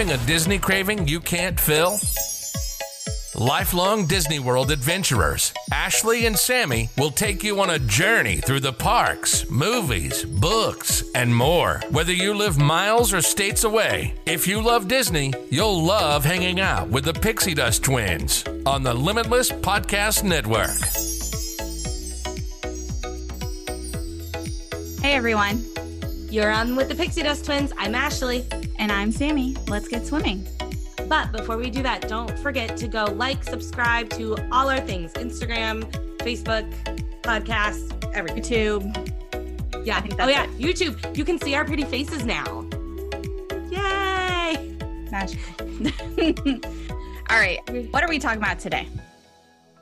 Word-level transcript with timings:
Having 0.00 0.18
a 0.18 0.26
Disney 0.26 0.58
craving 0.58 1.08
you 1.08 1.20
can't 1.20 1.60
fill? 1.60 1.98
Lifelong 3.34 4.06
Disney 4.06 4.38
World 4.38 4.70
adventurers, 4.70 5.52
Ashley 5.70 6.24
and 6.24 6.38
Sammy 6.38 6.88
will 6.96 7.10
take 7.10 7.44
you 7.44 7.60
on 7.60 7.68
a 7.68 7.78
journey 7.78 8.36
through 8.36 8.60
the 8.60 8.72
parks, 8.72 9.44
movies, 9.50 10.24
books, 10.24 11.04
and 11.14 11.36
more. 11.36 11.82
Whether 11.90 12.14
you 12.14 12.32
live 12.32 12.56
miles 12.56 13.12
or 13.12 13.20
states 13.20 13.64
away, 13.64 14.14
if 14.24 14.46
you 14.46 14.62
love 14.62 14.88
Disney, 14.88 15.34
you'll 15.50 15.82
love 15.84 16.24
hanging 16.24 16.60
out 16.60 16.88
with 16.88 17.04
the 17.04 17.12
Pixie 17.12 17.52
Dust 17.52 17.84
twins 17.84 18.42
on 18.64 18.82
the 18.82 18.94
Limitless 18.94 19.50
Podcast 19.50 20.24
Network. 20.24 20.80
Hey, 25.02 25.12
everyone. 25.12 25.62
You're 26.30 26.50
on 26.50 26.74
with 26.74 26.88
the 26.88 26.94
Pixie 26.94 27.22
Dust 27.22 27.44
Twins. 27.44 27.74
I'm 27.76 27.94
Ashley. 27.94 28.46
And 28.80 28.90
I'm 28.90 29.12
Sammy. 29.12 29.54
Let's 29.68 29.88
get 29.88 30.06
swimming. 30.06 30.48
But 31.06 31.32
before 31.32 31.58
we 31.58 31.68
do 31.68 31.82
that, 31.82 32.08
don't 32.08 32.36
forget 32.38 32.78
to 32.78 32.88
go 32.88 33.04
like, 33.04 33.44
subscribe 33.44 34.08
to 34.10 34.38
all 34.50 34.70
our 34.70 34.80
things 34.80 35.12
Instagram, 35.12 35.84
Facebook, 36.16 36.66
podcasts, 37.20 37.92
everything. 38.14 38.42
YouTube. 38.42 39.86
Yeah. 39.86 39.98
I 39.98 40.00
think 40.00 40.14
oh, 40.18 40.28
yeah. 40.28 40.44
it. 40.44 40.58
YouTube. 40.58 41.14
You 41.14 41.26
can 41.26 41.38
see 41.38 41.54
our 41.54 41.66
pretty 41.66 41.84
faces 41.84 42.24
now. 42.24 42.66
Yay. 43.70 44.74
Magical. 45.10 45.44
All 47.28 47.38
right. 47.38 47.60
What 47.92 48.02
are 48.02 48.08
we 48.08 48.18
talking 48.18 48.38
about 48.38 48.58
today? 48.58 48.88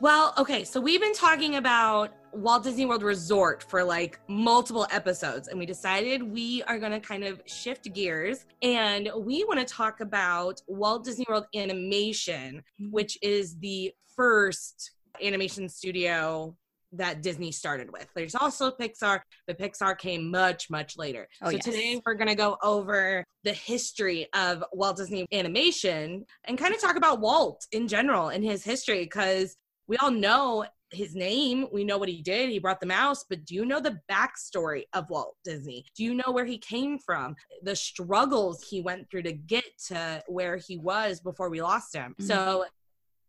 Well, 0.00 0.34
okay. 0.38 0.64
So 0.64 0.80
we've 0.80 1.00
been 1.00 1.14
talking 1.14 1.54
about 1.54 2.10
Walt 2.32 2.64
Disney 2.64 2.86
World 2.86 3.02
Resort 3.02 3.62
for 3.62 3.82
like 3.82 4.20
multiple 4.28 4.86
episodes, 4.90 5.48
and 5.48 5.58
we 5.58 5.66
decided 5.66 6.22
we 6.22 6.62
are 6.64 6.78
going 6.78 6.92
to 6.92 7.00
kind 7.00 7.24
of 7.24 7.40
shift 7.46 7.92
gears 7.92 8.46
and 8.62 9.10
we 9.16 9.44
want 9.44 9.58
to 9.58 9.66
talk 9.66 10.00
about 10.00 10.60
Walt 10.66 11.04
Disney 11.04 11.26
World 11.28 11.46
Animation, 11.54 12.62
which 12.90 13.18
is 13.22 13.56
the 13.58 13.92
first 14.14 14.92
animation 15.22 15.68
studio 15.68 16.56
that 16.92 17.22
Disney 17.22 17.52
started 17.52 17.90
with. 17.92 18.06
There's 18.14 18.34
also 18.34 18.70
Pixar, 18.70 19.20
but 19.46 19.58
Pixar 19.58 19.98
came 19.98 20.30
much, 20.30 20.70
much 20.70 20.96
later. 20.96 21.28
Oh, 21.42 21.50
so 21.50 21.56
yes. 21.56 21.64
today 21.64 22.00
we're 22.06 22.14
going 22.14 22.28
to 22.28 22.34
go 22.34 22.56
over 22.62 23.24
the 23.44 23.52
history 23.52 24.26
of 24.34 24.64
Walt 24.72 24.96
Disney 24.96 25.26
Animation 25.32 26.24
and 26.44 26.58
kind 26.58 26.74
of 26.74 26.80
talk 26.80 26.96
about 26.96 27.20
Walt 27.20 27.66
in 27.72 27.88
general 27.88 28.28
and 28.28 28.42
his 28.44 28.64
history 28.64 29.00
because 29.00 29.56
we 29.86 29.96
all 29.98 30.10
know 30.10 30.64
his 30.90 31.14
name. 31.14 31.66
We 31.72 31.84
know 31.84 31.98
what 31.98 32.08
he 32.08 32.22
did. 32.22 32.50
He 32.50 32.58
brought 32.58 32.80
the 32.80 32.86
mouse, 32.86 33.24
but 33.28 33.44
do 33.44 33.54
you 33.54 33.64
know 33.64 33.80
the 33.80 34.00
backstory 34.10 34.84
of 34.92 35.08
Walt 35.10 35.36
Disney? 35.44 35.84
Do 35.94 36.04
you 36.04 36.14
know 36.14 36.32
where 36.32 36.44
he 36.44 36.58
came 36.58 36.98
from? 36.98 37.36
The 37.62 37.76
struggles 37.76 38.62
he 38.68 38.80
went 38.80 39.10
through 39.10 39.22
to 39.22 39.32
get 39.32 39.64
to 39.88 40.22
where 40.26 40.56
he 40.56 40.78
was 40.78 41.20
before 41.20 41.50
we 41.50 41.60
lost 41.62 41.94
him. 41.94 42.14
Mhm. 42.20 42.26
So, 42.26 42.64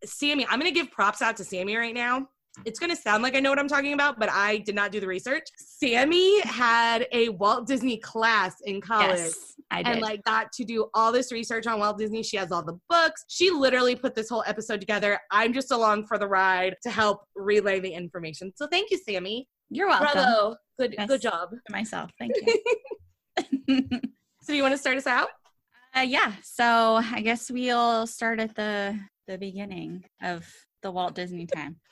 Sammy, 0.06 0.46
I'm 0.50 0.60
going 0.60 0.74
to 0.74 0.80
give 0.80 0.92
props 0.92 1.22
out 1.22 1.38
to 1.38 1.44
Sammy 1.44 1.76
right 1.76 1.94
now. 1.94 2.30
It's 2.66 2.78
going 2.80 2.90
to 2.90 2.96
sound 2.96 3.24
like 3.24 3.36
I 3.36 3.40
know 3.40 3.50
what 3.50 3.60
I'm 3.60 3.68
talking 3.68 3.94
about, 3.94 4.20
but 4.20 4.30
I 4.30 4.58
did 4.58 4.76
not 4.76 4.92
do 4.92 5.00
the 5.00 5.08
research. 5.08 5.44
Sammy 5.58 6.42
had 6.42 7.08
a 7.12 7.30
Walt 7.30 7.68
Disney 7.68 7.98
class 7.98 8.56
in 8.66 8.82
college 8.82 9.18
Yes, 9.18 9.54
I 9.72 9.82
did. 9.84 9.94
and 9.94 10.02
like 10.02 10.24
got 10.24 10.52
to 10.54 10.66
do 10.66 10.88
all 10.94 11.12
this 11.12 11.32
research 11.32 11.68
on 11.68 11.80
Walt 11.80 11.98
Disney. 11.98 12.22
She 12.24 12.36
has 12.38 12.52
all 12.52 12.64
the 12.64 12.78
books. 12.90 13.24
She 13.30 13.50
literally 13.52 13.96
put 13.96 14.14
this 14.16 14.28
whole 14.30 14.44
episode 14.46 14.80
together. 14.82 15.20
I'm 15.32 15.54
just 15.54 15.72
along 15.72 16.08
for 16.08 16.18
the 16.18 16.28
ride 16.28 16.76
to 16.84 16.90
help 16.90 17.22
relay 17.36 17.80
the 17.80 17.92
information. 17.94 18.52
So 18.56 18.68
thank 18.68 18.92
you, 18.92 18.98
Sammy. 18.98 19.48
You're 19.70 19.88
welcome. 19.88 20.08
Bravo. 20.12 20.56
Good 20.78 20.96
Yes. 20.98 21.08
good 21.08 21.22
job. 21.22 21.52
To 21.52 21.72
myself. 21.72 22.10
Thank 22.20 22.34
you. 22.36 22.62
So 24.42 24.54
do 24.54 24.56
you 24.56 24.64
want 24.64 24.74
to 24.74 24.78
start 24.80 24.98
us 24.98 25.06
out? 25.08 25.30
uh, 25.96 26.00
yeah. 26.02 26.34
So 26.44 26.64
I 27.04 27.22
guess 27.22 27.52
we'll 27.52 28.08
start 28.08 28.40
at 28.40 28.56
the 28.56 28.98
the 29.28 29.38
beginning 29.38 30.04
of 30.24 30.48
the 30.82 30.92
Walt 30.92 31.16
Disney 31.16 31.46
time. 31.46 31.78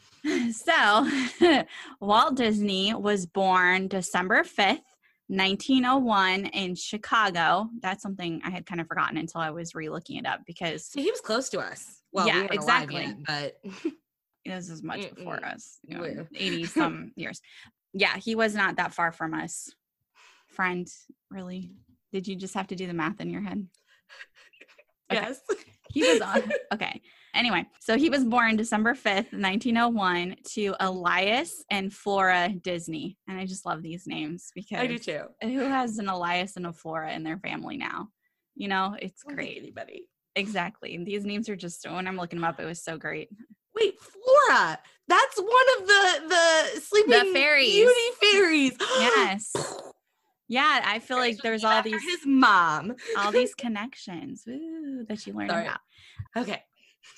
So 0.51 1.09
Walt 2.01 2.35
Disney 2.35 2.93
was 2.93 3.25
born 3.25 3.87
December 3.87 4.43
5th, 4.43 4.81
1901 5.27 6.47
in 6.47 6.75
Chicago. 6.75 7.69
That's 7.81 8.01
something 8.03 8.41
I 8.43 8.49
had 8.49 8.65
kind 8.65 8.81
of 8.81 8.87
forgotten 8.87 9.17
until 9.17 9.39
I 9.39 9.51
was 9.51 9.73
re-looking 9.73 10.17
it 10.17 10.25
up 10.25 10.41
because 10.45 10.89
he 10.93 11.09
was 11.09 11.21
close 11.21 11.47
to 11.49 11.59
us. 11.59 12.01
Well, 12.11 12.27
Yeah, 12.27 12.41
we 12.41 12.49
exactly. 12.57 13.03
yet, 13.03 13.15
but 13.25 13.61
this 14.45 14.69
is 14.69 14.83
much 14.83 15.13
before 15.15 15.45
us, 15.45 15.77
you 15.85 15.97
know, 15.97 16.25
80 16.35 16.65
some 16.65 17.11
years. 17.15 17.41
Yeah, 17.93 18.17
he 18.17 18.35
was 18.35 18.53
not 18.53 18.77
that 18.77 18.93
far 18.93 19.11
from 19.13 19.33
us. 19.33 19.69
Friend, 20.49 20.87
really? 21.29 21.71
Did 22.11 22.27
you 22.27 22.35
just 22.35 22.55
have 22.55 22.67
to 22.67 22.75
do 22.75 22.87
the 22.87 22.93
math 22.93 23.21
in 23.21 23.29
your 23.29 23.41
head? 23.41 23.65
Okay. 25.11 25.21
yes. 25.21 25.39
He 25.93 26.01
was 26.03 26.19
on. 26.21 26.43
okay. 26.73 27.01
Anyway, 27.37 27.63
so 27.79 27.95
he 27.97 28.09
was 28.09 28.25
born 28.25 28.55
December 28.55 28.95
5th, 28.95 29.31
1901 29.31 30.37
to 30.53 30.73
Elias 30.79 31.63
and 31.69 31.93
Flora 31.93 32.49
Disney. 32.49 33.15
And 33.27 33.37
I 33.37 33.45
just 33.45 33.63
love 33.63 33.83
these 33.83 34.07
names 34.07 34.51
because 34.55 34.79
I 34.79 34.87
do 34.87 34.97
too. 34.97 35.21
who 35.43 35.59
has 35.59 35.99
an 35.99 36.09
Elias 36.09 36.57
and 36.57 36.65
a 36.65 36.73
Flora 36.73 37.13
in 37.13 37.23
their 37.23 37.37
family 37.37 37.77
now? 37.77 38.09
You 38.55 38.69
know, 38.69 38.95
it's 38.99 39.21
great. 39.21 39.59
Anybody. 39.59 40.07
Exactly. 40.35 40.97
These 41.05 41.25
names 41.25 41.47
are 41.47 41.55
just 41.55 41.87
when 41.87 42.07
I'm 42.07 42.17
looking 42.17 42.39
them 42.39 42.49
up, 42.49 42.59
it 42.59 42.65
was 42.65 42.83
so 42.83 42.97
great. 42.97 43.29
Wait, 43.75 43.93
Flora. 43.99 44.79
That's 45.07 45.37
one 45.37 45.79
of 45.79 45.87
the 45.87 46.21
the 46.29 46.81
sleeping 46.81 47.33
fairies. 47.33 47.71
beauty 47.71 48.01
fairies. 48.19 48.77
Yes. 48.99 49.53
Yeah, 50.49 50.81
I 50.85 50.99
feel 50.99 51.17
like 51.17 51.37
there's 51.43 51.65
all 51.65 51.83
these 51.83 52.01
his 52.01 52.25
mom. 52.25 52.95
all 53.17 53.31
these 53.31 53.53
connections 53.57 54.43
woo, 54.47 55.05
that 55.07 55.27
you 55.27 55.33
learn 55.33 55.49
Sorry. 55.49 55.65
about. 55.65 55.79
Okay. 56.35 56.63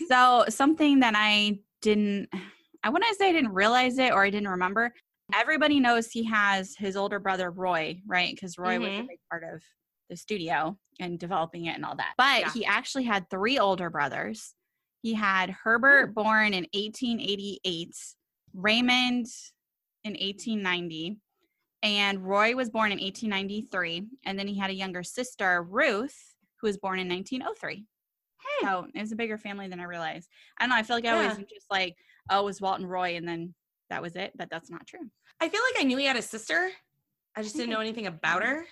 So 0.08 0.46
something 0.50 1.00
that 1.00 1.14
I 1.16 1.60
didn't 1.82 2.30
I 2.84 2.90
wouldn't 2.90 3.18
say 3.18 3.30
I 3.30 3.34
didn't 3.34 3.54
realize 3.54 3.98
it 3.98 4.14
or 4.14 4.24
I 4.24 4.30
didn't 4.30 4.48
remember. 4.48 4.94
Everybody 5.34 5.80
knows 5.82 6.10
he 6.12 6.24
has 6.24 6.76
his 6.78 6.96
older 6.96 7.20
brother 7.20 7.52
Roy, 7.52 8.00
right? 8.08 8.34
Because 8.34 8.58
Roy 8.58 8.80
was 8.80 8.94
a 8.94 9.02
Mhm. 9.02 9.08
big 9.10 9.20
part 9.30 9.44
of 9.44 9.62
the 10.10 10.16
studio 10.16 10.78
and 11.00 11.20
developing 11.20 11.66
it 11.66 11.76
and 11.76 11.84
all 11.86 11.96
that. 11.98 12.14
But 12.18 12.40
Yeah. 12.40 12.52
he 12.54 12.66
actually 12.66 13.04
had 13.04 13.30
three 13.30 13.60
older 13.60 13.90
brothers. 13.90 14.56
He 15.04 15.14
had 15.14 15.50
Herbert 15.50 16.16
born 16.16 16.54
in 16.54 16.68
1888, 16.74 17.94
Raymond 18.54 19.28
in 20.06 20.16
1890, 20.16 21.18
and 21.84 22.24
Roy 22.26 22.56
was 22.56 22.70
born 22.70 22.92
in 22.94 23.00
1893. 23.00 24.08
And 24.26 24.40
then 24.40 24.48
he 24.48 24.58
had 24.58 24.70
a 24.70 24.74
younger 24.74 25.04
sister, 25.04 25.62
Ruth, 25.64 26.34
who 26.62 26.68
was 26.68 26.78
born 26.78 26.98
in 27.00 27.08
1903. 27.10 27.86
So 28.62 28.88
it 28.94 29.00
was 29.02 29.12
a 29.12 29.16
bigger 29.16 29.38
family 29.38 29.68
than 29.68 29.80
I 29.80 29.84
realized. 29.84 30.30
I 30.58 30.64
don't 30.64 30.70
know. 30.70 30.76
I 30.76 30.84
feel 30.84 30.96
like 30.96 31.06
I 31.06 31.12
always 31.14 31.38
Yeah. 31.38 31.44
just 31.50 31.70
like, 31.72 31.96
oh, 32.30 32.42
it 32.42 32.46
was 32.46 32.62
Walt 32.62 32.80
and 32.80 32.90
Roy, 32.90 33.16
and 33.16 33.28
then 33.28 33.54
that 33.90 34.02
was 34.02 34.16
it. 34.16 34.34
But 34.36 34.50
that's 34.50 34.70
not 34.70 34.86
true. 34.88 35.10
I 35.40 35.50
feel 35.50 35.62
like 35.74 35.82
I 35.82 35.86
knew 35.86 35.98
he 35.98 36.06
had 36.06 36.18
a 36.18 36.22
sister. 36.22 36.72
I 37.36 37.42
just 37.44 37.56
didn't 37.56 37.70
know 37.70 37.80
anything 37.80 38.08
about 38.08 38.44
her. 38.44 38.66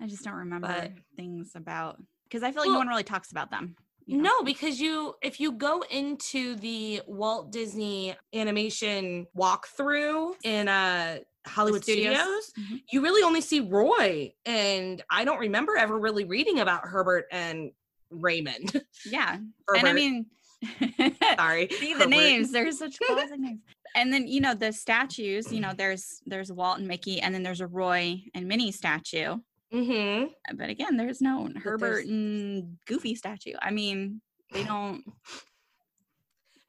I 0.00 0.06
just 0.06 0.24
don't 0.24 0.34
remember 0.34 0.68
But- 0.68 0.92
things 1.16 1.52
about 1.56 2.02
because 2.24 2.42
I 2.42 2.52
feel 2.52 2.60
like 2.62 2.66
Well- 2.68 2.74
no 2.74 2.78
one 2.80 2.88
really 2.88 3.02
talks 3.04 3.30
about 3.32 3.50
them. 3.50 3.76
you 4.06 4.16
know? 4.16 4.38
No, 4.38 4.42
because 4.44 4.80
you 4.80 5.14
if 5.22 5.38
you 5.40 5.52
go 5.52 5.82
into 5.82 6.56
the 6.56 7.02
Walt 7.06 7.52
Disney 7.52 8.16
animation 8.34 9.26
walkthrough 9.36 10.34
in 10.42 10.68
uh 10.68 11.18
Hollywood 11.46 11.82
studios? 11.82 12.16
Studios, 12.16 12.52
Mhm. 12.58 12.82
you 12.92 13.02
really 13.02 13.22
only 13.22 13.40
see 13.40 13.60
Roy. 13.60 14.32
And 14.44 15.02
I 15.10 15.24
don't 15.24 15.38
remember 15.38 15.76
ever 15.76 15.98
really 15.98 16.24
reading 16.24 16.60
about 16.60 16.86
Herbert 16.88 17.26
and 17.30 17.72
Raymond. 18.10 18.82
Yeah, 19.06 19.38
Herbert, 19.68 19.78
and 19.78 19.88
I 19.88 19.92
mean, 19.92 20.26
sorry. 21.36 21.68
see 21.70 21.94
the 21.94 22.00
Herbert. 22.00 22.10
names. 22.10 22.52
They're 22.52 22.70
such 22.72 22.98
classic 23.00 23.38
names. 23.38 23.60
And 23.96 24.12
then 24.12 24.26
you 24.28 24.40
know 24.40 24.54
the 24.54 24.72
statues. 24.72 25.52
You 25.52 25.60
know, 25.60 25.72
there's 25.76 26.20
there's 26.26 26.52
Walt 26.52 26.78
and 26.78 26.86
Mickey, 26.88 27.20
and 27.20 27.34
then 27.34 27.42
there's 27.42 27.60
a 27.60 27.66
Roy 27.66 28.22
and 28.34 28.46
Minnie 28.46 28.72
statue. 28.72 29.36
Mm-hmm. 29.72 30.56
But 30.56 30.68
again, 30.68 30.96
there's 30.96 31.20
no 31.20 31.44
there's- 31.48 31.62
Herbert 31.62 32.06
and 32.06 32.76
Goofy 32.86 33.14
statue. 33.14 33.54
I 33.60 33.70
mean, 33.70 34.20
they 34.52 34.64
don't. 34.64 35.02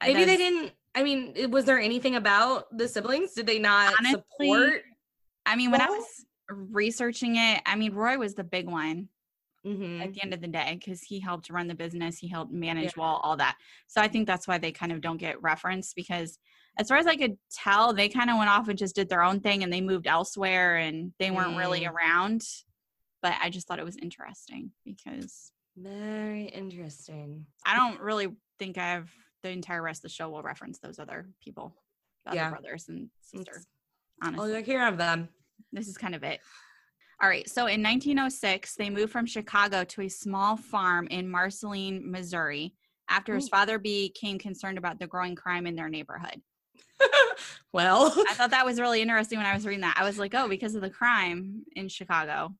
Maybe 0.02 0.24
they 0.24 0.36
didn't. 0.36 0.72
I 0.94 1.02
mean, 1.04 1.50
was 1.50 1.64
there 1.64 1.78
anything 1.78 2.16
about 2.16 2.76
the 2.76 2.86
siblings? 2.88 3.32
Did 3.32 3.46
they 3.46 3.58
not 3.58 3.94
Honestly, 3.98 4.20
support? 4.48 4.82
I 5.46 5.56
mean, 5.56 5.70
when 5.70 5.80
I 5.80 5.86
was 5.86 6.04
researching 6.50 7.36
it, 7.36 7.62
I 7.64 7.76
mean, 7.76 7.94
Roy 7.94 8.18
was 8.18 8.34
the 8.34 8.44
big 8.44 8.66
one. 8.68 9.08
Mhm. 9.64 10.02
at 10.02 10.12
the 10.12 10.22
end 10.22 10.34
of 10.34 10.40
the 10.40 10.48
day 10.48 10.76
because 10.78 11.02
he 11.02 11.20
helped 11.20 11.48
run 11.50 11.68
the 11.68 11.74
business 11.74 12.18
he 12.18 12.26
helped 12.28 12.52
manage 12.52 12.96
wall 12.96 13.20
all 13.22 13.36
that 13.36 13.56
so 13.86 14.00
i 14.00 14.08
think 14.08 14.26
that's 14.26 14.48
why 14.48 14.58
they 14.58 14.72
kind 14.72 14.90
of 14.92 15.00
don't 15.00 15.18
get 15.18 15.40
referenced 15.40 15.94
because 15.94 16.38
as 16.78 16.88
far 16.88 16.96
as 16.96 17.06
i 17.06 17.14
could 17.16 17.36
tell 17.52 17.92
they 17.92 18.08
kind 18.08 18.28
of 18.30 18.36
went 18.38 18.50
off 18.50 18.68
and 18.68 18.76
just 18.78 18.96
did 18.96 19.08
their 19.08 19.22
own 19.22 19.38
thing 19.40 19.62
and 19.62 19.72
they 19.72 19.80
moved 19.80 20.06
elsewhere 20.08 20.76
and 20.78 21.12
they 21.18 21.30
weren't 21.30 21.56
really 21.56 21.82
Mm. 21.82 21.92
around 21.92 22.42
but 23.22 23.34
i 23.40 23.50
just 23.50 23.68
thought 23.68 23.78
it 23.78 23.84
was 23.84 23.96
interesting 23.98 24.72
because 24.84 25.52
Very 25.76 26.44
interesting. 26.46 27.46
i 27.64 27.76
don't 27.76 28.00
really 28.00 28.28
think 28.58 28.78
i 28.78 28.86
have 28.92 29.10
the 29.42 29.50
entire 29.50 29.82
rest 29.82 30.00
of 30.00 30.02
the 30.10 30.14
show 30.14 30.28
will 30.28 30.42
reference 30.42 30.78
those 30.80 30.98
other 30.98 31.28
people 31.40 31.74
the 32.24 32.32
other 32.32 32.50
brothers 32.50 32.88
and 32.88 33.10
sister 33.20 33.50
It's- 33.52 33.66
honestly 34.22 34.52
you'll 34.52 34.62
hear 34.62 34.86
of 34.88 34.98
them. 34.98 35.28
this 35.72 35.86
is 35.88 35.96
kind 35.96 36.14
of 36.16 36.22
it. 36.24 36.40
All 37.22 37.28
right. 37.28 37.48
So 37.48 37.62
in 37.62 37.82
1906, 37.82 38.74
they 38.74 38.90
moved 38.90 39.12
from 39.12 39.26
Chicago 39.26 39.84
to 39.84 40.02
a 40.02 40.08
small 40.08 40.56
farm 40.56 41.06
in 41.06 41.28
Marceline, 41.28 42.10
Missouri, 42.10 42.74
after 43.08 43.36
his 43.36 43.48
father 43.48 43.78
became 43.78 44.38
concerned 44.40 44.76
about 44.76 44.98
the 44.98 45.06
growing 45.06 45.36
crime 45.36 45.66
in 45.66 45.76
their 45.76 45.88
neighborhood. 45.88 46.42
well, 47.72 48.12
I 48.28 48.34
thought 48.34 48.50
that 48.50 48.66
was 48.66 48.80
really 48.80 49.00
interesting 49.00 49.38
when 49.38 49.46
I 49.46 49.54
was 49.54 49.64
reading 49.64 49.82
that. 49.82 49.96
I 49.96 50.04
was 50.04 50.18
like, 50.18 50.34
oh, 50.34 50.48
because 50.48 50.74
of 50.74 50.82
the 50.82 50.90
crime 50.90 51.62
in 51.76 51.88
Chicago. 51.88 52.54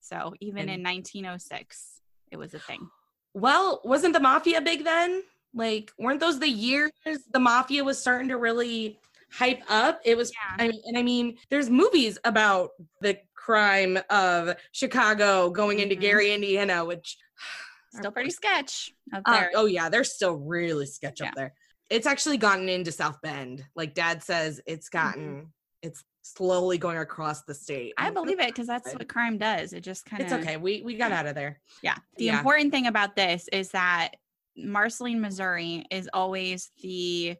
So 0.00 0.34
even 0.40 0.68
in 0.68 0.82
1906, 0.82 2.00
it 2.30 2.36
was 2.36 2.54
a 2.54 2.58
thing. 2.60 2.88
well, 3.32 3.80
wasn't 3.84 4.14
the 4.14 4.20
mafia 4.20 4.60
big 4.60 4.84
then? 4.84 5.24
Like, 5.54 5.92
weren't 5.98 6.20
those 6.20 6.38
the 6.38 6.48
years 6.48 6.92
the 7.32 7.40
mafia 7.40 7.82
was 7.82 7.98
starting 7.98 8.28
to 8.28 8.36
really 8.36 8.98
hype 9.34 9.62
up? 9.68 10.00
It 10.04 10.16
was. 10.16 10.30
Yeah. 10.32 10.64
I 10.64 10.68
mean, 10.68 10.80
and 10.86 10.98
I 10.98 11.02
mean, 11.02 11.36
there's 11.50 11.68
movies 11.70 12.18
about 12.24 12.70
the 13.00 13.18
crime 13.34 13.98
of 14.10 14.56
Chicago 14.72 15.50
going 15.50 15.80
into 15.80 15.96
Mhm. 15.96 16.00
Gary, 16.00 16.32
Indiana, 16.32 16.84
which 16.84 17.18
Still 17.92 18.10
pretty 18.10 18.30
sketch 18.30 18.90
up 19.12 19.22
Uh, 19.26 19.32
there. 19.40 19.50
oh 19.54 19.66
yeah, 19.66 19.88
they're 19.88 20.02
still 20.04 20.34
really 20.36 20.86
sketch 20.86 21.20
Yeah. 21.20 21.28
up 21.28 21.34
there. 21.36 21.54
It's 21.90 22.06
actually 22.06 22.38
gotten 22.38 22.68
into 22.68 22.90
South 22.90 23.20
Bend. 23.22 23.64
Like 23.76 23.94
Dad 23.94 24.22
says, 24.22 24.60
it's 24.66 24.88
Mm-hmm. 24.88 25.06
gotten. 25.06 25.52
It's 25.82 26.02
slowly 26.22 26.78
going 26.78 26.96
across 26.96 27.42
the 27.42 27.54
state. 27.54 27.92
I 27.98 28.10
believe 28.10 28.40
it 28.40 28.46
because 28.46 28.66
that's 28.66 28.92
what 28.94 29.06
crime 29.08 29.36
does. 29.36 29.72
It 29.74 29.82
just 29.82 30.06
kind 30.06 30.22
of 30.22 30.32
It's 30.32 30.34
okay. 30.42 30.56
We 30.56 30.82
we 30.82 30.96
got 30.96 31.12
out 31.12 31.26
of 31.26 31.34
there. 31.34 31.60
Yeah. 31.82 31.96
The 32.16 32.24
Yeah. 32.26 32.38
important 32.38 32.72
thing 32.72 32.86
about 32.86 33.14
this 33.14 33.46
is 33.52 33.70
that 33.72 34.16
Marceline, 34.56 35.20
Missouri 35.20 35.84
is 35.90 36.08
always 36.14 36.70
the 36.82 37.36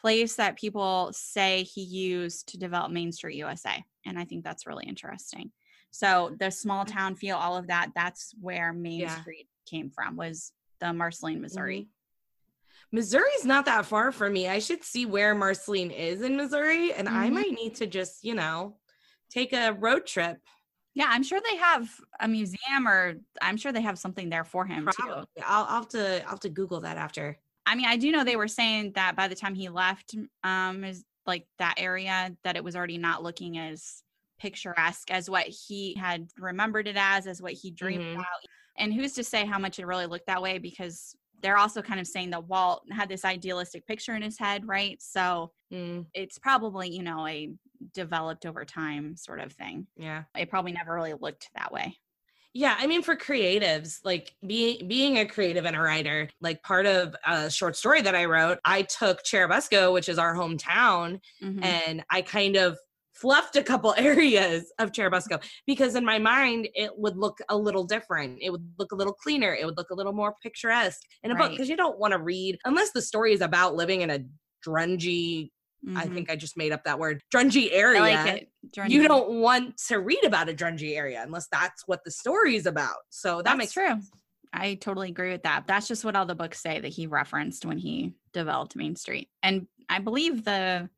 place 0.00 0.36
that 0.36 0.56
people 0.58 1.10
say 1.12 1.62
he 1.64 1.82
used 1.82 2.48
to 2.48 2.58
develop 2.58 2.90
Main 2.90 3.12
Street 3.12 3.36
USA. 3.36 3.84
And 4.06 4.18
I 4.18 4.24
think 4.24 4.44
that's 4.44 4.66
really 4.66 4.86
interesting. 4.86 5.52
So 5.90 6.34
the 6.38 6.50
small 6.50 6.84
town 6.84 7.16
feel, 7.16 7.36
all 7.36 7.56
of 7.56 7.66
that, 7.66 7.90
that's 7.94 8.32
where 8.40 8.72
Main 8.72 9.00
Yeah. 9.00 9.20
Street 9.20 9.48
came 9.66 9.90
from, 9.90 10.16
was 10.16 10.52
the 10.78 10.92
Marceline, 10.92 11.40
Missouri. 11.40 11.82
Mhm. 11.82 11.88
Missouri's 12.92 13.44
not 13.44 13.66
that 13.66 13.86
far 13.86 14.10
from 14.10 14.32
me. 14.32 14.48
I 14.48 14.58
should 14.58 14.82
see 14.82 15.06
where 15.06 15.34
Marceline 15.34 15.90
is 15.90 16.22
in 16.22 16.36
Missouri, 16.36 16.92
and 16.92 17.08
I 17.08 17.28
Mhm. 17.28 17.32
might 17.34 17.52
need 17.52 17.74
to 17.76 17.86
just, 17.86 18.24
you 18.24 18.34
know, 18.34 18.78
take 19.28 19.52
a 19.52 19.72
road 19.72 20.06
trip. 20.06 20.40
Yeah, 20.94 21.06
I'm 21.08 21.22
sure 21.22 21.40
they 21.40 21.56
have 21.56 21.88
a 22.18 22.26
museum 22.26 22.88
or 22.88 23.20
I'm 23.40 23.56
sure 23.56 23.70
they 23.70 23.80
have 23.82 23.98
something 23.98 24.28
there 24.28 24.42
for 24.42 24.66
him 24.66 24.88
too. 24.88 25.08
I'll, 25.08 25.26
I'll 25.44 25.66
have 25.66 25.88
to 25.90 26.22
I'll 26.24 26.30
have 26.30 26.40
to 26.40 26.48
Google 26.48 26.80
that 26.80 26.96
after. 26.96 27.38
I 27.66 27.74
mean, 27.74 27.86
I 27.86 27.96
do 27.96 28.10
know 28.10 28.24
they 28.24 28.36
were 28.36 28.48
saying 28.48 28.92
that 28.92 29.16
by 29.16 29.28
the 29.28 29.34
time 29.34 29.54
he 29.54 29.68
left, 29.68 30.14
um, 30.42 30.84
is 30.84 31.04
like 31.26 31.46
that 31.58 31.74
area, 31.78 32.36
that 32.42 32.56
it 32.56 32.64
was 32.64 32.74
already 32.74 32.98
not 32.98 33.22
looking 33.22 33.58
as 33.58 34.02
picturesque 34.38 35.10
as 35.10 35.28
what 35.28 35.46
he 35.46 35.94
had 35.94 36.28
remembered 36.38 36.88
it 36.88 36.96
as, 36.96 37.26
as 37.26 37.42
what 37.42 37.52
he 37.52 37.70
dreamed 37.70 38.02
Mhm. 38.02 38.14
about. 38.14 38.26
And 38.76 38.94
who's 38.94 39.12
to 39.14 39.24
say 39.24 39.44
how 39.44 39.58
much 39.58 39.78
it 39.78 39.86
really 39.86 40.06
looked 40.06 40.26
that 40.26 40.42
way? 40.42 40.58
Because 40.58 41.14
they're 41.40 41.58
also 41.58 41.82
kind 41.82 42.00
of 42.00 42.06
saying 42.06 42.30
that 42.30 42.44
Walt 42.48 42.84
had 42.90 43.08
this 43.08 43.24
idealistic 43.24 43.86
picture 43.86 44.14
in 44.14 44.22
his 44.22 44.38
head, 44.38 44.66
right? 44.66 45.00
So 45.02 45.52
Mm, 45.70 46.10
it's 46.14 46.38
probably, 46.38 46.90
you 46.90 47.02
know, 47.02 47.26
a 47.26 47.54
developed 47.92 48.46
over 48.46 48.64
time 48.64 49.16
sort 49.16 49.40
of 49.40 49.52
thing. 49.52 49.86
yeah. 49.96 50.24
It 50.36 50.50
probably 50.50 50.72
never 50.72 50.94
really 50.94 51.14
looked 51.14 51.50
that 51.54 51.72
way. 51.72 51.98
Yeah, 52.52 52.74
I 52.78 52.86
mean 52.88 53.02
for 53.02 53.14
creatives, 53.16 54.00
like 54.04 54.34
being 54.44 54.88
being 54.88 55.18
a 55.18 55.26
creative 55.26 55.64
and 55.66 55.76
a 55.76 55.80
writer, 55.80 56.28
like 56.40 56.62
part 56.64 56.84
of 56.84 57.14
a 57.24 57.48
short 57.48 57.76
story 57.76 58.02
that 58.02 58.16
I 58.16 58.24
wrote, 58.24 58.58
I 58.64 58.82
took 58.82 59.22
Churubusco, 59.22 59.92
which 59.92 60.08
is 60.08 60.18
our 60.18 60.34
hometown, 60.34 61.20
Mhm. 61.40 61.64
and 61.64 62.04
I 62.10 62.22
kind 62.22 62.56
of 62.56 62.76
fluffed 63.14 63.54
a 63.54 63.62
couple 63.62 63.94
areas 63.98 64.72
of 64.80 64.90
Churubusco 64.90 65.44
because 65.66 65.94
in 65.94 66.04
my 66.04 66.18
mind 66.18 66.68
it 66.74 66.98
would 66.98 67.16
look 67.16 67.38
a 67.48 67.56
little 67.56 67.84
different. 67.84 68.38
It 68.42 68.50
would 68.50 68.74
look 68.78 68.90
a 68.90 68.96
little 68.96 69.12
cleaner. 69.14 69.54
It 69.54 69.64
would 69.64 69.76
look 69.76 69.90
a 69.90 69.94
little 69.94 70.12
more 70.12 70.34
picturesque 70.42 71.02
in 71.22 71.30
a 71.30 71.36
book 71.36 71.52
because 71.52 71.68
you 71.68 71.76
don't 71.76 71.98
want 72.00 72.12
to 72.12 72.18
read 72.18 72.58
unless 72.64 72.90
the 72.92 73.02
story 73.02 73.32
is 73.32 73.42
about 73.42 73.76
living 73.76 74.00
in 74.00 74.10
a 74.10 74.20
drungy. 75.84 75.96
I 75.96 76.04
mm-hmm. 76.04 76.14
think 76.14 76.30
I 76.30 76.36
just 76.36 76.56
made 76.56 76.72
up 76.72 76.84
that 76.84 76.98
word, 76.98 77.22
drungy 77.32 77.70
area 77.72 78.00
like 78.00 78.48
it. 78.74 78.90
you 78.90 79.06
don't 79.06 79.40
want 79.40 79.78
to 79.88 79.98
read 79.98 80.24
about 80.24 80.48
a 80.48 80.52
drungy 80.52 80.96
area 80.96 81.22
unless 81.22 81.48
that's 81.48 81.86
what 81.86 82.04
the 82.04 82.10
story 82.10 82.56
is 82.56 82.66
about. 82.66 82.96
So 83.10 83.38
that 83.38 83.44
That's 83.44 83.58
makes 83.58 83.72
true. 83.72 84.00
I 84.52 84.74
totally 84.74 85.10
agree 85.10 85.30
with 85.30 85.44
that. 85.44 85.64
That's 85.66 85.88
just 85.88 86.04
what 86.04 86.16
all 86.16 86.26
the 86.26 86.34
books 86.34 86.60
say 86.60 86.80
that 86.80 86.88
he 86.88 87.06
referenced 87.06 87.64
when 87.64 87.78
he 87.78 88.14
developed 88.32 88.76
Main 88.76 88.96
Street. 88.96 89.28
And 89.42 89.66
I 89.88 90.00
believe 90.00 90.44
the 90.44 90.90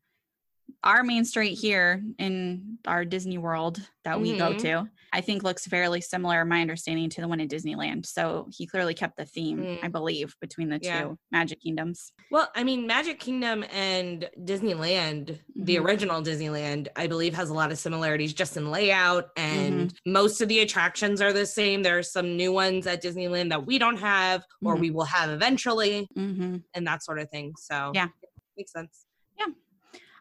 our 0.83 1.03
Main 1.03 1.23
Street 1.25 1.55
here 1.55 2.03
in 2.19 2.77
our 2.85 3.05
Disney 3.05 3.37
World 3.37 3.81
that 4.03 4.19
we 4.19 4.35
go 4.37 4.53
Mhm. 4.53 4.57
to, 4.59 4.89
I 5.13 5.21
think 5.21 5.41
looks 5.43 5.65
fairly 5.65 6.01
similar, 6.01 6.43
my 6.43 6.59
understanding, 6.59 7.09
to 7.11 7.21
the 7.21 7.27
one 7.27 7.39
in 7.39 7.47
Disneyland. 7.47 8.05
So 8.05 8.49
he 8.51 8.65
clearly 8.67 8.93
kept 8.93 9.15
the 9.15 9.25
theme, 9.25 9.79
I 9.81 9.87
Mm. 9.87 9.91
believe, 9.93 10.35
between 10.41 10.67
the 10.69 10.79
Yeah. 10.81 11.03
two 11.03 11.19
Magic 11.31 11.61
Kingdoms. 11.61 12.11
Well, 12.31 12.49
I 12.55 12.63
mean, 12.65 12.85
Magic 12.85 13.19
Kingdom 13.19 13.63
and 13.71 14.29
Disneyland, 14.39 15.39
the 15.55 15.75
Mhm. 15.77 15.85
original 15.85 16.21
Disneyland, 16.21 16.87
I 16.97 17.07
believe 17.07 17.33
has 17.35 17.49
a 17.49 17.53
lot 17.53 17.71
of 17.71 17.77
similarities 17.77 18.33
just 18.33 18.57
in 18.57 18.69
layout, 18.69 19.29
and 19.37 19.89
Mm-hmm. 19.91 20.11
most 20.11 20.41
of 20.41 20.49
the 20.49 20.59
attractions 20.59 21.21
are 21.21 21.31
the 21.31 21.45
same. 21.45 21.83
There 21.83 21.97
are 21.97 22.03
some 22.03 22.35
new 22.35 22.51
ones 22.51 22.87
at 22.87 23.01
Disneyland 23.01 23.49
that 23.49 23.65
we 23.65 23.77
don't 23.77 23.97
have 23.97 24.43
or 24.65 24.75
Mhm. 24.75 24.79
we 24.81 24.91
will 24.91 25.05
have 25.05 25.29
eventually, 25.29 26.07
hmm 26.13 26.57
and 26.73 26.85
that 26.87 27.03
sort 27.03 27.19
of 27.19 27.29
thing. 27.29 27.53
So, 27.57 27.91
Yeah. 27.93 28.09
makes 28.57 28.73
sense. 28.73 29.05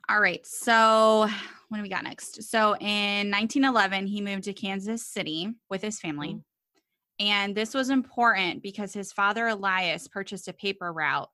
All 0.08 0.20
right. 0.20 0.44
So, 0.46 1.28
what 1.68 1.78
do 1.78 1.82
we 1.82 1.88
got 1.88 2.04
next? 2.04 2.42
So, 2.42 2.76
in 2.76 3.30
1911, 3.30 4.06
he 4.06 4.20
moved 4.20 4.44
to 4.44 4.52
Kansas 4.52 5.06
City 5.06 5.54
with 5.70 5.82
his 5.82 6.00
family. 6.00 6.34
Mhm. 6.34 6.44
And 7.20 7.54
this 7.54 7.72
was 7.72 7.88
important 7.88 8.62
because 8.62 8.92
his 8.92 9.12
father, 9.12 9.46
Elias, 9.48 10.08
purchased 10.08 10.48
a 10.48 10.52
paper 10.52 10.92
route. 10.92 11.30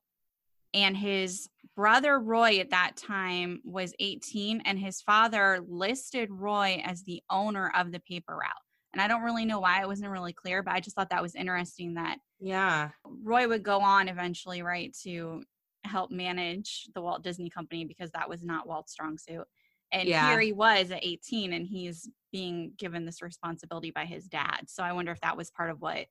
And 0.73 0.95
his 0.95 1.49
brother, 1.75 2.19
Roy, 2.19 2.59
at 2.59 2.69
that 2.69 2.95
time 2.95 3.59
was 3.63 3.93
18. 3.99 4.61
And 4.61 4.77
his 4.77 5.01
father 5.01 5.65
listed 5.67 6.29
Roy 6.31 6.81
as 6.85 7.03
the 7.03 7.23
owner 7.29 7.71
of 7.75 7.91
the 7.91 7.99
paper 7.99 8.35
route. 8.35 8.63
And 8.93 9.01
I 9.01 9.07
don't 9.07 9.23
really 9.23 9.45
know 9.45 9.59
why 9.59 9.81
it 9.81 9.87
wasn't 9.87 10.11
really 10.11 10.33
clear, 10.33 10.61
but 10.61 10.73
I 10.73 10.79
just 10.79 10.95
thought 10.95 11.09
that 11.09 11.21
was 11.21 11.35
interesting 11.35 11.95
that 11.95 12.19
Yeah. 12.39 12.91
Roy 13.03 13.47
would 13.47 13.63
go 13.63 13.79
on 13.81 14.07
eventually, 14.09 14.61
right, 14.61 14.95
to 15.03 15.43
help 15.83 16.11
manage 16.11 16.87
the 16.93 17.01
Walt 17.01 17.23
Disney 17.23 17.49
Company 17.49 17.85
because 17.85 18.11
that 18.11 18.29
was 18.29 18.43
not 18.43 18.67
Walt's 18.67 18.91
strong 18.91 19.17
suit. 19.17 19.45
And 19.91 20.07
Yeah. 20.07 20.27
here 20.29 20.39
he 20.39 20.51
was 20.53 20.91
at 20.91 21.03
18 21.03 21.53
and 21.53 21.65
he's 21.65 22.09
being 22.31 22.73
given 22.77 23.05
this 23.05 23.21
responsibility 23.21 23.91
by 23.91 24.05
his 24.05 24.27
dad. 24.27 24.65
So 24.69 24.83
I 24.83 24.93
wonder 24.93 25.11
if 25.11 25.21
that 25.21 25.35
was 25.37 25.49
part 25.49 25.71
of 25.71 25.81
what 25.81 26.05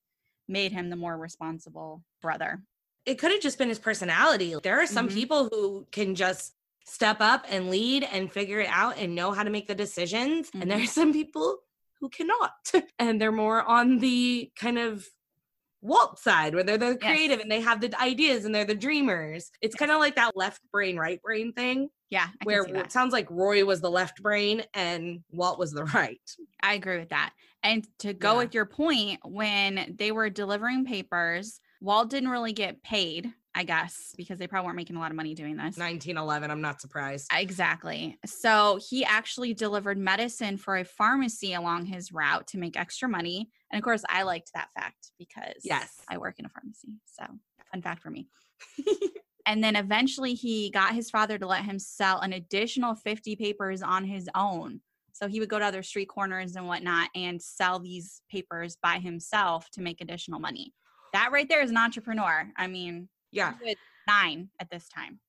made 0.49 0.73
him 0.73 0.91
the 0.91 0.97
more 0.97 1.17
responsible 1.17 2.05
brother. 2.23 2.63
it 3.07 3.19
could 3.19 3.31
have 3.33 3.41
just 3.41 3.57
been 3.57 3.71
his 3.71 3.79
personality. 3.79 4.55
There 4.63 4.79
are 4.81 4.87
some 4.87 5.09
Mhm. 5.09 5.15
people 5.15 5.49
who 5.49 5.87
can 5.93 6.15
just 6.15 6.55
step 6.85 7.23
up 7.23 7.47
and 7.49 7.71
lead 7.71 8.05
and 8.05 8.31
figure 8.31 8.61
it 8.61 8.69
out 8.71 8.99
and 8.99 9.15
know 9.15 9.33
how 9.33 9.43
to 9.45 9.49
make 9.51 9.67
the 9.67 9.75
decisions. 9.75 10.51
And 10.53 10.71
there 10.71 10.83
are 10.83 10.87
some 10.87 11.13
people 11.15 11.61
who 12.01 12.11
cannot. 12.11 12.53
And 12.99 13.19
they're 13.19 13.33
more 13.33 13.63
on 13.63 13.99
the 13.99 14.53
kind 14.57 14.79
of 14.79 15.09
Walt 15.81 16.19
side 16.19 16.55
where 16.55 16.65
they're 16.65 16.79
the 16.79 16.99
Yes. 17.01 17.17
creative 17.17 17.41
and 17.41 17.51
they 17.51 17.61
have 17.61 17.81
the 17.81 17.93
ideas 18.01 18.45
and 18.45 18.55
they're 18.55 18.65
the 18.65 18.75
dreamers. 18.75 19.51
It's 19.63 19.77
kind 19.77 19.91
of 19.91 19.99
like 19.99 20.17
that 20.17 20.37
left 20.37 20.61
brain, 20.73 20.97
right 20.97 21.21
brain 21.23 21.53
thing 21.53 21.89
Yeah, 22.11 22.29
I 22.41 22.45
where 22.45 22.65
can 22.65 22.67
see 22.67 22.73
that. 22.73 22.87
it 22.87 22.93
sounds 22.93 23.13
like 23.13 23.31
Roy 23.31 23.65
was 23.65 23.81
the 23.81 23.91
left 23.91 24.23
brain 24.23 24.65
and 24.75 25.23
Walt 25.31 25.59
was 25.59 25.73
the 25.73 25.85
right. 25.95 26.21
I 26.63 26.75
agree 26.75 26.99
with 26.99 27.11
that. 27.11 27.33
And 27.63 27.87
to 28.01 28.13
go 28.13 28.35
Yeah. 28.35 28.39
with 28.39 28.55
your 28.55 28.67
point, 28.67 29.21
when 29.25 29.95
they 29.99 30.13
were 30.13 30.31
delivering 30.31 30.85
papers, 30.85 31.61
Walt 31.81 32.11
didn't 32.11 32.31
really 32.31 32.53
get 32.53 32.83
paid, 32.83 33.33
I 33.55 33.65
guess, 33.65 34.15
because 34.17 34.39
they 34.39 34.47
probably 34.47 34.67
weren't 34.67 34.77
making 34.77 34.97
a 34.97 35.01
lot 35.01 35.11
of 35.11 35.17
money 35.17 35.35
doing 35.35 35.57
this. 35.57 35.77
1911, 35.77 36.51
I'm 36.51 36.61
not 36.61 36.81
surprised. 36.81 37.29
Exactly. 37.33 38.19
So 38.25 38.79
he 38.89 39.05
actually 39.05 39.55
delivered 39.55 39.99
medicine 39.99 40.57
for 40.57 40.77
a 40.77 40.85
pharmacy 40.85 41.55
along 41.55 41.87
his 41.87 42.13
route 42.13 42.47
to 42.49 42.59
make 42.59 42.79
extra 42.79 43.09
money. 43.09 43.51
And 43.73 43.79
of 43.79 43.85
course, 43.85 44.05
I 44.09 44.23
liked 44.23 44.53
that 44.55 44.69
fact 44.79 45.11
because 45.19 45.63
Yes. 45.65 45.95
I 46.09 46.19
work 46.19 46.39
in 46.39 46.45
a 46.45 46.49
pharmacy. 46.49 47.01
So, 47.07 47.25
fun 47.73 47.83
fact 47.83 48.03
for 48.03 48.11
me. 48.11 48.29
and 49.47 49.65
then 49.65 49.77
eventually 49.77 50.35
he 50.35 50.71
got 50.71 50.95
his 50.95 51.11
father 51.11 51.39
to 51.39 51.47
let 51.47 51.65
him 51.65 51.79
sell 51.79 52.21
an 52.21 52.35
additional 52.35 52.95
50 52.95 53.35
papers 53.37 53.83
on 53.83 54.05
his 54.05 54.29
own. 54.35 54.81
So 55.13 55.27
he 55.27 55.41
would 55.41 55.49
go 55.49 55.59
to 55.59 55.65
other 55.65 55.83
street 55.83 56.09
corners 56.09 56.55
and 56.55 56.69
whatnot 56.69 57.09
and 57.17 57.43
sell 57.43 57.81
these 57.81 58.23
papers 58.31 58.77
by 58.81 58.99
himself 58.99 59.69
to 59.73 59.81
make 59.81 60.01
additional 60.01 60.39
money. 60.39 60.75
That 61.13 61.33
right 61.33 61.49
there 61.49 61.63
is 61.63 61.71
an 61.71 61.77
entrepreneur. 61.77 62.49
I 62.57 62.69
mean, 62.69 63.09
yeah. 63.33 63.55
nine 64.07 64.49
at 64.61 64.71
this 64.71 64.89
time. 64.89 65.21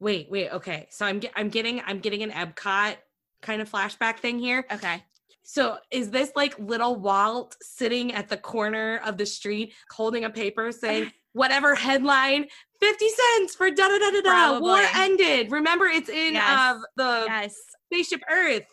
Wait, 0.00 0.28
wait, 0.30 0.50
okay. 0.50 0.86
So 0.90 1.04
I'm 1.04 1.18
get, 1.18 1.32
I'm 1.36 1.48
getting 1.50 1.82
I'm 1.86 1.98
getting 2.00 2.22
an 2.22 2.30
Epcot 2.30 2.96
kind 3.42 3.60
of 3.60 3.70
flashback 3.70 4.18
thing 4.18 4.38
here. 4.38 4.64
Okay. 4.72 5.02
So 5.42 5.78
is 5.90 6.10
this 6.10 6.30
like 6.36 6.58
little 6.58 6.96
Walt 6.96 7.56
sitting 7.60 8.12
at 8.14 8.28
the 8.28 8.36
corner 8.36 9.00
of 9.04 9.16
the 9.18 9.26
street 9.26 9.74
holding 9.90 10.24
a 10.24 10.30
paper 10.30 10.70
saying 10.72 11.10
whatever 11.32 11.74
headline 11.74 12.46
50 12.80 13.08
cents 13.08 13.54
for 13.54 13.70
da 13.70 13.88
da 13.88 13.98
da 13.98 14.10
da 14.10 14.20
da 14.20 14.58
war 14.60 14.80
ended. 14.96 15.50
Remember 15.52 15.86
it's 15.86 16.08
in 16.08 16.34
Yes. 16.34 16.58
uh, 16.58 16.78
the 16.96 17.24
Yes. 17.26 17.54
spaceship 17.86 18.20
Earth 18.30 18.64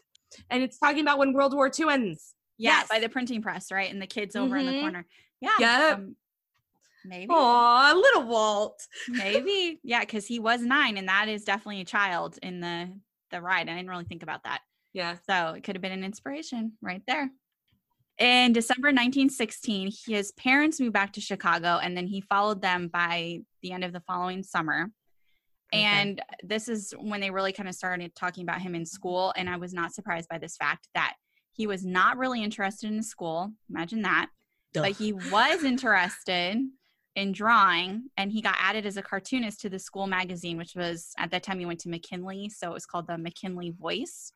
and 0.50 0.62
it's 0.64 0.78
talking 0.78 1.02
about 1.02 1.18
when 1.18 1.34
World 1.34 1.54
War 1.54 1.70
II 1.78 1.90
ends. 1.90 2.36
Yeah, 2.58 2.80
Yes. 2.80 2.88
by 2.90 3.00
the 3.00 3.10
printing 3.10 3.42
press, 3.42 3.72
right? 3.72 3.92
And 3.92 4.02
the 4.02 4.08
kids 4.08 4.36
over 4.36 4.56
in 4.58 4.66
the 4.66 4.72
Mhm. 4.74 4.82
corner. 4.82 5.06
Yeah. 5.42 5.50
Yep. 5.60 5.98
um, 5.98 6.16
maybe. 7.08 7.28
Aw, 7.30 7.94
little 7.94 8.24
Walt. 8.24 8.88
Maybe. 9.10 9.80
Yeah, 9.84 10.02
because 10.02 10.26
he 10.26 10.40
was 10.40 10.62
nine, 10.62 10.98
and 10.98 11.08
that 11.08 11.30
is 11.30 11.44
definitely 11.44 11.82
a 11.82 11.86
child 11.86 12.38
in 12.42 12.60
the 12.60 12.90
the 13.32 13.42
ride. 13.42 13.70
I 13.70 13.76
didn't 13.76 13.90
really 13.90 14.06
think 14.06 14.24
about 14.24 14.44
that. 14.44 14.62
Yeah. 14.94 15.16
So 15.30 15.54
it 15.54 15.64
could 15.64 15.76
have 15.76 15.82
been 15.82 15.92
an 15.92 16.04
inspiration 16.04 16.74
right 16.82 17.02
there. 17.08 17.30
In 18.18 18.52
December 18.52 18.88
1916, 18.88 19.92
his 20.08 20.32
parents 20.32 20.80
moved 20.80 20.94
back 20.94 21.14
to 21.14 21.22
Chicago, 21.22 21.80
and 21.82 21.96
then 21.96 22.08
he 22.08 22.22
followed 22.22 22.62
them 22.62 22.88
by 22.88 23.42
the 23.62 23.72
end 23.72 23.84
of 23.84 23.94
the 23.94 24.00
following 24.02 24.44
summer. 24.44 24.92
Okay. 25.74 25.84
And 25.84 26.22
this 26.42 26.68
is 26.68 26.94
when 26.98 27.20
they 27.20 27.30
really 27.30 27.52
kind 27.52 27.70
of 27.70 27.76
started 27.76 28.16
talking 28.16 28.44
about 28.44 28.62
him 28.62 28.74
in 28.74 28.86
school. 28.86 29.34
And 29.36 29.50
I 29.50 29.58
was 29.58 29.74
not 29.74 29.94
surprised 29.94 30.30
by 30.30 30.38
this 30.38 30.56
fact 30.56 30.88
that 30.96 31.16
he 31.52 31.68
was 31.68 31.86
not 31.86 32.18
really 32.18 32.42
interested 32.42 32.92
in 32.92 33.04
school. 33.04 33.52
Imagine 33.70 34.04
that. 34.04 34.30
But 34.74 34.92
he 34.92 35.14
was 35.14 35.64
interested 35.64 36.58
in 37.18 37.32
drawing, 37.32 38.04
and 38.16 38.32
he 38.32 38.44
got 38.44 38.56
added 38.60 38.86
as 38.86 38.96
a 38.96 39.02
cartoonist 39.02 39.60
to 39.62 39.70
the 39.70 39.80
school 39.80 40.06
magazine, 40.06 40.56
which 40.56 40.76
was 40.76 41.14
at 41.18 41.32
that 41.32 41.42
time 41.42 41.58
he 41.58 41.66
went 41.66 41.80
to 41.80 41.90
McKinley. 41.90 42.48
So 42.48 42.70
it 42.70 42.74
was 42.76 42.86
called 42.86 43.08
the 43.08 43.18
McKinley 43.18 43.72
Voice. 43.72 44.32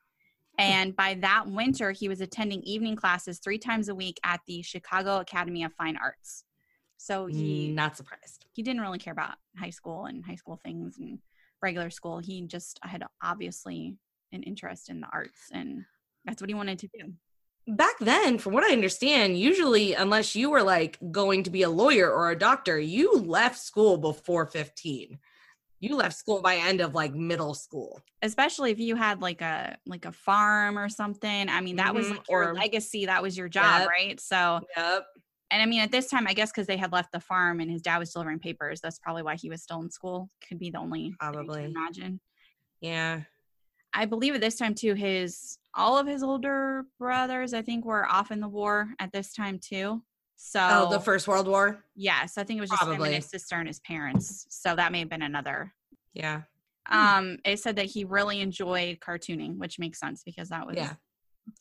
Hmm. 0.57 0.63
And 0.63 0.95
by 0.95 1.13
that 1.21 1.47
winter, 1.47 1.91
he 1.91 2.09
was 2.09 2.21
attending 2.21 2.63
evening 2.63 2.95
classes 2.95 3.37
three 3.37 3.59
times 3.59 3.87
a 3.87 3.93
week 3.93 4.19
at 4.23 4.41
the 4.47 4.63
Chicago 4.63 5.19
Academy 5.19 5.63
of 5.63 5.71
Fine 5.73 5.95
Arts. 6.01 6.43
So 6.97 7.27
he 7.27 7.69
mm, 7.69 7.75
not 7.75 7.97
surprised. 7.97 8.45
he 8.51 8.63
didn't 8.63 8.81
really 8.81 8.99
care 8.99 9.13
about 9.13 9.35
high 9.57 9.69
school 9.69 10.05
and 10.05 10.25
high 10.25 10.35
school 10.35 10.59
things 10.63 10.97
and 10.99 11.19
regular 11.61 11.91
school. 11.91 12.17
He 12.17 12.47
just 12.47 12.79
had 12.81 13.03
obviously 13.23 13.95
an 14.31 14.41
interest 14.41 14.89
in 14.89 15.01
the 15.01 15.07
arts, 15.13 15.49
and 15.51 15.85
that's 16.25 16.41
what 16.41 16.49
he 16.49 16.55
wanted 16.55 16.79
to 16.79 16.87
do. 16.87 17.13
Back 17.67 17.97
then 17.99 18.37
from 18.37 18.53
what 18.53 18.63
i 18.63 18.71
understand 18.73 19.37
usually 19.37 19.93
unless 19.93 20.35
you 20.35 20.49
were 20.49 20.63
like 20.63 20.97
going 21.11 21.43
to 21.43 21.49
be 21.49 21.61
a 21.61 21.69
lawyer 21.69 22.11
or 22.11 22.31
a 22.31 22.37
doctor 22.37 22.79
you 22.79 23.13
left 23.13 23.57
school 23.57 23.97
before 23.97 24.45
15 24.45 25.17
you 25.79 25.95
left 25.95 26.15
school 26.15 26.41
by 26.41 26.55
end 26.57 26.79
of 26.81 26.93
like 26.95 27.13
middle 27.13 27.53
school 27.53 28.01
Especially 28.23 28.69
if 28.71 28.79
you 28.79 28.95
had 28.95 29.19
like 29.21 29.41
a 29.41 29.75
like 29.87 30.05
a 30.05 30.11
farm 30.11 30.77
or 30.77 30.89
something. 30.89 31.49
I 31.49 31.59
mean, 31.59 31.77
that 31.77 31.95
was 31.95 32.05
Mhm, 32.05 32.11
like 32.11 32.29
your 32.29 32.49
or- 32.49 32.53
legacy. 32.53 33.07
That 33.07 33.23
was 33.23 33.35
your 33.35 33.49
job, 33.49 33.79
Yep. 33.81 33.89
right? 33.89 34.19
So, 34.19 34.59
yep 34.77 35.05
and 35.49 35.59
I 35.59 35.65
mean, 35.65 35.81
at 35.81 35.91
this 35.91 36.07
time, 36.07 36.27
I 36.27 36.33
guess 36.33 36.51
because 36.51 36.67
they 36.67 36.77
had 36.77 36.91
left 36.91 37.11
the 37.11 37.19
farm 37.19 37.59
and 37.59 37.69
his 37.71 37.81
dad 37.81 37.97
was 37.97 38.13
delivering 38.13 38.37
papers, 38.37 38.79
that's 38.79 38.99
probably 38.99 39.23
why 39.23 39.35
he 39.37 39.49
was 39.49 39.63
still 39.63 39.81
in 39.81 39.89
school. 39.89 40.29
Could 40.47 40.59
be 40.59 40.69
the 40.69 40.77
only 40.77 41.15
Probably. 41.19 41.63
imagine. 41.63 42.19
yeah 42.79 43.21
I 43.93 44.05
believe 44.05 44.35
at 44.35 44.41
this 44.41 44.55
time 44.55 44.73
too, 44.75 44.93
his 44.93 45.57
all 45.73 45.97
of 45.97 46.07
his 46.07 46.23
older 46.23 46.85
brothers, 46.99 47.53
I 47.53 47.61
think, 47.61 47.85
were 47.85 48.05
off 48.05 48.31
in 48.31 48.39
the 48.39 48.47
war 48.47 48.89
at 48.99 49.11
this 49.11 49.33
time 49.33 49.59
too. 49.59 50.01
So 50.35 50.59
oh 50.59 50.89
the 50.89 50.99
first 50.99 51.27
world 51.27 51.47
war 51.47 51.83
yes, 51.95 52.37
I 52.37 52.43
think 52.43 52.57
it 52.57 52.61
was 52.61 52.69
just 52.71 52.83
him 52.83 53.01
and 53.01 53.13
his 53.15 53.29
sister 53.29 53.55
and 53.55 53.67
his 53.67 53.79
parents. 53.81 54.47
So 54.49 54.75
that 54.75 54.91
may 54.91 54.99
have 54.99 55.09
been 55.09 55.21
another. 55.21 55.73
yeah. 56.13 56.41
Um, 56.89 57.37
it 57.45 57.59
said 57.59 57.75
that 57.75 57.85
he 57.85 58.05
really 58.05 58.41
enjoyed 58.41 58.99
cartooning, 58.99 59.57
which 59.57 59.77
makes 59.77 59.99
sense 59.99 60.23
because 60.25 60.49
that 60.49 60.65
was 60.65 60.75
yeah 60.75 60.93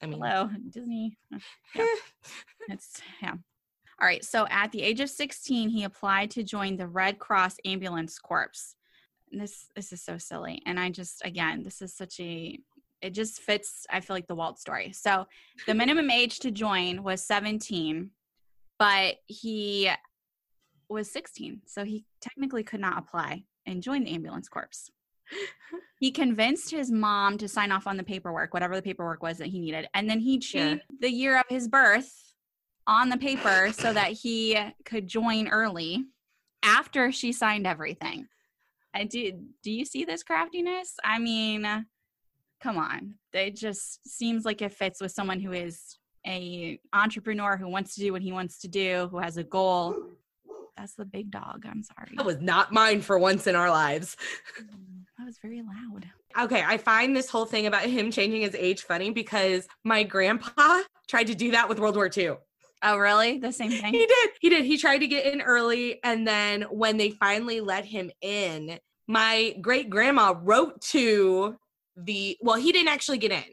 i 0.03 0.07
mean 0.07 0.21
hello 0.21 0.49
Disney. 0.71 1.19
Yeah. 1.75 1.85
It's 2.69 3.01
yeah. 3.23 3.35
All 4.01 4.07
right. 4.07 4.25
So 4.25 4.47
at 4.51 4.73
the 4.73 4.83
age 4.83 5.01
of 5.01 5.11
16, 5.11 5.69
he 5.69 5.85
applied 5.85 6.31
to 6.33 6.43
join 6.43 6.77
the 6.77 6.87
Red 6.87 7.19
Cross 7.19 7.57
Ambulance 7.67 8.19
Corps. 8.19 8.75
This 9.31 9.69
this 9.77 9.93
is 9.93 10.03
so 10.03 10.19
silly. 10.19 10.63
And 10.67 10.79
I 10.79 10.91
just 10.91 11.23
again, 11.25 11.63
this 11.63 11.83
is 11.83 11.95
such 11.95 12.19
a 12.21 12.59
it 13.03 13.15
just 13.15 13.41
fits, 13.41 13.87
I 13.89 14.01
feel 14.01 14.15
like 14.15 14.27
the 14.27 14.35
Walt 14.35 14.59
story. 14.59 14.93
So 14.93 15.27
the 15.67 15.73
minimum 15.75 16.11
age 16.11 16.39
to 16.41 16.51
join 16.51 17.03
was 17.03 17.23
17, 17.23 18.11
but 18.79 19.15
he 19.27 19.91
was 20.91 21.11
16. 21.11 21.63
So 21.65 21.83
he 21.85 22.05
technically 22.21 22.63
could 22.63 22.81
not 22.81 22.99
apply 22.99 23.45
and 23.65 23.83
join 23.83 24.05
the 24.05 24.13
ambulance 24.15 24.49
corps. 24.49 24.91
He 25.99 26.11
convinced 26.11 26.71
his 26.71 26.91
mom 26.91 27.37
to 27.37 27.47
sign 27.47 27.71
off 27.73 27.87
on 27.87 27.99
the 27.99 28.03
paperwork, 28.03 28.55
whatever 28.55 28.75
the 28.75 28.81
paperwork 28.81 29.23
was 29.23 29.37
that 29.37 29.49
he 29.49 29.59
needed. 29.61 29.87
And 29.93 30.09
then 30.09 30.19
he 30.19 30.35
Yeah. 30.35 30.39
changed 30.41 30.85
the 30.99 31.11
year 31.11 31.39
of 31.39 31.45
his 31.51 31.69
birth 31.69 32.33
on 32.87 33.11
the 33.11 33.19
paper 33.19 33.71
so 33.75 33.93
that 33.93 34.13
he 34.13 34.59
could 34.87 35.07
join 35.07 35.49
early 35.49 36.07
after 36.63 37.13
she 37.13 37.33
signed 37.33 37.67
everything. 37.67 38.29
I 38.95 39.05
do 39.05 39.33
do 39.63 39.71
you 39.71 39.85
see 39.85 40.05
this 40.05 40.23
craftiness? 40.23 40.95
I 41.05 41.19
mean, 41.19 41.87
come 42.63 42.77
on. 42.79 43.15
It 43.33 43.57
just 43.57 44.07
seems 44.07 44.45
like 44.45 44.63
it 44.63 44.73
fits 44.73 45.01
with 45.01 45.13
someone 45.13 45.41
who 45.41 45.53
is 45.53 45.97
a 46.27 46.79
entrepreneur 46.93 47.57
who 47.57 47.69
wants 47.69 47.95
to 47.95 48.01
do 48.01 48.13
what 48.13 48.23
he 48.23 48.33
wants 48.33 48.59
to 48.61 48.69
do, 48.69 49.09
who 49.11 49.19
has 49.19 49.37
a 49.37 49.45
goal. 49.45 49.97
That's 50.77 50.95
the 50.95 51.05
big 51.05 51.31
dog. 51.31 51.65
I'm 51.67 51.83
sorry. 51.83 52.13
that 52.17 52.25
was 52.27 52.41
not 52.41 52.73
mine 52.73 53.01
for 53.03 53.19
once 53.19 53.47
in 53.47 53.55
our 53.57 53.71
lives 53.71 54.17
Mm, 54.61 55.05
that 55.19 55.25
was 55.27 55.39
very 55.43 55.63
loud. 55.63 56.07
okay 56.43 56.63
i 56.67 56.77
find 56.79 57.15
this 57.15 57.29
whole 57.31 57.45
thing 57.45 57.67
about 57.67 57.83
him 57.85 58.11
changing 58.11 58.41
his 58.43 58.55
age 58.55 58.83
funny 58.83 59.11
because 59.11 59.67
my 59.85 60.03
grandpa 60.03 60.81
tried 61.09 61.27
to 61.29 61.35
do 61.35 61.51
that 61.51 61.69
with 61.69 61.79
world 61.79 61.97
war 61.97 62.11
ii 62.17 62.31
Oh, 62.83 62.97
really? 62.97 63.39
The 63.39 63.53
same 63.53 63.71
thing? 63.71 63.93
He 63.93 64.07
did. 64.07 64.31
He 64.41 64.49
did. 64.49 64.65
He 64.65 64.79
tried 64.79 64.99
to 64.99 65.07
get 65.07 65.27
in 65.33 65.41
early. 65.41 66.01
And 66.03 66.27
then 66.27 66.63
when 66.63 66.97
they 66.97 67.11
finally 67.11 67.61
let 67.61 67.85
him 67.85 68.11
in, 68.23 68.79
my 69.07 69.55
great 69.61 69.91
grandma 69.91 70.35
wrote 70.41 70.81
to 70.83 71.57
the, 71.97 72.39
well, 72.41 72.57
he 72.57 72.73
didn't 72.73 72.89
actually 72.89 73.19
get 73.19 73.33
in. 73.33 73.45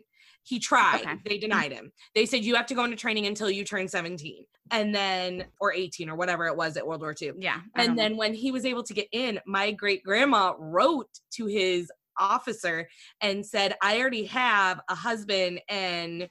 He 0.43 0.59
tried. 0.59 1.01
Okay. 1.01 1.15
They 1.25 1.37
denied 1.37 1.73
him. 1.73 1.91
They 2.15 2.25
said, 2.25 2.45
you 2.45 2.55
have 2.55 2.67
to 2.67 2.75
go 2.75 2.85
into 2.85 2.95
training 2.95 3.25
until 3.25 3.49
you 3.49 3.65
turn 3.65 3.89
17 3.89 4.45
and 4.71 4.95
then, 4.95 5.45
or 5.59 5.73
18 5.73 6.09
or 6.09 6.15
whatever 6.15 6.45
it 6.47 6.55
was 6.55 6.77
at 6.77 6.87
World 6.87 7.01
War 7.01 7.13
II. 7.21 7.33
Yeah. 7.37 7.59
And 7.75 7.97
know. 7.97 8.03
then 8.03 8.15
when 8.15 8.33
he 8.33 8.51
was 8.51 8.65
able 8.65 8.83
to 8.83 8.93
get 8.93 9.09
in, 9.11 9.41
my 9.45 9.71
great 9.71 10.03
grandma 10.03 10.53
wrote 10.57 11.09
to 11.33 11.47
his 11.47 11.91
officer 12.17 12.87
and 13.19 13.45
said, 13.45 13.75
I 13.81 13.99
already 13.99 14.25
have 14.25 14.79
a 14.89 14.95
husband 14.95 15.59
and 15.67 16.29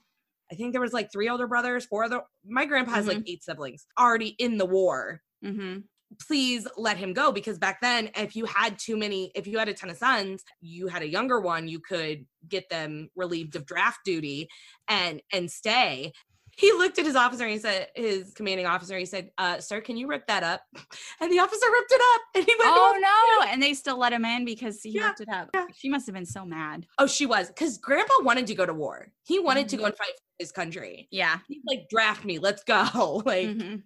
I 0.51 0.55
think 0.55 0.71
there 0.71 0.81
was 0.81 0.93
like 0.93 1.11
three 1.11 1.29
older 1.29 1.47
brothers, 1.47 1.85
four 1.85 2.03
other 2.05 2.21
my 2.45 2.65
grandpa 2.65 2.91
has 2.93 3.07
like 3.07 3.21
eight 3.25 3.43
siblings 3.43 3.85
already 3.99 4.29
in 4.39 4.57
the 4.57 4.65
war. 4.65 5.21
Mhm. 5.43 5.83
Please 6.25 6.65
let 6.77 6.95
him 6.97 7.11
go 7.11 7.33
because 7.33 7.59
back 7.59 7.81
then 7.81 8.09
if 8.15 8.33
you 8.33 8.45
had 8.45 8.79
too 8.79 8.95
many 8.95 9.31
if 9.35 9.45
you 9.45 9.59
had 9.59 9.67
a 9.67 9.73
ton 9.73 9.89
of 9.89 9.97
sons, 9.97 10.43
you 10.61 10.87
had 10.87 11.01
a 11.01 11.07
younger 11.07 11.41
one, 11.41 11.67
you 11.67 11.81
could 11.81 12.25
get 12.47 12.69
them 12.69 13.09
relieved 13.15 13.55
of 13.57 13.65
draft 13.65 13.99
duty 14.05 14.47
and 14.87 15.21
and 15.33 15.51
stay. 15.51 16.13
He 16.57 16.71
looked 16.73 16.97
at 16.99 17.05
his 17.05 17.15
officer 17.15 17.43
and 17.43 17.53
he 17.53 17.59
said, 17.59 17.87
his 17.95 18.33
commanding 18.33 18.65
officer, 18.65 18.97
he 18.97 19.05
said, 19.05 19.29
uh, 19.37 19.59
sir, 19.59 19.79
can 19.79 19.95
you 19.95 20.07
rip 20.07 20.27
that 20.27 20.43
up? 20.43 20.61
And 21.21 21.31
the 21.31 21.39
officer 21.39 21.65
ripped 21.71 21.91
it 21.91 22.01
up 22.15 22.21
and 22.35 22.45
he 22.45 22.53
went, 22.59 22.71
Oh 22.75 22.95
no! 23.41 23.47
And 23.51 23.61
they 23.63 23.73
still 23.73 23.97
let 23.97 24.13
him 24.13 24.23
in 24.25 24.45
because 24.45 24.81
he 24.83 24.91
Yeah, 24.91 25.07
ripped 25.07 25.21
it 25.21 25.29
up. 25.29 25.49
yeah. 25.53 25.65
She 25.75 25.89
must 25.89 26.05
have 26.05 26.13
been 26.15 26.25
so 26.27 26.45
mad. 26.45 26.85
Oh, 26.99 27.07
she 27.07 27.25
was. 27.25 27.47
Because 27.47 27.77
grandpa 27.79 28.13
wanted 28.21 28.45
to 28.47 28.55
go 28.55 28.65
to 28.65 28.73
war. 28.73 29.07
He 29.23 29.39
wanted 29.39 29.69
to 29.69 29.75
Mm-hmm. 29.77 29.81
go 29.81 29.85
and 29.87 29.97
fight 29.97 30.09
for 30.15 30.35
his 30.39 30.51
country. 30.51 31.07
Yeah. 31.11 31.39
He's 31.47 31.61
like, 31.67 31.87
draft 31.89 32.23
me, 32.25 32.37
let's 32.39 32.63
go. 32.63 33.21
like, 33.25 33.47
Mhm. 33.47 33.83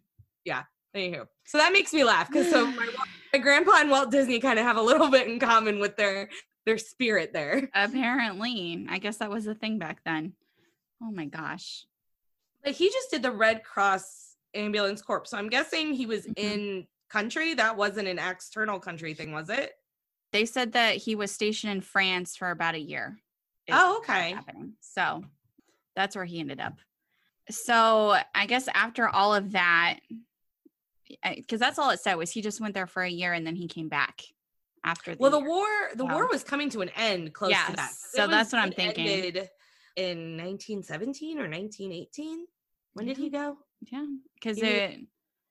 anywho. 0.95 1.25
So 1.45 1.57
that 1.57 1.71
makes 1.71 1.93
me 1.93 2.03
laugh 2.03 2.27
because 2.29 2.49
so 2.49 2.65
my, 2.71 2.87
my 3.33 3.39
grandpa 3.39 3.71
and 3.77 3.89
Walt 3.89 4.11
Disney 4.11 4.39
kind 4.39 4.59
of 4.59 4.65
have 4.65 4.77
a 4.77 4.81
little 4.81 5.09
bit 5.09 5.27
in 5.27 5.39
common 5.39 5.79
with 5.79 5.95
their 5.95 6.29
their 6.65 6.77
spirit 6.77 7.31
there. 7.33 7.69
Apparently, 7.73 8.85
I 8.89 8.99
guess 8.99 9.17
that 9.17 9.29
was 9.31 9.45
the 9.45 9.55
thing 9.55 9.79
back 9.79 10.01
then. 10.05 10.33
Oh 11.01 11.11
my 11.11 11.25
gosh. 11.25 11.85
Like 12.65 12.75
he 12.75 12.89
just 12.89 13.09
did 13.11 13.23
the 13.23 13.31
Red 13.31 13.63
Cross 13.63 14.35
ambulance 14.53 15.01
corps. 15.01 15.25
So 15.25 15.37
I'm 15.37 15.49
guessing 15.49 15.93
he 15.93 16.05
was 16.05 16.25
Mhm. 16.25 16.33
in 16.37 16.87
country. 17.09 17.53
That 17.53 17.75
wasn't 17.77 18.07
an 18.07 18.19
external 18.19 18.79
country 18.79 19.13
thing, 19.13 19.31
was 19.31 19.49
it? 19.49 19.73
They 20.31 20.45
said 20.45 20.73
that 20.73 20.95
he 20.97 21.15
was 21.15 21.31
stationed 21.31 21.71
in 21.71 21.81
France 21.81 22.35
for 22.37 22.51
about 22.51 22.75
a 22.75 22.79
year. 22.79 23.17
Oh, 23.69 23.97
okay. 23.99 24.35
So 24.81 25.23
that's 25.95 26.15
where 26.15 26.25
he 26.25 26.39
ended 26.39 26.59
up. 26.59 26.79
So 27.49 28.17
I 28.35 28.45
guess 28.45 28.67
after 28.73 29.09
all 29.09 29.33
of 29.33 29.51
that, 29.53 29.99
because 31.35 31.59
that's 31.59 31.77
all 31.79 31.89
it 31.89 31.99
said 31.99 32.15
was 32.15 32.31
he 32.31 32.41
just 32.41 32.61
went 32.61 32.73
there 32.73 32.87
for 32.87 33.03
a 33.03 33.09
year 33.09 33.33
and 33.33 33.45
then 33.45 33.55
he 33.55 33.67
came 33.67 33.89
back 33.89 34.21
after 34.83 35.13
the 35.13 35.17
Well, 35.21 35.31
the 35.31 35.39
war 35.39 35.67
the 35.95 36.05
war 36.05 36.27
was 36.27 36.43
coming 36.43 36.69
to 36.71 36.81
an 36.81 36.89
end 36.95 37.33
close 37.33 37.49
to 37.51 37.55
that. 37.55 37.75
Yes, 37.77 38.09
so 38.13 38.23
it 38.25 38.27
that's 38.29 38.47
was- 38.47 38.53
what 38.53 38.61
I'm 38.63 38.71
thinking. 38.71 39.07
ended 39.07 39.49
in 39.95 40.37
1917 40.37 41.37
or 41.37 41.49
1918. 41.49 42.45
When 42.93 43.05
did 43.05 43.17
he 43.17 43.29
go? 43.29 43.57
yeah, 43.91 44.05
because 44.35 44.61
it 44.61 44.99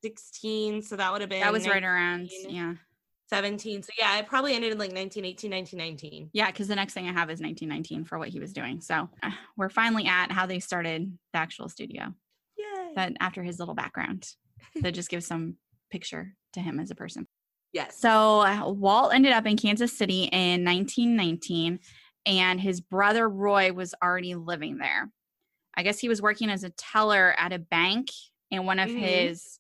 16. 0.03 0.83
So 0.83 0.97
that 0.97 1.13
would 1.13 1.21
have 1.21 1.31
been 1.31 1.41
that 1.41 1.53
was 1.53 1.69
right 1.69 1.83
around 1.83 2.31
yeah 2.49 2.75
17. 3.29 3.85
So 3.85 3.91
yeah, 3.97 4.19
it 4.19 4.27
probably 4.27 4.55
ended 4.55 4.73
in 4.73 4.79
like 4.79 4.93
1918, 4.93 5.51
1919. 5.51 6.31
yeah 6.33 6.47
because 6.47 6.69
the 6.69 6.75
next 6.75 6.95
thing 6.95 7.09
I 7.09 7.13
have 7.13 7.31
is 7.31 7.41
1919 7.41 8.05
for 8.05 8.19
what 8.19 8.29
he 8.29 8.41
was 8.41 8.53
doing. 8.53 8.81
So 8.81 9.09
uh, 9.23 9.31
we're 9.57 9.69
finally 9.69 10.07
at 10.07 10.33
how 10.33 10.47
they 10.47 10.59
started 10.59 11.17
the 11.33 11.39
actual 11.39 11.69
studio. 11.69 12.13
Yay. 12.57 12.93
But 12.95 13.13
after 13.21 13.43
his 13.43 13.59
little 13.59 13.75
background, 13.75 14.27
that 14.83 14.93
just 14.93 15.09
gives 15.09 15.27
some 15.27 15.57
picture 15.91 16.35
to 16.55 16.61
him 16.61 16.81
as 16.81 16.91
a 16.91 16.95
person. 16.95 17.27
yes. 17.73 18.01
So 18.01 18.41
uh, 18.41 18.69
Walt 18.69 19.15
ended 19.15 19.33
up 19.33 19.47
in 19.47 19.57
Kansas 19.57 19.97
City 19.97 20.25
in 20.25 20.65
1919, 20.65 21.79
and 22.27 22.61
his 22.61 22.81
brother 22.81 23.29
Roy 23.29 23.73
was 23.73 23.95
already 24.03 24.35
living 24.35 24.79
there. 24.79 25.11
I 25.75 25.83
guess 25.83 25.99
he 25.99 26.09
was 26.09 26.21
working 26.23 26.51
as 26.51 26.65
a 26.65 26.71
teller 26.71 27.35
at 27.39 27.53
a 27.53 27.59
bank, 27.59 28.09
and 28.51 28.67
one 28.67 28.79
of 28.79 28.91
Mhm. 28.91 28.99
his 29.01 29.59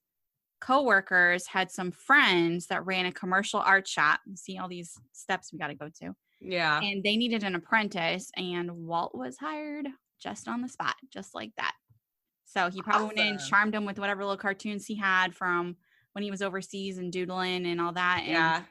coworkers 0.60 1.46
had 1.46 1.70
some 1.70 1.90
friends 1.90 2.66
that 2.66 2.84
ran 2.84 3.06
a 3.06 3.12
commercial 3.12 3.60
art 3.60 3.88
shop. 3.88 4.20
See 4.34 4.58
all 4.58 4.68
these 4.68 4.98
steps 5.12 5.52
we 5.52 5.58
got 5.58 5.68
to 5.68 5.74
go 5.74 5.88
to, 5.88 6.14
yeah. 6.40 6.80
and 6.80 7.02
they 7.02 7.16
needed 7.16 7.42
an 7.44 7.54
apprentice, 7.54 8.30
and 8.36 8.70
Walt 8.86 9.14
was 9.14 9.38
hired 9.38 9.88
just 10.18 10.48
on 10.48 10.60
the 10.60 10.68
spot, 10.68 10.96
just 11.10 11.34
like 11.34 11.52
that. 11.56 11.74
So 12.44 12.68
he 12.70 12.82
probably 12.82 13.06
went 13.06 13.18
in, 13.18 13.38
charmed 13.38 13.74
him 13.74 13.84
with 13.86 13.98
whatever 13.98 14.22
little 14.22 14.36
cartoons 14.36 14.84
he 14.86 14.96
had 14.96 15.34
from 15.34 15.76
when 16.12 16.24
he 16.24 16.30
was 16.30 16.42
overseas 16.42 16.98
and 16.98 17.12
doodling 17.12 17.64
and 17.64 17.80
all 17.80 17.92
that. 17.92 18.22
And 18.24 18.32
Yeah. 18.32 18.64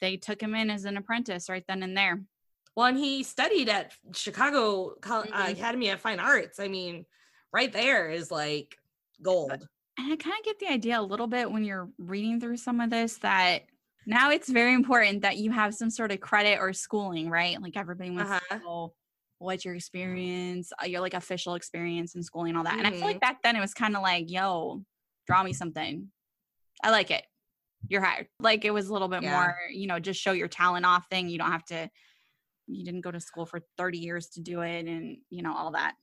they 0.00 0.16
took 0.16 0.42
him 0.42 0.54
in 0.54 0.70
as 0.70 0.86
an 0.86 0.96
apprentice 0.96 1.48
right 1.50 1.64
then 1.68 1.82
and 1.82 1.96
there. 1.96 2.24
Well, 2.78 2.86
and 2.86 2.96
he 2.96 3.24
studied 3.24 3.68
at 3.68 3.92
Chicago 4.14 4.90
uh, 5.02 5.24
Mhm. 5.24 5.50
Academy 5.50 5.88
of 5.88 6.00
Fine 6.00 6.20
Arts. 6.20 6.60
I 6.60 6.68
mean, 6.68 7.06
right 7.52 7.72
there 7.72 8.08
is 8.08 8.30
like 8.30 8.78
gold. 9.20 9.50
And 9.50 10.12
I 10.12 10.14
kind 10.14 10.38
of 10.38 10.44
get 10.44 10.60
the 10.60 10.68
idea 10.68 11.00
a 11.00 11.02
little 11.02 11.26
bit 11.26 11.50
when 11.50 11.64
you're 11.64 11.90
reading 11.98 12.38
through 12.38 12.58
some 12.58 12.80
of 12.80 12.88
this 12.88 13.16
that 13.18 13.62
now 14.06 14.30
it's 14.30 14.48
very 14.48 14.74
important 14.74 15.22
that 15.22 15.38
you 15.38 15.50
have 15.50 15.74
some 15.74 15.90
sort 15.90 16.12
of 16.12 16.20
credit 16.20 16.60
or 16.60 16.72
schooling, 16.72 17.28
right? 17.28 17.60
Like 17.60 17.76
everybody 17.76 18.10
wants 18.10 18.30
Uh-huh. 18.30 18.58
to 18.58 18.64
know 18.64 18.94
what's 19.38 19.64
your 19.64 19.74
experience, 19.74 20.72
uh, 20.80 20.86
your 20.86 21.00
like 21.00 21.14
official 21.14 21.56
experience 21.56 22.14
in 22.14 22.22
schooling 22.22 22.50
and 22.50 22.58
all 22.58 22.62
that. 22.64 22.78
And 22.78 22.86
I 22.86 22.92
feel 22.92 23.00
like 23.08 23.18
back 23.20 23.42
then 23.42 23.56
it 23.56 23.60
was 23.60 23.74
kind 23.74 23.96
of 23.96 24.02
like, 24.02 24.30
yo, 24.30 24.84
draw 25.26 25.42
me 25.42 25.52
something. 25.52 26.12
I 26.84 26.90
like 26.92 27.10
it. 27.10 27.24
You're 27.88 28.02
hired. 28.02 28.28
Like 28.38 28.64
it 28.64 28.70
was 28.70 28.86
a 28.88 28.92
little 28.92 29.08
bit 29.08 29.24
Yeah. 29.24 29.32
more, 29.32 29.58
you 29.72 29.88
know, 29.88 29.98
just 29.98 30.20
show 30.20 30.30
your 30.30 30.46
talent 30.46 30.86
off 30.86 31.08
thing. 31.10 31.28
You 31.28 31.38
don't 31.38 31.50
have 31.50 31.64
to, 31.66 31.90
you 32.68 32.84
didn't 32.84 33.00
go 33.00 33.10
to 33.10 33.20
school 33.20 33.46
for 33.46 33.60
30 33.76 33.98
years 33.98 34.28
to 34.28 34.40
do 34.40 34.60
it 34.60 34.86
and, 34.86 35.18
you 35.30 35.42
know, 35.42 35.54
all 35.54 35.72
that. 35.72 35.94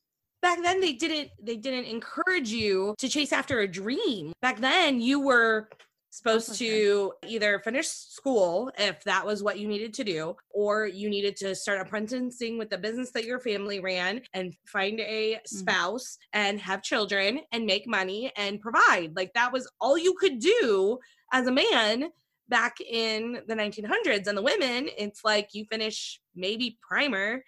Back 0.41 0.62
then, 0.62 0.80
they 0.80 0.93
didn't. 0.93 1.32
They 1.41 1.56
didn't 1.56 1.86
encourage 1.86 2.49
you 2.49 2.93
to 2.99 3.10
chase 3.10 3.34
after 3.34 3.62
a 3.62 3.67
dream. 3.67 4.32
Back 4.43 4.60
then, 4.60 5.01
you 5.01 5.19
were 5.19 5.69
supposed 6.15 6.49
for 6.49 6.54
to 6.56 7.13
either 7.28 7.60
finish 7.60 7.88
school 7.88 8.71
if 8.78 9.04
that 9.04 9.25
was 9.25 9.43
what 9.43 9.60
you 9.60 9.67
needed 9.67 9.93
to 9.95 10.04
do, 10.04 10.36
or 10.51 10.88
you 10.88 11.10
needed 11.10 11.36
to 11.38 11.56
start 11.56 11.82
apprenticing 11.82 12.58
with 12.58 12.69
the 12.69 12.78
business 12.78 13.12
that 13.12 13.25
your 13.25 13.39
family 13.39 13.80
ran 13.80 14.21
and 14.34 14.54
find 14.67 14.99
a 14.99 15.34
mm-hmm. 15.34 15.58
spouse 15.58 16.17
and 16.34 16.60
have 16.60 16.84
children 16.84 17.41
and 17.51 17.65
make 17.65 17.88
money 17.88 18.32
and 18.38 18.62
provide. 18.62 19.13
Like 19.15 19.34
that 19.34 19.51
was 19.51 19.69
all 19.82 19.97
you 19.97 20.13
could 20.19 20.39
do 20.39 20.99
as 21.34 21.47
a 21.47 21.51
man 21.51 22.12
back 22.47 22.79
in 22.81 23.41
the 23.47 23.55
1900s. 23.55 24.27
And 24.27 24.38
the 24.38 24.41
women, 24.41 24.89
it's 24.97 25.23
like 25.23 25.49
you 25.53 25.65
finish 25.65 26.21
maybe 26.36 26.77
primer, 26.88 27.43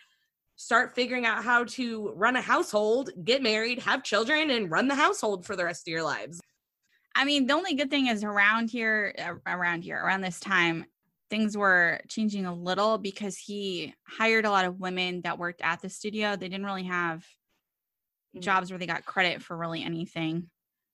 start 0.55 0.95
figuring 0.95 1.25
out 1.25 1.43
how 1.43 1.63
to 1.65 2.09
run 2.15 2.35
a 2.35 2.41
household, 2.41 3.11
get 3.23 3.43
married, 3.43 3.79
have 3.79 4.03
children, 4.03 4.49
and 4.49 4.71
run 4.71 4.87
the 4.87 4.95
household 4.95 5.45
for 5.45 5.55
the 5.55 5.63
rest 5.65 5.87
of 5.87 5.91
your 5.91 6.03
lives. 6.03 6.39
I 7.15 7.25
mean, 7.25 7.47
the 7.47 7.53
only 7.53 7.73
good 7.73 7.89
thing 7.89 8.07
is 8.07 8.23
around 8.23 8.69
here, 8.69 9.39
around 9.45 9.83
here, 9.83 9.97
around 9.97 10.21
this 10.21 10.39
time, 10.39 10.85
things 11.29 11.57
were 11.57 11.99
changing 12.07 12.45
a 12.45 12.53
little 12.53 12.97
because 12.97 13.37
he 13.37 13.93
hired 14.07 14.45
a 14.45 14.51
lot 14.51 14.65
of 14.65 14.79
women 14.79 15.21
that 15.21 15.37
worked 15.37 15.61
at 15.61 15.81
the 15.81 15.89
studio. 15.89 16.35
They 16.35 16.47
didn't 16.47 16.65
really 16.65 16.83
have 16.83 17.25
Mhm. 18.35 18.41
jobs 18.41 18.71
where 18.71 18.77
they 18.79 18.85
got 18.87 19.05
credit 19.05 19.41
for 19.41 19.57
really 19.57 19.83
anything. 19.83 20.49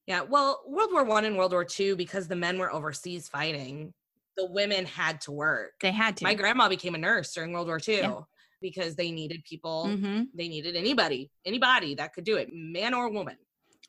Yeah, 0.07 0.21
well, 0.21 0.61
World 0.67 0.89
War 0.91 1.03
One 1.05 1.23
and 1.25 1.37
World 1.37 1.51
War 1.53 1.63
Two, 1.63 1.95
because 1.95 2.27
the 2.27 2.35
men 2.35 2.59
were 2.59 2.71
overseas 2.73 3.29
fighting, 3.29 3.93
the 4.35 4.45
women 4.51 4.85
had 4.85 5.21
to 5.21 5.31
work. 5.31 5.73
They 5.81 5.91
had 5.91 6.17
to. 6.17 6.25
My 6.25 6.33
grandma 6.33 6.67
became 6.67 6.95
a 6.95 6.97
nurse 6.97 7.33
during 7.33 7.53
World 7.53 7.67
War 7.67 7.79
Two 7.79 7.93
Yeah. 7.93 8.19
because 8.61 8.95
they 8.95 9.11
needed 9.11 9.43
people. 9.45 9.89
hmm 9.97 10.23
They 10.35 10.47
needed 10.49 10.75
anybody, 10.75 11.31
anybody 11.45 11.95
that 11.95 12.13
could 12.13 12.25
do 12.25 12.37
it, 12.37 12.49
man 12.51 12.93
or 12.93 13.09
woman. 13.11 13.37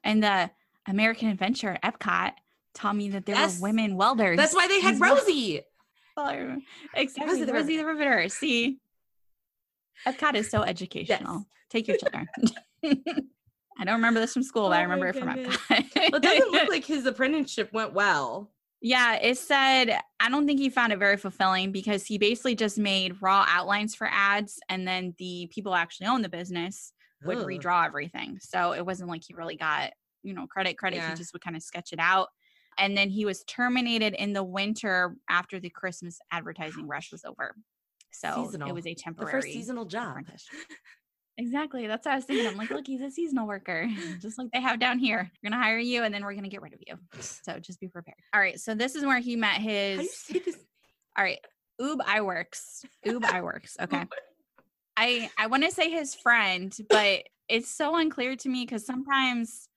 And 0.04 0.22
the 0.22 0.50
American 0.86 1.28
Adventure 1.30 1.78
at 1.82 1.98
Epcot 1.98 2.32
taught 2.74 2.94
me 2.94 3.08
that 3.10 3.26
there 3.26 3.34
Yes. 3.36 3.58
were 3.58 3.68
women 3.68 3.96
welders. 3.96 4.36
That's 4.36 4.54
why 4.54 4.68
they 4.68 4.80
had 4.80 5.00
well. 5.00 5.16
Rosie. 5.16 5.62
Oh, 6.16 6.56
Exactly. 6.94 7.32
Rosie 7.32 7.44
the 7.44 7.52
Rosie 7.52 7.76
the 7.76 7.86
Riveter. 7.86 8.28
See, 8.28 8.78
Epcot 10.06 10.34
is 10.36 10.48
so 10.50 10.62
educational. 10.62 11.46
Take 11.70 11.88
your 11.88 11.96
children. 11.96 12.28
I 13.78 13.84
don't 13.84 13.94
remember 13.96 14.20
this 14.20 14.32
from 14.32 14.42
school, 14.42 14.68
but 14.68 14.78
I 14.78 14.84
Oh 14.84 14.88
my 14.88 14.94
remember 14.94 15.06
it 15.08 15.16
from. 15.16 15.28
Epcot. 15.28 16.10
Well, 16.12 16.16
it 16.16 16.22
doesn't 16.22 16.52
look 16.52 16.68
like 16.70 16.84
his 16.84 17.06
apprenticeship 17.06 17.72
went 17.72 17.92
well. 17.92 18.50
Yeah, 18.80 19.14
it 19.16 19.38
said, 19.38 19.98
I 20.20 20.28
don't 20.28 20.46
think 20.46 20.60
he 20.60 20.68
found 20.68 20.92
it 20.92 20.98
very 20.98 21.16
fulfilling 21.16 21.72
because 21.72 22.04
he 22.04 22.18
basically 22.18 22.54
just 22.54 22.78
made 22.78 23.16
raw 23.22 23.46
outlines 23.48 23.94
for 23.94 24.06
ads 24.10 24.60
and 24.68 24.86
then 24.86 25.14
the 25.18 25.48
people 25.50 25.72
who 25.72 25.78
actually 25.78 26.06
own 26.06 26.20
the 26.22 26.28
business 26.28 26.92
would 27.24 27.38
Ugh. 27.38 27.46
redraw 27.46 27.86
everything. 27.86 28.38
So 28.40 28.72
it 28.72 28.84
wasn't 28.84 29.08
like 29.08 29.22
he 29.26 29.32
really 29.34 29.56
got, 29.56 29.92
you 30.22 30.34
know, 30.34 30.46
credit, 30.46 30.76
credit. 30.76 30.96
Yeah. 30.96 31.08
He 31.10 31.16
just 31.16 31.32
would 31.32 31.42
kind 31.42 31.56
of 31.56 31.62
sketch 31.62 31.92
it 31.94 31.98
out. 31.98 32.28
And 32.76 32.94
then 32.96 33.08
he 33.08 33.24
was 33.24 33.42
terminated 33.44 34.12
in 34.14 34.34
the 34.34 34.44
winter 34.44 35.16
after 35.30 35.58
the 35.58 35.70
Christmas 35.70 36.18
advertising 36.30 36.86
rush 36.86 37.10
was 37.10 37.24
over. 37.24 37.54
So 38.12 38.44
Seasonal. 38.46 38.68
it 38.68 38.74
was 38.74 38.84
a 38.86 38.90
The 38.90 38.94
temporary 38.96 39.32
first 39.32 39.46
seasonal 39.48 39.86
job. 39.86 40.18
Exactly. 41.36 41.86
That's 41.86 42.06
what 42.06 42.12
I 42.12 42.16
was 42.16 42.24
thinking. 42.24 42.46
I'm 42.46 42.56
like, 42.56 42.70
look, 42.70 42.86
he's 42.86 43.00
a 43.00 43.10
seasonal 43.10 43.46
worker, 43.46 43.88
just 44.20 44.38
like 44.38 44.48
they 44.52 44.60
have 44.60 44.78
down 44.78 44.98
here. 44.98 45.30
We're 45.42 45.50
gonna 45.50 45.62
hire 45.62 45.78
you, 45.78 46.04
and 46.04 46.14
then 46.14 46.24
we're 46.24 46.34
gonna 46.34 46.48
get 46.48 46.62
rid 46.62 46.74
of 46.74 46.80
you. 46.86 46.96
So 47.20 47.58
just 47.58 47.80
be 47.80 47.88
prepared. 47.88 48.16
All 48.32 48.40
right. 48.40 48.58
So 48.60 48.74
this 48.74 48.94
is 48.94 49.04
where 49.04 49.18
he 49.18 49.34
met 49.36 49.54
How 49.54 49.58
do 49.58 49.64
you 49.64 49.98
his. 49.98 50.14
say 50.16 50.38
this? 50.38 50.56
All 51.18 51.24
right, 51.24 51.38
Ub 51.80 51.98
Iwerks. 52.00 52.84
Ub 53.06 53.22
Iwerks. 53.22 53.76
Okay. 53.80 54.04
I 54.96 55.28
I 55.36 55.48
want 55.48 55.64
to 55.64 55.72
say 55.72 55.90
his 55.90 56.14
friend, 56.14 56.72
but 56.88 57.24
it's 57.48 57.68
so 57.68 57.96
unclear 57.96 58.36
to 58.36 58.48
me 58.48 58.64
because 58.64 58.86
sometimes 58.86 59.68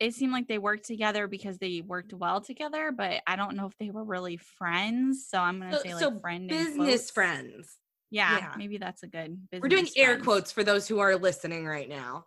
it 0.00 0.14
seemed 0.14 0.32
like 0.32 0.48
they 0.48 0.58
worked 0.58 0.84
together 0.86 1.26
because 1.28 1.58
they 1.58 1.82
worked 1.86 2.12
well 2.14 2.40
together, 2.40 2.90
but 2.90 3.20
I 3.26 3.36
don't 3.36 3.54
know 3.56 3.66
if 3.66 3.76
they 3.78 3.90
were 3.90 4.04
really 4.04 4.38
friends. 4.38 5.26
So 5.28 5.38
I'm 5.38 5.60
gonna 5.60 5.76
So, 5.76 5.82
say 5.82 5.94
like 5.94 6.02
so 6.02 6.18
friend. 6.20 6.50
in 6.50 6.56
business 6.56 7.10
friends. 7.10 7.76
Yeah, 8.10 8.38
Yeah. 8.38 8.52
maybe 8.56 8.78
that's 8.78 9.02
a 9.02 9.06
good. 9.06 9.38
We're 9.52 9.68
doing 9.68 9.88
air 9.96 10.18
quotes 10.18 10.52
for 10.52 10.62
those 10.64 10.86
who 10.86 10.98
are 11.00 11.16
listening 11.16 11.66
right 11.66 11.88
now. 11.88 12.26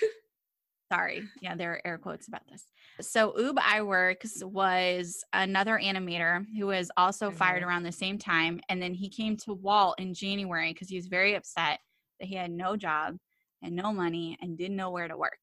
Sorry. 0.92 1.22
Yeah, 1.40 1.54
there 1.54 1.74
are 1.74 1.82
air 1.86 1.98
quotes 1.98 2.26
about 2.26 2.42
this. 2.50 2.66
So 3.00 3.30
Ub 3.38 3.56
Iwerks 3.58 4.42
was 4.42 5.24
another 5.32 5.78
animator 5.78 6.44
who 6.58 6.66
was 6.66 6.90
also 6.96 7.30
fired 7.30 7.62
Mhm. 7.62 7.66
around 7.66 7.82
the 7.84 7.92
same 7.92 8.18
time. 8.18 8.60
And 8.68 8.82
then 8.82 8.92
he 8.92 9.08
came 9.08 9.36
to 9.38 9.54
Walt 9.54 10.00
in 10.00 10.14
January 10.14 10.72
because 10.72 10.88
he 10.88 10.96
was 10.96 11.06
very 11.06 11.34
upset 11.34 11.78
that 12.18 12.26
he 12.26 12.34
had 12.34 12.50
no 12.50 12.76
job 12.76 13.18
and 13.62 13.76
no 13.76 13.92
money 13.92 14.36
and 14.40 14.58
didn't 14.58 14.76
know 14.76 14.90
where 14.90 15.06
to 15.06 15.16
work. 15.16 15.38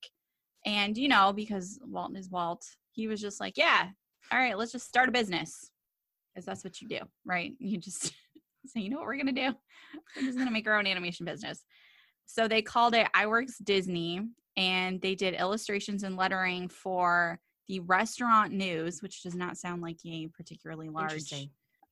And 0.65 0.97
you 0.97 1.07
know, 1.07 1.31
because 1.31 1.79
Walt 1.81 2.17
is 2.17 2.29
Walt, 2.29 2.65
he 2.91 3.07
was 3.07 3.21
just 3.21 3.39
like, 3.39 3.57
yeah, 3.57 3.91
all 4.31 4.37
right, 4.39 4.57
let's 4.57 4.73
just 4.73 4.87
start 4.87 5.07
a 5.07 5.13
business. 5.13 5.71
Because 6.35 6.45
that's 6.45 6.63
what 6.65 6.81
you 6.81 6.89
do, 6.89 6.99
right? 7.25 7.53
You 7.59 7.77
just 7.77 8.13
say, 8.73 8.81
you 8.81 8.89
know 8.89 8.97
what 8.97 9.05
we're 9.05 9.17
gonna 9.17 9.31
do? 9.31 9.53
We're 10.15 10.21
just 10.23 10.37
gonna 10.37 10.51
make 10.51 10.67
our 10.67 10.77
own 10.77 10.87
animation 10.87 11.25
business. 11.25 11.63
So 12.25 12.47
they 12.47 12.61
called 12.61 12.93
it 12.93 13.07
Iwerks 13.15 13.63
Disney 13.63 14.21
and 14.57 15.01
they 15.01 15.15
did 15.15 15.33
illustrations 15.33 16.03
and 16.03 16.17
lettering 16.17 16.67
for 16.67 17.39
the 17.67 17.79
restaurant 17.81 18.53
news, 18.53 19.01
which 19.01 19.23
does 19.23 19.35
not 19.35 19.57
sound 19.57 19.81
like 19.81 19.97
a 20.05 20.27
particularly 20.35 20.89
large 20.89 21.29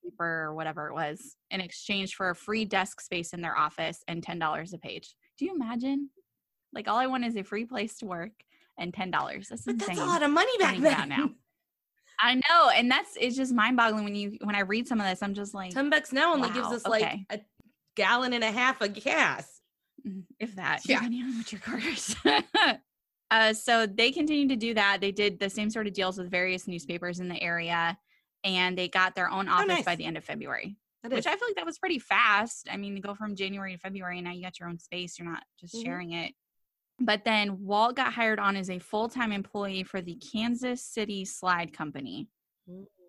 paper 0.03 0.43
or 0.43 0.53
whatever 0.53 0.88
it 0.88 0.93
was, 0.93 1.35
in 1.51 1.61
exchange 1.61 2.15
for 2.15 2.29
a 2.29 2.35
free 2.35 2.65
desk 2.65 3.01
space 3.01 3.33
in 3.33 3.41
their 3.41 3.57
office 3.57 4.03
and 4.07 4.21
ten 4.23 4.39
dollars 4.39 4.73
a 4.73 4.77
page. 4.77 5.15
Do 5.38 5.45
you 5.45 5.53
imagine? 5.55 6.09
Like 6.73 6.88
all 6.88 6.97
I 6.97 7.07
want 7.07 7.25
is 7.25 7.35
a 7.38 7.43
free 7.43 7.65
place 7.65 7.97
to 7.99 8.05
work 8.05 8.31
and 8.77 8.93
ten 8.93 9.11
dollars. 9.11 9.47
That's 9.49 9.63
But 9.63 9.75
insane. 9.75 9.95
that's 9.95 9.99
a 10.01 10.05
lot 10.05 10.23
of 10.23 10.31
money 10.31 10.57
back 10.57 10.77
then. 10.79 11.09
now. 11.09 11.29
I 12.19 12.36
know, 12.36 12.69
and 12.69 12.89
that's 12.89 13.17
it's 13.19 13.36
just 13.36 13.54
mind 13.54 13.78
boggling 13.78 14.04
when 14.04 14.15
you 14.15 14.38
when 14.43 14.56
I 14.56 14.62
read 14.62 14.88
some 14.88 14.99
of 14.99 15.08
this. 15.08 15.21
I'm 15.21 15.34
just 15.34 15.54
like, 15.54 15.71
Ten 15.71 15.89
bucks 15.89 16.12
now 16.12 16.34
only 16.34 16.49
gives 16.49 16.69
Wow, 16.69 16.75
us 16.75 16.88
like 16.88 17.04
okay. 17.04 17.25
a 17.30 17.39
gallon 17.95 18.34
and 18.34 18.43
a 18.43 18.51
half 18.51 18.82
of 18.82 18.93
gas. 18.93 19.62
Mm, 20.08 20.23
if 20.39 20.56
that 20.56 20.82
Yeah. 20.86 20.97
depending 20.97 21.23
on 21.23 21.38
what 21.38 21.51
your 21.51 21.62
uh, 23.32 23.54
so 23.54 23.88
they 23.88 24.12
continued 24.12 24.49
to 24.49 24.56
do 24.56 24.73
that 24.73 24.99
they 25.01 25.12
did 25.12 25.39
the 25.39 25.49
same 25.49 25.69
sort 25.69 25.88
of 25.88 25.93
deals 25.93 26.17
with 26.17 26.30
various 26.30 26.67
newspapers 26.67 27.19
in 27.19 27.28
the 27.28 27.41
area 27.41 27.97
and 28.43 28.78
they 28.78 28.88
got 28.88 29.15
their 29.15 29.30
own 29.32 29.47
office 29.47 29.67
by 29.67 29.91
nice. 29.91 29.97
the 29.97 30.06
end 30.06 30.17
of 30.17 30.23
february 30.23 30.78
which 31.10 31.25
i 31.25 31.36
feel 31.36 31.47
like 31.47 31.56
that 31.56 31.65
was 31.65 31.80
pretty 31.80 31.97
fast 31.97 32.67
i 32.69 32.78
mean 32.78 32.93
to 32.93 33.01
go 33.01 33.15
from 33.15 33.36
january 33.36 33.73
to 33.73 33.80
february 33.80 34.17
and 34.19 34.25
now 34.25 34.32
you 34.32 34.43
got 34.43 34.60
your 34.60 34.69
own 34.69 34.78
space 34.78 35.17
you're 35.17 35.28
not 35.28 35.43
just 35.60 35.73
Mhm. 35.73 35.84
sharing 35.84 36.12
it 36.12 36.34
but 36.99 37.23
then 37.25 37.63
walt 37.65 37.95
got 37.95 38.13
hired 38.13 38.39
on 38.39 38.55
as 38.55 38.69
a 38.69 38.79
full-time 38.79 39.31
employee 39.31 39.84
for 39.84 40.01
the 40.01 40.15
kansas 40.15 40.81
city 40.84 41.25
slide 41.25 41.73
company 41.73 42.27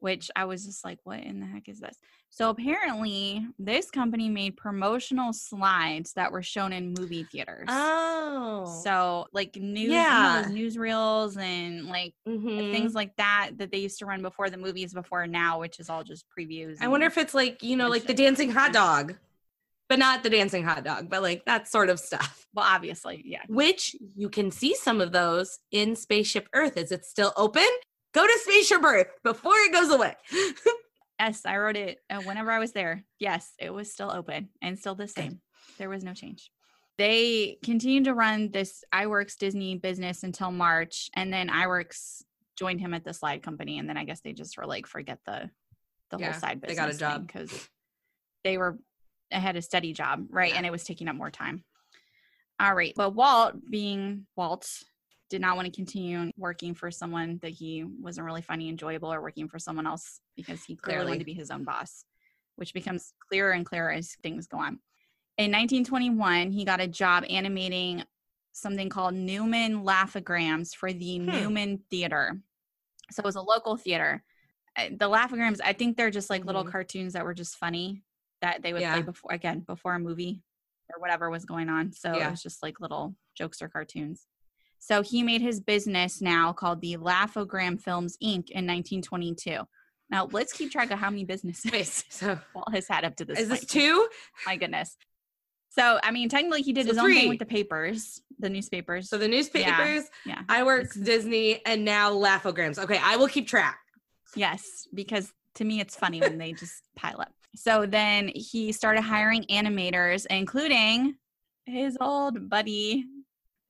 which 0.01 0.31
I 0.37 0.45
was 0.45 0.67
just 0.67 0.85
like, 0.85 0.99
what 1.05 1.21
in 1.21 1.41
the 1.41 1.47
heck 1.47 1.69
is 1.71 1.81
this? 1.81 1.99
So 2.29 2.51
apparently, 2.51 3.47
this 3.59 3.91
company 3.91 4.29
made 4.29 4.57
promotional 4.57 5.33
slides 5.33 6.13
that 6.13 6.31
were 6.31 6.43
shown 6.43 6.75
in 6.75 6.93
movie 6.93 7.27
theaters. 7.33 7.69
oh, 7.71 8.65
So 8.83 9.27
like 9.33 9.57
news, 9.57 9.89
you 9.89 9.91
know, 9.91 9.97
Yeah. 9.97 10.45
newsreels 10.49 11.39
and 11.39 11.87
like 11.87 12.15
Mhm. 12.29 12.71
things 12.71 12.95
like 12.95 13.17
that 13.17 13.53
that 13.57 13.73
they 13.73 13.79
used 13.79 13.99
to 14.01 14.07
run 14.07 14.21
before 14.21 14.51
the 14.51 14.59
movies 14.59 14.93
before 14.93 15.27
now, 15.27 15.61
which 15.61 15.81
is 15.81 15.89
all 15.89 16.05
just 16.05 16.27
previews. 16.39 16.77
I 16.81 16.89
wonder 16.89 17.07
if 17.07 17.17
it's 17.17 17.33
like 17.35 17.63
you 17.63 17.75
know, 17.77 17.89
like 17.89 18.05
the 18.05 18.15
dancing 18.15 18.51
hot 18.51 18.75
dog, 18.75 19.17
but 19.89 19.99
not 19.99 20.23
the 20.23 20.31
dancing 20.31 20.65
hot 20.65 20.85
dog, 20.85 21.09
but 21.09 21.23
like 21.23 21.45
that 21.47 21.69
sort 21.69 21.89
of 21.91 21.99
stuff. 22.01 22.47
well, 22.55 22.67
obviously, 22.69 23.23
yeah. 23.25 23.43
Which 23.49 23.95
you 24.17 24.29
can 24.29 24.51
see 24.51 24.75
some 24.75 25.01
of 25.01 25.13
those 25.13 25.59
in 25.71 25.95
Spaceship 25.97 26.49
Earth. 26.55 26.77
Is 26.77 26.91
it 26.93 27.05
still 27.05 27.33
open? 27.37 27.67
Go 28.15 28.27
to 28.27 28.39
Spaceship 28.45 28.83
Earth 28.85 29.09
before 29.23 29.55
it 29.57 29.73
goes 29.73 29.91
away. 29.91 30.15
Yes, 31.19 31.47
I 31.47 31.57
wrote 31.57 31.77
it 31.79 31.99
uh, 32.11 32.21
whenever 32.25 32.51
I 32.51 32.59
was 32.59 32.73
there. 32.73 33.03
Yes, 33.19 33.55
it 33.59 33.71
was 33.73 33.91
still 33.91 34.11
open 34.13 34.51
and 34.61 34.79
still 34.79 34.95
the 34.95 35.09
same. 35.09 35.41
There 35.79 35.89
was 35.89 36.05
no 36.05 36.13
change. 36.13 36.51
They 36.99 37.57
continued 37.65 38.05
to 38.05 38.13
run 38.13 38.51
this 38.51 38.85
Iwerks 38.95 39.39
Disney 39.39 39.77
business 39.77 40.25
until 40.25 40.51
March, 40.51 41.09
and 41.15 41.33
then 41.33 41.49
Iwerks 41.49 42.21
joined 42.59 42.81
him 42.83 42.93
at 42.93 43.03
the 43.03 43.15
slide 43.15 43.43
company, 43.43 43.79
and 43.79 43.89
then 43.89 43.97
I 43.97 44.05
guess 44.05 44.21
they 44.21 44.35
just 44.35 44.59
were 44.59 44.67
like, 44.67 44.87
forget 44.87 45.19
the 45.25 45.49
the 46.11 46.19
Yeah, 46.19 46.33
whole 46.33 46.41
side 46.41 46.61
business. 46.61 46.77
they 46.77 46.83
got 46.83 46.95
a 46.95 46.99
job. 46.99 47.27
because 47.27 47.69
they 48.45 48.59
were 48.59 48.79
I 49.33 49.39
had 49.39 49.57
a 49.57 49.63
steady 49.63 49.93
job, 49.93 50.27
right? 50.31 50.53
Yeah. 50.53 50.59
And 50.59 50.67
it 50.67 50.73
was 50.73 50.85
taking 50.85 51.09
up 51.09 51.17
more 51.17 51.31
time. 51.31 51.65
All 52.59 52.75
right, 52.75 52.93
but 52.97 53.15
Walt, 53.15 53.55
being 53.71 54.27
Walt, 54.37 54.67
did 55.29 55.41
not 55.41 55.57
want 55.57 55.67
to 55.67 55.73
continue 55.73 56.31
working 56.39 56.73
for 56.75 56.91
someone 56.91 57.39
that 57.43 57.51
he 57.51 57.85
wasn't 57.85 58.25
really 58.25 58.41
finding 58.43 58.69
enjoyable 58.69 59.13
or 59.13 59.21
working 59.21 59.49
for 59.49 59.59
someone 59.59 59.87
else 59.87 60.21
because 60.37 60.63
he 60.65 60.77
clearly 60.77 60.99
Clearly. 60.99 61.11
wanted 61.11 61.19
to 61.19 61.25
be 61.27 61.35
his 61.35 61.51
own 61.51 61.65
boss, 61.65 62.05
which 62.55 62.73
becomes 62.73 63.13
clearer 63.29 63.51
and 63.53 63.67
clearer 63.67 63.91
as 63.91 64.15
things 64.23 64.47
go 64.47 64.59
on. 64.59 64.79
In 65.37 65.51
1921, 65.51 66.51
he 66.53 66.65
got 66.65 66.81
a 66.81 66.87
job 66.87 67.25
animating 67.29 68.05
something 68.53 68.89
called 68.89 69.13
Newman 69.15 69.83
Laughograms 69.85 70.75
for 70.75 70.93
the 70.93 71.19
Hmm. 71.19 71.27
Newman 71.27 71.83
Theater. 71.91 72.41
So 73.11 73.21
it 73.21 73.27
was 73.27 73.37
a 73.37 73.43
local 73.43 73.77
theater. 73.77 74.25
Uh, 74.77 74.89
The 74.91 75.11
Laughograms, 75.11 75.59
I 75.63 75.75
think 75.75 75.97
they're 75.97 76.11
just 76.11 76.31
like 76.31 76.47
little 76.47 76.65
Mhm. 76.65 76.71
cartoons 76.71 77.13
that 77.13 77.25
were 77.25 77.35
just 77.35 77.57
funny 77.57 78.03
that 78.43 78.63
they 78.63 78.73
would 78.73 78.83
Yeah. 78.83 78.95
play 78.95 79.03
before, 79.03 79.33
again, 79.33 79.61
before 79.61 79.95
a 79.95 79.99
movie 79.99 80.43
or 80.95 81.01
whatever 81.01 81.31
was 81.31 81.45
going 81.45 81.69
on. 81.69 81.93
So 81.93 82.15
it 82.15 82.31
was 82.31 82.43
just 82.43 82.63
like 82.63 82.81
little 82.81 83.17
jokes 83.37 83.61
or 83.63 83.69
cartoons. 83.69 84.27
So 84.79 85.03
he 85.03 85.23
made 85.23 85.41
his 85.41 85.59
business 85.61 86.21
now 86.21 86.53
called 86.53 86.81
the 86.81 86.97
Laughogram 86.97 87.81
Films 87.81 88.17
Inc. 88.23 88.51
in 88.51 88.67
1922. 88.67 89.63
Now 90.11 90.29
let's 90.31 90.53
keep 90.53 90.71
track 90.71 90.91
of 90.93 90.99
how 90.99 91.11
many 91.11 91.25
businesses 91.25 92.05
so 92.11 92.39
Walt 92.55 92.73
has 92.73 92.87
had 92.87 93.05
up 93.05 93.17
to 93.17 93.25
this. 93.25 93.41
is 93.41 93.49
this 93.49 93.65
two? 93.65 94.07
My 94.45 94.57
goodness. 94.57 94.97
So 95.71 95.99
I 96.03 96.11
mean, 96.11 96.29
technically, 96.29 96.63
he 96.63 96.73
did 96.73 96.87
So 96.87 96.93
his 96.93 96.99
own 96.99 97.13
thing 97.13 97.29
with 97.29 97.39
the 97.39 97.47
papers, 97.47 98.23
the 98.39 98.49
newspapers. 98.49 99.11
So 99.11 99.19
the 99.19 99.29
newspapers, 99.29 100.05
yeah. 100.25 100.43
Iwerks, 100.49 101.03
Disney, 101.05 101.61
and 101.67 101.85
now 101.85 102.13
Laughograms. 102.13 102.79
Okay, 102.79 102.99
I 103.03 103.17
will 103.17 103.29
keep 103.29 103.47
track. 103.49 103.79
Yes, 104.35 104.87
because 104.95 105.33
to 105.57 105.65
me 105.65 105.81
it's 105.81 105.97
funny 105.97 106.21
when 106.21 106.39
they 106.39 106.53
just 106.53 106.83
pile 106.95 107.21
up. 107.21 107.33
So 107.57 107.87
then 107.87 108.31
he 108.35 108.71
started 108.71 109.01
hiring 109.03 109.45
animators, 109.45 110.27
including 110.29 111.17
his 111.65 111.97
old 112.01 112.51
buddy 112.51 113.05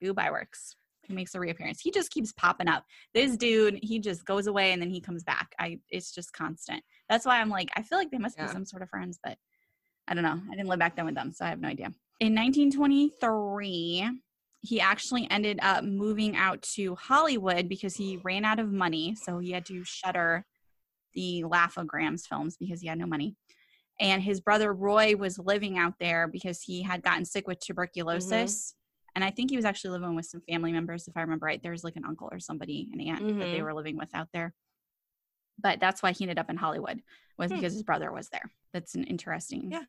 Boob 0.00 0.16
Iwerks, 0.16 0.74
who 1.06 1.14
makes 1.14 1.34
a 1.34 1.40
reappearance. 1.40 1.80
He 1.80 1.92
just 1.92 2.10
keeps 2.10 2.32
popping 2.32 2.68
up. 2.68 2.84
This 3.14 3.36
dude, 3.36 3.78
he 3.82 4.00
just 4.00 4.24
goes 4.24 4.48
away 4.48 4.72
and 4.72 4.82
then 4.82 4.90
he 4.90 5.00
comes 5.00 5.22
back. 5.22 5.54
I 5.58 5.78
it's 5.88 6.12
just 6.12 6.32
constant. 6.32 6.82
That's 7.08 7.24
why 7.24 7.40
I'm 7.40 7.48
like, 7.48 7.68
I 7.76 7.82
feel 7.82 7.96
like 7.96 8.10
they 8.10 8.18
must 8.18 8.36
Yeah. 8.36 8.46
be 8.46 8.52
some 8.52 8.64
sort 8.64 8.82
of 8.82 8.90
friends, 8.90 9.20
but 9.22 9.38
I 10.08 10.14
don't 10.14 10.24
know. 10.24 10.40
I 10.50 10.56
didn't 10.56 10.68
live 10.68 10.80
back 10.80 10.96
then 10.96 11.06
with 11.06 11.14
them, 11.14 11.32
so 11.32 11.44
I 11.44 11.48
have 11.48 11.60
no 11.60 11.68
idea. 11.68 11.92
In 12.20 12.34
1923, 12.34 14.20
he 14.62 14.80
actually 14.80 15.30
ended 15.30 15.60
up 15.62 15.84
moving 15.84 16.36
out 16.36 16.60
to 16.74 16.96
Hollywood 16.96 17.68
because 17.68 17.94
he 17.94 18.18
ran 18.24 18.44
out 18.44 18.58
of 18.58 18.72
money. 18.72 19.14
So 19.14 19.38
he 19.38 19.52
had 19.52 19.64
to 19.66 19.84
shutter 19.84 20.44
the 21.14 21.44
Laughograms 21.46 22.26
films 22.26 22.56
because 22.58 22.80
he 22.80 22.88
had 22.88 22.98
no 22.98 23.06
money. 23.06 23.36
And 23.98 24.22
his 24.22 24.40
brother 24.40 24.72
Roy 24.74 25.16
was 25.16 25.38
living 25.38 25.78
out 25.78 25.94
there 25.98 26.28
because 26.28 26.60
he 26.60 26.82
had 26.82 27.02
gotten 27.02 27.24
sick 27.24 27.46
with 27.46 27.60
tuberculosis. 27.60 28.74
And 29.14 29.24
I 29.24 29.30
think 29.30 29.50
he 29.50 29.56
was 29.56 29.64
actually 29.64 29.92
living 29.98 30.14
with 30.14 30.26
some 30.26 30.42
family 30.42 30.70
members, 30.72 31.08
if 31.08 31.16
I 31.16 31.22
remember 31.22 31.46
right. 31.46 31.62
There 31.62 31.72
was 31.72 31.82
like 31.84 31.96
an 31.96 32.04
uncle 32.04 32.28
or 32.30 32.38
somebody, 32.38 32.90
an 32.92 33.00
aunt 33.00 33.38
that 33.40 33.50
they 33.50 33.58
Mhm. 33.58 33.62
were 33.64 33.74
living 33.74 33.96
with 33.96 34.14
out 34.14 34.28
there. 34.32 34.52
But 35.58 35.80
that's 35.80 36.02
why 36.02 36.12
he 36.12 36.24
ended 36.24 36.38
up 36.38 36.50
in 36.50 36.56
Hollywood, 36.58 37.02
was 37.38 37.50
Hmm. 37.50 37.56
because 37.56 37.72
his 37.72 37.82
brother 37.82 38.12
was 38.12 38.28
there. 38.28 38.52
That's 38.72 38.94
an 38.94 39.04
interesting 39.04 39.70
Yeah. 39.70 39.84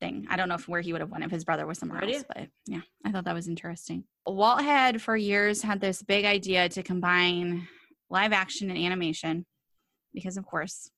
thing. 0.00 0.26
I 0.30 0.36
don't 0.36 0.48
know 0.48 0.54
if 0.54 0.66
where 0.68 0.80
he 0.80 0.92
would 0.92 1.02
have 1.02 1.10
went 1.10 1.24
if 1.24 1.30
his 1.30 1.44
brother 1.44 1.66
was 1.66 1.78
somewhere 1.78 2.02
else, 2.02 2.24
but 2.26 2.48
yeah, 2.66 2.80
I 3.04 3.12
thought 3.12 3.24
that 3.24 3.34
was 3.34 3.48
interesting. 3.48 4.04
Walt 4.26 4.62
had 4.62 5.02
for 5.02 5.16
years 5.16 5.60
had 5.62 5.80
this 5.82 6.02
big 6.02 6.24
idea 6.24 6.70
to 6.70 6.82
combine 6.82 7.68
live 8.08 8.32
action 8.32 8.70
and 8.70 8.78
animation, 8.78 9.44
because 10.14 10.38
of 10.38 10.46
course, 10.46 10.90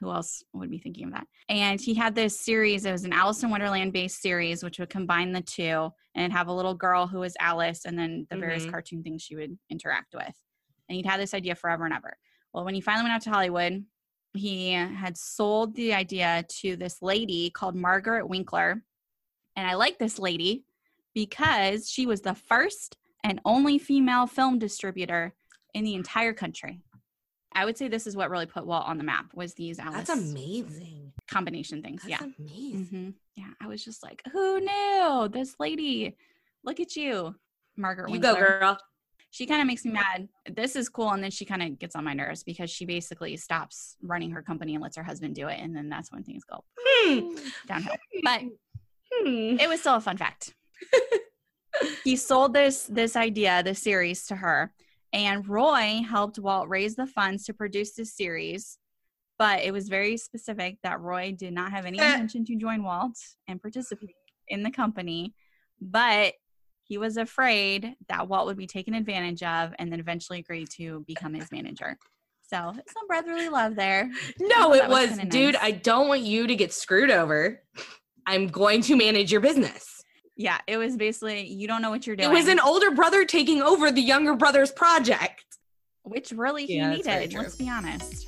who 0.00 0.10
else 0.10 0.42
would 0.54 0.70
be 0.70 0.78
thinking 0.78 1.04
of 1.06 1.12
that? 1.12 1.26
And 1.48 1.80
he 1.80 1.94
had 1.94 2.14
this 2.14 2.38
series. 2.40 2.84
It 2.84 2.92
was 2.92 3.04
an 3.04 3.12
Alice 3.12 3.42
in 3.42 3.50
Wonderland 3.50 3.92
based 3.92 4.20
series, 4.20 4.64
which 4.64 4.78
would 4.78 4.88
combine 4.90 5.32
the 5.32 5.42
two 5.42 5.90
and 6.14 6.32
have 6.32 6.48
a 6.48 6.52
little 6.52 6.74
girl 6.74 7.06
who 7.06 7.20
was 7.20 7.36
Alice, 7.38 7.84
and 7.84 7.98
then 7.98 8.26
the 8.30 8.36
various 8.36 8.64
Mhm. 8.64 8.70
cartoon 8.70 9.02
things 9.02 9.22
she 9.22 9.36
would 9.36 9.58
interact 9.68 10.14
with. 10.14 10.34
And 10.88 10.96
he'd 10.96 11.06
had 11.06 11.20
this 11.20 11.34
idea 11.34 11.54
forever 11.54 11.84
and 11.84 11.94
ever. 11.94 12.16
Well, 12.52 12.64
when 12.64 12.74
he 12.74 12.80
finally 12.80 13.04
went 13.04 13.14
out 13.14 13.22
to 13.22 13.30
Hollywood, 13.30 13.84
he 14.34 14.72
had 14.72 15.16
sold 15.16 15.74
the 15.74 15.92
idea 15.92 16.44
to 16.60 16.76
this 16.76 17.02
lady 17.02 17.50
called 17.50 17.76
Margaret 17.76 18.26
Winkler. 18.28 18.84
And 19.56 19.68
I 19.68 19.74
like 19.74 19.98
this 19.98 20.18
lady 20.18 20.64
because 21.14 21.90
she 21.90 22.06
was 22.06 22.22
the 22.22 22.34
first 22.34 22.96
and 23.22 23.40
only 23.44 23.78
female 23.78 24.26
film 24.26 24.58
distributor 24.58 25.34
in 25.74 25.84
the 25.84 25.94
entire 25.94 26.32
country. 26.32 26.80
I 27.52 27.64
would 27.64 27.76
say 27.76 27.88
this 27.88 28.06
is 28.06 28.16
what 28.16 28.30
really 28.30 28.46
put 28.46 28.66
Walt 28.66 28.86
on 28.86 28.96
the 28.98 29.04
map 29.04 29.26
was 29.34 29.54
these 29.54 29.78
Alice 29.78 30.06
That's 30.08 30.20
amazing. 30.30 31.12
combination 31.28 31.82
things. 31.82 32.02
That's 32.06 32.22
yeah. 32.22 32.28
amazing. 32.38 32.86
hmm 32.86 33.10
Yeah. 33.36 33.50
I 33.60 33.66
was 33.66 33.84
just 33.84 34.02
like, 34.02 34.22
who 34.32 34.60
knew? 34.60 35.28
This 35.32 35.56
lady. 35.58 36.16
Look 36.64 36.78
at 36.80 36.94
you, 36.94 37.34
Margaret 37.76 38.08
You 38.08 38.12
Winkler 38.20 38.34
go, 38.34 38.38
girl. 38.60 38.78
she 39.30 39.46
kind 39.46 39.60
of 39.62 39.66
makes 39.66 39.84
me 39.84 39.92
mad. 39.92 40.28
This 40.50 40.76
is 40.76 40.88
cool, 40.88 41.10
and 41.10 41.22
then 41.24 41.30
she 41.30 41.44
kind 41.44 41.62
of 41.62 41.78
gets 41.78 41.96
on 41.96 42.04
my 42.04 42.12
nerves 42.12 42.42
because 42.44 42.70
she 42.70 42.84
basically 42.84 43.36
stops 43.38 43.96
running 44.02 44.30
her 44.32 44.42
company 44.42 44.74
and 44.74 44.82
lets 44.82 44.96
her 44.96 45.02
husband 45.02 45.34
do 45.34 45.48
it, 45.48 45.58
and 45.58 45.74
then 45.74 45.88
that's 45.88 46.12
when 46.12 46.22
things 46.22 46.44
go 46.44 46.62
Hmm. 46.78 47.34
downhill. 47.66 47.96
But 48.22 48.42
Hmm. 49.12 49.56
it 49.58 49.68
was 49.68 49.80
still 49.80 49.94
a 49.96 50.00
fun 50.00 50.16
fact. 50.18 50.54
he 52.04 52.14
sold 52.16 52.52
this 52.52 52.84
this 52.84 53.16
idea, 53.16 53.62
this 53.62 53.82
series, 53.82 54.26
to 54.26 54.36
her, 54.36 54.72
and 55.12 55.46
Roy 55.48 56.02
helped 56.08 56.38
Walt 56.38 56.68
raise 56.68 56.94
the 56.96 57.06
funds 57.06 57.44
to 57.44 57.54
produce 57.54 57.94
this 57.94 58.14
series. 58.14 58.78
But 59.38 59.60
it 59.62 59.72
was 59.72 59.88
very 59.88 60.16
specific 60.18 60.76
that 60.82 61.00
Roy 61.00 61.32
did 61.36 61.54
not 61.54 61.70
have 61.72 61.86
any 61.86 61.98
Eh. 61.98 62.12
intention 62.12 62.44
to 62.44 62.56
join 62.56 62.82
Walt 62.82 63.16
and 63.48 63.60
participate 63.60 64.14
in 64.48 64.62
the 64.62 64.70
company, 64.70 65.34
but 65.80 66.34
he 66.84 66.98
was 66.98 67.16
afraid 67.16 67.94
that 68.08 68.28
Walt 68.28 68.46
would 68.46 68.56
be 68.58 68.66
taken 68.66 68.94
advantage 68.94 69.42
of 69.42 69.72
and 69.78 69.90
then 69.90 69.98
eventually 70.00 70.40
agreed 70.40 70.68
to 70.72 71.04
become 71.06 71.32
his 71.32 71.50
manager. 71.52 71.96
So 72.42 72.56
some 72.92 73.06
brotherly 73.06 73.48
love 73.48 73.76
there. 73.76 74.10
No, 74.40 74.74
it 74.74 74.88
was 74.88 75.10
was, 75.10 75.18
dude, 75.28 75.54
nice. 75.54 75.62
I 75.62 75.70
don't 75.70 76.08
want 76.08 76.22
you 76.22 76.46
to 76.48 76.54
get 76.56 76.72
screwed 76.72 77.10
over. 77.10 77.62
I'm 78.26 78.48
going 78.48 78.82
to 78.82 78.96
manage 78.96 79.30
your 79.32 79.40
business. 79.40 79.99
Yeah, 80.40 80.58
it 80.66 80.78
was 80.78 80.96
basically 80.96 81.46
you 81.48 81.68
don't 81.68 81.82
know 81.82 81.90
what 81.90 82.06
you're 82.06 82.16
doing. 82.16 82.30
It 82.30 82.32
was 82.32 82.48
an 82.48 82.58
older 82.60 82.90
brother 82.92 83.26
taking 83.26 83.60
over 83.60 83.92
the 83.92 84.00
younger 84.00 84.34
brother's 84.34 84.72
project. 84.72 85.44
which 86.02 86.32
really 86.32 86.64
he 86.64 86.76
Yeah, 86.76 86.96
that's 86.96 87.06
needed. 87.06 87.34
Let's 87.34 87.56
be 87.56 87.68
honest. 87.68 88.26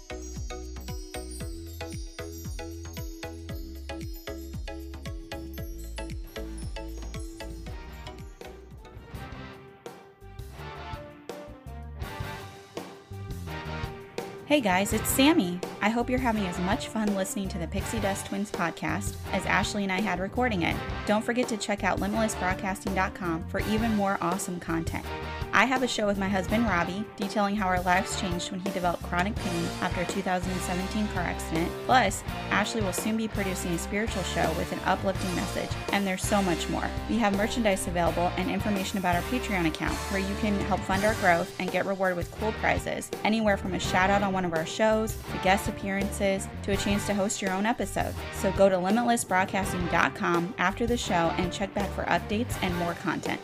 Hey 14.52 14.60
guys, 14.60 14.92
it's 14.92 15.08
Sammy. 15.08 15.58
I 15.80 15.88
hope 15.88 16.10
you're 16.10 16.18
having 16.18 16.44
as 16.46 16.58
much 16.58 16.88
fun 16.88 17.16
listening 17.16 17.48
to 17.48 17.58
the 17.58 17.66
Pixie 17.66 18.00
Dust 18.00 18.26
Twins 18.26 18.50
podcast 18.50 19.16
as 19.32 19.46
Ashley 19.46 19.82
and 19.82 19.90
I 19.90 20.02
had 20.02 20.20
recording 20.20 20.60
it. 20.60 20.76
Don't 21.06 21.24
forget 21.24 21.48
to 21.48 21.56
check 21.56 21.84
out 21.84 22.00
limitlessbroadcasting.com 22.00 23.48
for 23.48 23.60
even 23.60 23.96
more 23.96 24.18
awesome 24.20 24.60
content. 24.60 25.06
I 25.54 25.66
have 25.66 25.82
a 25.82 25.88
show 25.88 26.06
with 26.06 26.16
my 26.16 26.30
husband 26.30 26.64
Robbie 26.64 27.04
detailing 27.16 27.56
how 27.56 27.66
our 27.66 27.82
lives 27.82 28.18
changed 28.18 28.50
when 28.50 28.60
he 28.60 28.70
developed 28.70 29.02
chronic 29.02 29.34
pain 29.36 29.64
after 29.82 30.00
a 30.00 30.06
2017 30.06 31.08
car 31.08 31.22
accident. 31.22 31.70
Plus, 31.84 32.24
Ashley 32.50 32.80
will 32.80 32.94
soon 32.94 33.18
be 33.18 33.28
producing 33.28 33.72
a 33.72 33.78
spiritual 33.78 34.22
show 34.22 34.50
with 34.56 34.72
an 34.72 34.80
uplifting 34.86 35.34
message, 35.36 35.68
and 35.92 36.06
there's 36.06 36.22
so 36.22 36.40
much 36.40 36.70
more. 36.70 36.88
We 37.10 37.18
have 37.18 37.36
merchandise 37.36 37.86
available 37.86 38.32
and 38.38 38.50
information 38.50 38.96
about 38.96 39.14
our 39.14 39.22
Patreon 39.22 39.66
account 39.66 39.94
where 40.10 40.22
you 40.22 40.34
can 40.36 40.58
help 40.60 40.80
fund 40.80 41.04
our 41.04 41.14
growth 41.16 41.54
and 41.60 41.70
get 41.70 41.84
rewarded 41.84 42.16
with 42.16 42.32
cool 42.32 42.52
prizes, 42.52 43.10
anywhere 43.22 43.58
from 43.58 43.74
a 43.74 43.78
shout 43.78 44.08
out 44.08 44.22
on 44.22 44.32
one 44.32 44.46
of 44.46 44.54
our 44.54 44.64
shows 44.64 45.18
to 45.32 45.38
guest 45.42 45.68
appearances 45.68 46.48
to 46.62 46.72
a 46.72 46.76
chance 46.78 47.06
to 47.06 47.14
host 47.14 47.42
your 47.42 47.52
own 47.52 47.66
episode. 47.66 48.14
So 48.32 48.52
go 48.52 48.70
to 48.70 48.76
limitlessbroadcasting.com 48.76 50.54
after 50.56 50.86
the 50.86 50.96
show 50.96 51.34
and 51.36 51.52
check 51.52 51.74
back 51.74 51.90
for 51.90 52.04
updates 52.04 52.56
and 52.62 52.74
more 52.78 52.94
content. 52.94 53.40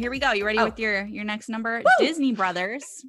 Here 0.00 0.10
we 0.10 0.18
go. 0.18 0.32
You 0.32 0.44
ready 0.46 0.58
Oh. 0.58 0.64
with 0.64 0.78
your 0.78 1.04
your 1.06 1.24
next 1.24 1.48
number? 1.48 1.78
Woo! 1.84 2.06
Disney 2.06 2.32
Brothers 2.32 3.04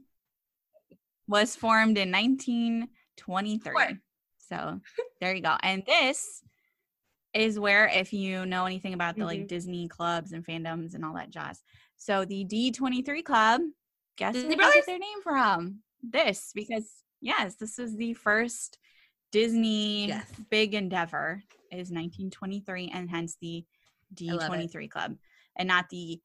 was 1.27 1.55
formed 1.55 1.97
in 1.97 2.11
1923. 2.11 3.73
Sure. 3.73 3.89
So 4.37 4.81
there 5.19 5.33
you 5.33 5.41
go. 5.41 5.55
And 5.63 5.83
this 5.85 6.43
is 7.33 7.57
where, 7.57 7.87
if 7.87 8.11
you 8.11 8.45
know 8.45 8.65
anything 8.65 8.93
about 8.93 9.15
the 9.15 9.23
like 9.25 9.41
Mhm. 9.41 9.47
Disney 9.47 9.87
clubs 9.87 10.33
and 10.33 10.45
fandoms 10.45 10.93
and 10.93 11.05
all 11.05 11.13
that 11.13 11.29
jazz. 11.29 11.63
So 11.95 12.25
the 12.25 12.43
D23 12.43 13.21
Club, 13.23 13.61
guess 14.17 14.33
Disney 14.33 14.49
where 14.49 14.67
Brothers? 14.67 14.85
their 14.85 14.99
name 14.99 15.21
from? 15.23 15.83
This, 16.03 16.51
because 16.53 17.03
yes, 17.21 17.55
this 17.55 17.77
was 17.77 17.95
the 17.95 18.13
first 18.13 18.77
Disney 19.31 20.07
Yes. 20.09 20.29
big 20.49 20.73
endeavor 20.73 21.41
is 21.71 21.89
1923 21.91 22.89
and 22.93 23.09
hence 23.09 23.37
the. 23.41 23.65
D23 24.13 24.89
Club 24.89 25.15
and 25.55 25.69
not 25.69 25.87
the 25.89 26.21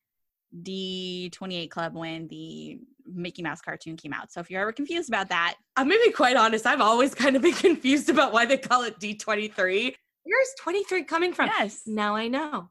D28 0.63 1.71
Club 1.71 1.95
when 1.95 2.29
the 2.29 2.79
Mickey 3.07 3.43
Mouse 3.43 3.61
cartoon 3.61 3.97
came 3.97 4.13
out. 4.13 4.33
So 4.33 4.41
if 4.41 4.51
you're 4.51 4.61
ever 4.63 4.73
confused 4.73 5.09
about 5.09 5.29
that, 5.29 5.55
I'm 5.77 5.89
gonna 5.89 6.01
be 6.05 6.13
quite 6.13 6.37
honest. 6.37 6.67
I've 6.67 6.81
always 6.81 7.15
kind 7.15 7.37
of 7.37 7.43
been 7.43 7.53
confused 7.69 8.09
about 8.09 8.33
why 8.33 8.47
they 8.47 8.57
call 8.59 8.83
it 8.83 8.99
D23. 8.99 9.95
Where's 10.25 10.49
23 10.61 11.05
coming 11.05 11.33
from? 11.33 11.47
yes. 11.59 11.83
Now 11.87 12.17
I 12.17 12.29
know. 12.29 12.69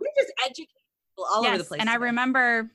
We 0.00 0.10
just 0.18 0.32
educate 0.44 0.68
people 1.10 1.26
all 1.30 1.44
over 1.46 1.58
the 1.58 1.64
place. 1.64 1.80
and 1.80 1.90
I 1.90 1.96
remember 1.96 2.70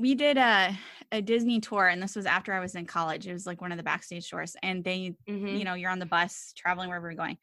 we 0.00 0.14
did 0.14 0.36
a 0.36 0.76
a 1.12 1.22
Disney 1.22 1.60
tour, 1.60 1.86
and 1.86 2.02
this 2.02 2.16
was 2.16 2.26
after 2.26 2.52
I 2.52 2.58
was 2.58 2.74
in 2.74 2.86
college. 2.86 3.28
It 3.28 3.32
was 3.32 3.46
like 3.46 3.60
one 3.60 3.70
of 3.70 3.76
the 3.76 3.84
backstage 3.84 4.28
tours, 4.28 4.56
and 4.64 4.82
they, 4.82 5.14
Mhm. 5.28 5.56
you 5.58 5.64
know, 5.64 5.74
you're 5.74 5.90
on 5.92 6.00
the 6.00 6.06
bus 6.06 6.52
traveling 6.56 6.88
wherever 6.88 7.08
you're 7.08 7.16
going, 7.16 7.38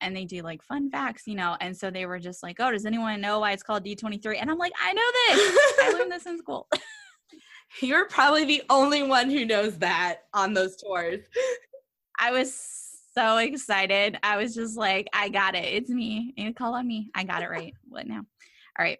and 0.00 0.16
they 0.16 0.24
do 0.24 0.42
like 0.42 0.62
fun 0.62 0.90
facts, 0.90 1.26
you 1.26 1.34
know, 1.34 1.56
and 1.60 1.76
so 1.76 1.90
they 1.90 2.06
were 2.06 2.18
just 2.18 2.42
like, 2.42 2.56
"Oh, 2.60 2.70
does 2.70 2.86
anyone 2.86 3.20
know 3.20 3.40
why 3.40 3.52
it's 3.52 3.62
called 3.62 3.84
D23?" 3.84 4.38
And 4.40 4.50
I'm 4.50 4.58
like, 4.58 4.72
"I 4.82 4.92
know 4.92 5.02
this. 5.28 5.58
I 5.82 5.92
learned 5.92 6.12
this 6.12 6.26
in 6.26 6.38
school." 6.38 6.68
You're 7.82 8.06
probably 8.06 8.44
the 8.44 8.62
only 8.70 9.02
one 9.02 9.30
who 9.30 9.44
knows 9.44 9.78
that 9.78 10.20
on 10.32 10.54
those 10.54 10.76
tours. 10.76 11.20
I 12.18 12.30
was 12.30 12.54
so 13.14 13.38
excited. 13.38 14.18
I 14.22 14.36
was 14.36 14.54
just 14.54 14.76
like, 14.76 15.08
"I 15.12 15.28
got 15.28 15.54
it. 15.54 15.64
It's 15.64 15.90
me. 15.90 16.34
You 16.36 16.52
call 16.54 16.74
on 16.74 16.86
me. 16.86 17.10
I 17.14 17.24
got 17.24 17.42
it 17.42 17.48
right. 17.50 17.74
what 17.88 18.06
now?" 18.06 18.24
All 18.78 18.84
right, 18.84 18.98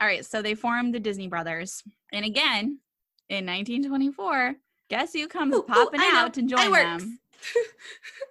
all 0.00 0.06
right. 0.06 0.24
So 0.24 0.42
they 0.42 0.54
formed 0.54 0.94
the 0.94 1.00
Disney 1.00 1.28
Brothers, 1.28 1.82
and 2.12 2.24
again 2.24 2.80
in 3.28 3.44
1924, 3.44 4.54
guess 4.88 5.12
who 5.12 5.28
comes 5.28 5.54
Ooh, 5.54 5.58
ooh, 5.58 5.62
popping 5.62 6.00
know. 6.00 6.10
out 6.12 6.34
to 6.34 6.42
join 6.42 6.72
them? 6.72 7.18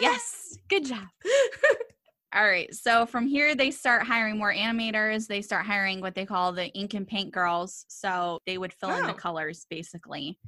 Yes, 0.00 0.56
good 0.68 0.84
job. 0.84 1.06
All 2.32 2.44
right. 2.44 2.72
So 2.72 3.06
from 3.06 3.26
here, 3.26 3.56
they 3.56 3.72
start 3.72 4.06
hiring 4.06 4.38
more 4.38 4.54
animators. 4.54 5.26
They 5.26 5.42
start 5.42 5.66
hiring 5.66 6.00
what 6.00 6.14
they 6.14 6.24
call 6.24 6.52
the 6.52 6.68
ink 6.68 6.94
and 6.94 7.06
paint 7.06 7.32
girls. 7.32 7.84
So 7.88 8.38
they 8.46 8.56
would 8.56 8.72
fill 8.72 8.94
in 8.94 9.02
the 9.02 9.10
oh. 9.12 9.16
colors 9.16 9.66
basically. 9.68 10.38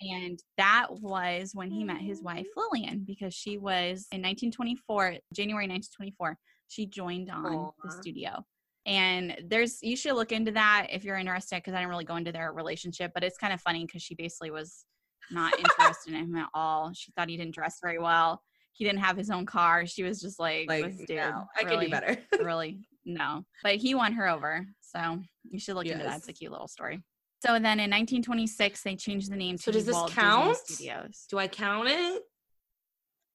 And 0.00 0.38
that 0.56 0.86
was 0.90 1.50
when 1.54 1.70
he 1.70 1.84
met 1.84 2.00
his 2.00 2.22
wife 2.22 2.46
mm-hmm. 2.46 2.76
Lillian 2.76 3.04
because 3.06 3.34
she 3.34 3.58
was 3.58 4.06
in 4.12 4.22
1924, 4.22 5.16
January 5.34 5.68
1924, 5.68 6.38
she 6.68 6.86
joined 6.86 7.30
on 7.30 7.70
the 7.82 7.92
studio. 7.92 8.44
And 8.86 9.36
there's, 9.44 9.82
you 9.82 9.96
should 9.96 10.14
look 10.14 10.32
into 10.32 10.52
that 10.52 10.88
if 10.90 11.04
you're 11.04 11.16
interested 11.16 11.56
because 11.56 11.74
I 11.74 11.78
didn't 11.78 11.90
really 11.90 12.04
go 12.04 12.16
into 12.16 12.32
their 12.32 12.52
relationship, 12.52 13.10
but 13.12 13.24
it's 13.24 13.36
kind 13.36 13.52
of 13.52 13.60
funny 13.60 13.84
because 13.84 14.02
she 14.02 14.14
basically 14.14 14.50
was 14.50 14.84
not 15.30 15.58
interested 15.58 16.14
in 16.14 16.24
him 16.24 16.36
at 16.36 16.48
all. 16.54 16.92
She 16.94 17.12
thought 17.12 17.28
he 17.28 17.36
didn't 17.36 17.54
dress 17.54 17.78
very 17.82 17.98
well. 17.98 18.42
He 18.76 18.84
didn't 18.84 19.00
have 19.00 19.16
his 19.16 19.30
own 19.30 19.46
car. 19.46 19.86
She 19.86 20.02
was 20.02 20.20
just 20.20 20.38
like, 20.38 20.68
Like, 20.68 20.84
this 20.84 21.06
dude, 21.06 21.16
no, 21.16 21.46
I 21.58 21.64
really, 21.64 21.90
can 21.90 22.00
do 22.00 22.06
better. 22.06 22.18
really, 22.44 22.86
no. 23.04 23.44
But 23.62 23.76
he 23.76 23.94
won 23.94 24.12
her 24.12 24.28
over. 24.28 24.66
So 24.80 25.20
you 25.44 25.58
should 25.58 25.76
look 25.76 25.86
into 25.86 26.04
that. 26.04 26.18
It's 26.18 26.28
a 26.28 26.32
cute 26.32 26.52
little 26.52 26.68
story. 26.68 27.02
So 27.44 27.52
then 27.54 27.80
in 27.80 27.90
1926, 27.90 28.82
they 28.82 28.96
changed 28.96 29.30
the 29.30 29.36
name 29.36 29.56
to 29.56 29.62
So 29.62 29.72
does 29.72 29.84
the 29.84 29.90
this 29.90 29.94
Walt 29.94 30.10
count? 30.10 30.58
Disney 30.66 30.74
Studios. 30.74 31.26
Do 31.30 31.38
I 31.38 31.48
count 31.48 31.88
it? 31.88 32.22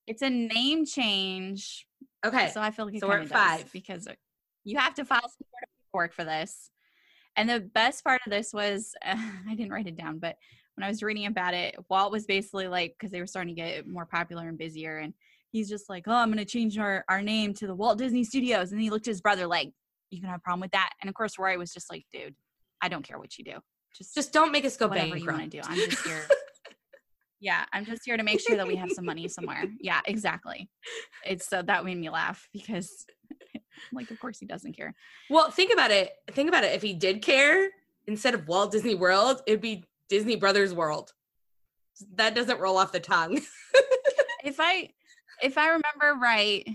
It's 0.07 0.21
a 0.21 0.29
name 0.29 0.85
change. 0.85 1.85
Okay. 2.25 2.49
So 2.49 2.61
I 2.61 2.71
feel 2.71 2.85
like 2.85 2.95
it 2.95 3.01
so 3.01 3.07
we're 3.07 3.19
kind 3.19 3.25
of 3.25 3.29
does 3.29 3.39
five. 3.39 3.71
because 3.71 4.07
you 4.63 4.77
have 4.77 4.93
to 4.95 5.05
file 5.05 5.21
some 5.21 5.29
sort 5.29 5.63
of 5.63 5.69
paperwork 5.87 6.13
for 6.13 6.23
this. 6.23 6.69
And 7.35 7.49
the 7.49 7.59
best 7.59 8.03
part 8.03 8.21
of 8.25 8.31
this 8.31 8.53
was 8.53 8.93
I 9.03 9.55
didn't 9.55 9.71
write 9.71 9.87
it 9.87 9.97
down, 9.97 10.19
but 10.19 10.35
when 10.75 10.85
I 10.85 10.87
was 10.87 11.03
reading 11.03 11.25
about 11.25 11.53
it, 11.53 11.75
Walt 11.89 12.11
was 12.11 12.25
basically 12.25 12.67
like 12.67 12.95
because 12.97 13.11
they 13.11 13.19
were 13.19 13.27
starting 13.27 13.55
to 13.55 13.61
get 13.61 13.87
more 13.87 14.05
popular 14.05 14.47
and 14.47 14.57
busier, 14.57 14.97
and 14.97 15.13
he's 15.51 15.69
just 15.69 15.89
like, 15.89 16.05
"Oh, 16.07 16.13
I'm 16.13 16.29
going 16.31 16.43
to 16.43 16.45
change 16.45 16.77
our 16.77 17.03
our 17.09 17.21
name 17.21 17.53
to 17.55 17.67
the 17.67 17.75
Walt 17.75 17.97
Disney 17.97 18.23
Studios." 18.23 18.71
And 18.71 18.81
he 18.81 18.89
looked 18.89 19.07
at 19.07 19.11
his 19.11 19.21
brother 19.21 19.47
like, 19.47 19.71
"You 20.09 20.21
gonna 20.21 20.31
have 20.31 20.39
a 20.39 20.41
problem 20.41 20.61
with 20.61 20.71
that?" 20.71 20.91
And 21.01 21.09
of 21.09 21.15
course, 21.15 21.37
Roy 21.37 21.57
was 21.57 21.73
just 21.73 21.89
like, 21.91 22.05
"Dude, 22.11 22.35
I 22.81 22.89
don't 22.89 23.03
care 23.03 23.19
what 23.19 23.37
you 23.37 23.43
do. 23.43 23.59
Just 23.95 24.15
Just 24.15 24.33
don't 24.33 24.51
make 24.51 24.65
us 24.65 24.77
go 24.77 24.87
whatever 24.87 25.17
you 25.17 25.27
want 25.27 25.51
to 25.51 25.61
do. 25.61 25.61
I'm 25.63 25.75
just 25.75 26.05
here." 26.05 26.23
Yeah, 27.43 27.65
I'm 27.73 27.85
just 27.85 28.03
here 28.05 28.17
to 28.17 28.21
make 28.23 28.39
sure 28.39 28.55
that 28.55 28.67
we 28.67 28.75
have 28.75 28.91
some 28.91 29.03
money 29.03 29.27
somewhere. 29.27 29.63
Yeah, 29.79 29.99
exactly. 30.05 30.69
It's 31.25 31.49
so 31.49 31.63
that 31.63 31.83
made 31.83 31.97
me 31.97 32.07
laugh 32.11 32.47
because, 32.53 33.03
like, 33.91 34.11
of 34.11 34.19
course 34.19 34.37
he 34.37 34.45
doesn't 34.45 34.77
care. 34.77 34.93
Well, 35.27 35.49
think 35.49 35.73
about 35.73 35.89
it. 35.89 36.11
Think 36.29 36.49
about 36.49 36.63
it. 36.63 36.75
If 36.75 36.83
he 36.83 36.93
did 36.93 37.23
care, 37.23 37.71
instead 38.05 38.35
of 38.35 38.47
Walt 38.47 38.71
Disney 38.71 38.93
World, 38.93 39.41
it'd 39.47 39.59
be 39.59 39.83
Disney 40.07 40.35
Brothers 40.35 40.71
World. 40.71 41.13
That 42.13 42.35
doesn't 42.35 42.59
roll 42.59 42.77
off 42.77 42.91
the 42.91 42.99
tongue. 42.99 43.41
If 44.43 44.59
I, 44.59 44.89
if 45.41 45.57
I 45.57 45.67
remember 45.67 46.19
right, 46.21 46.67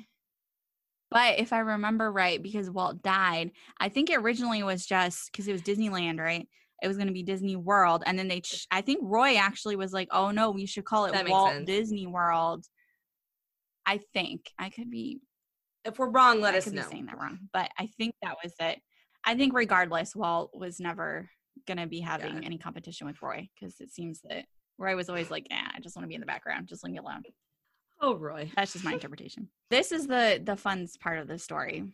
but 1.10 1.38
if 1.38 1.52
I 1.52 1.60
remember 1.60 2.10
right, 2.10 2.42
because 2.42 2.70
Walt 2.70 3.02
died, 3.02 3.52
I 3.78 3.88
think 3.88 4.10
it 4.10 4.18
originally 4.18 4.62
was 4.62 4.84
just 4.84 5.30
because 5.30 5.46
it 5.46 5.52
was 5.52 5.62
Disneyland, 5.62 6.18
right? 6.20 6.48
It 6.82 6.88
was 6.88 6.96
going 6.96 7.06
to 7.06 7.12
be 7.12 7.22
Disney 7.22 7.56
World, 7.56 8.02
and 8.04 8.18
then 8.18 8.28
they. 8.28 8.40
Ch- 8.40 8.66
I 8.70 8.82
think 8.82 9.00
Roy 9.02 9.36
actually 9.36 9.76
was 9.76 9.92
like, 9.92 10.08
"Oh 10.10 10.30
no, 10.30 10.50
we 10.50 10.66
should 10.66 10.84
call 10.84 11.06
it 11.06 11.12
That 11.12 11.28
Walt. 11.28 11.64
Disney 11.64 12.06
World." 12.06 12.66
I 13.86 14.00
think 14.12 14.50
I 14.58 14.68
could 14.68 14.90
be 14.90 15.20
if 15.84 15.98
we're 15.98 16.10
wrong, 16.10 16.40
let 16.40 16.54
I 16.54 16.58
us 16.58 16.64
could 16.64 16.74
know. 16.74 16.82
be 16.82 16.88
saying 16.88 17.06
that 17.06 17.18
wrong, 17.18 17.38
but 17.52 17.70
I 17.78 17.86
think 17.96 18.14
that 18.22 18.36
was 18.42 18.52
it. 18.60 18.80
I 19.24 19.36
think 19.36 19.54
regardless, 19.54 20.14
Walt 20.14 20.50
was 20.52 20.80
never 20.80 21.30
gonna 21.66 21.86
be 21.86 22.00
having 22.00 22.34
Yeah. 22.34 22.40
any 22.44 22.58
competition 22.58 23.06
with 23.06 23.22
Roy 23.22 23.48
because 23.54 23.80
it 23.80 23.90
seems 23.90 24.20
that 24.28 24.44
Roy 24.76 24.94
was 24.96 25.08
always 25.08 25.30
like, 25.30 25.46
"Yeah, 25.48 25.70
I 25.74 25.80
just 25.80 25.96
want 25.96 26.04
to 26.04 26.08
be 26.08 26.14
in 26.14 26.20
the 26.20 26.26
background. 26.26 26.68
Just 26.68 26.84
leave 26.84 26.92
me 26.92 26.98
alone." 26.98 27.22
Oh, 28.00 28.16
Roy. 28.16 28.50
That's 28.56 28.72
just 28.72 28.84
my 28.84 28.92
interpretation. 28.92 29.48
This 29.70 29.90
is 29.92 30.06
the 30.06 30.40
the 30.42 30.56
fun 30.56 30.86
part 31.00 31.18
of 31.18 31.28
the 31.28 31.38
story 31.38 31.84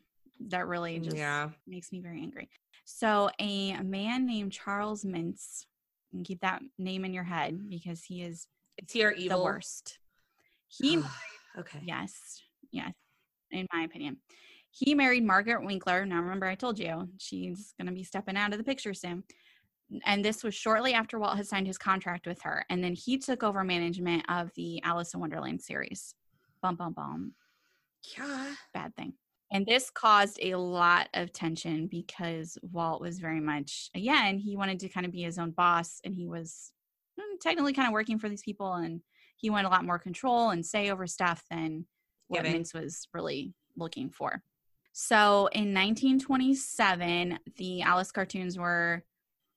that 0.48 0.66
really 0.66 0.98
just 0.98 1.16
Yeah. 1.16 1.50
makes 1.66 1.92
me 1.92 2.00
very 2.00 2.20
angry. 2.20 2.48
So 2.84 3.30
a 3.40 3.74
man 3.82 4.26
named 4.26 4.52
Charles 4.52 5.04
Mintz, 5.04 5.66
and 6.12 6.24
keep 6.24 6.40
that 6.40 6.62
name 6.78 7.04
in 7.04 7.14
your 7.14 7.24
head 7.24 7.68
because 7.68 8.02
he 8.04 8.22
is 8.22 8.46
It's 8.76 8.92
here 8.92 9.12
evil. 9.16 9.38
the 9.38 9.44
worst. 9.44 9.98
He 10.68 10.98
okay. 11.58 11.80
Yes, 11.84 12.42
yes, 12.72 12.92
in 13.50 13.66
my 13.72 13.82
opinion. 13.82 14.18
He 14.74 14.94
married 14.94 15.22
Margaret 15.22 15.64
Winkler. 15.64 16.06
Now, 16.06 16.22
remember, 16.22 16.46
I 16.46 16.54
told 16.54 16.78
you 16.78 17.08
she's 17.18 17.74
going 17.78 17.86
to 17.88 17.92
be 17.92 18.02
stepping 18.04 18.38
out 18.38 18.52
of 18.52 18.58
the 18.58 18.64
picture 18.64 18.94
soon. 18.94 19.22
And 20.04 20.24
this 20.24 20.42
was 20.42 20.54
shortly 20.54 20.94
after 20.94 21.18
Walt 21.18 21.36
had 21.36 21.46
signed 21.46 21.66
his 21.66 21.78
contract 21.78 22.26
with 22.26 22.40
her. 22.42 22.64
And 22.70 22.82
then 22.82 22.94
he 22.94 23.18
took 23.18 23.42
over 23.42 23.64
management 23.64 24.24
of 24.28 24.50
the 24.54 24.82
Alice 24.82 25.14
in 25.14 25.20
Wonderland 25.20 25.60
series. 25.60 26.14
Bum, 26.62 26.76
bum, 26.76 26.92
bum. 26.92 27.32
Yeah. 28.16 28.54
Bad 28.72 28.94
thing. 28.96 29.14
And 29.52 29.66
this 29.66 29.90
caused 29.90 30.38
a 30.40 30.54
lot 30.54 31.08
of 31.12 31.32
tension 31.32 31.86
because 31.86 32.56
Walt 32.62 33.02
was 33.02 33.18
very 33.18 33.40
much, 33.40 33.90
again, 33.94 34.38
he 34.38 34.56
wanted 34.56 34.80
to 34.80 34.88
kind 34.88 35.04
of 35.04 35.12
be 35.12 35.22
his 35.22 35.38
own 35.38 35.50
boss 35.50 36.00
and 36.04 36.14
he 36.14 36.26
was 36.26 36.72
mm, 37.20 37.40
technically 37.40 37.74
kind 37.74 37.86
of 37.86 37.92
working 37.92 38.18
for 38.18 38.30
these 38.30 38.42
people 38.42 38.72
and 38.72 39.02
he 39.36 39.50
wanted 39.50 39.68
a 39.68 39.70
lot 39.70 39.84
more 39.84 39.98
control 39.98 40.50
and 40.50 40.64
say 40.64 40.90
over 40.90 41.06
stuff 41.06 41.44
than 41.50 41.84
what 42.28 42.44
Giving. 42.44 42.62
Mintz 42.62 42.72
was 42.72 43.08
really 43.12 43.52
looking 43.76 44.08
for. 44.08 44.42
So 44.92 45.48
in 45.52 45.74
1927, 45.74 47.38
the 47.56 47.82
Alice 47.82 48.12
cartoons 48.12 48.58
were 48.58 49.04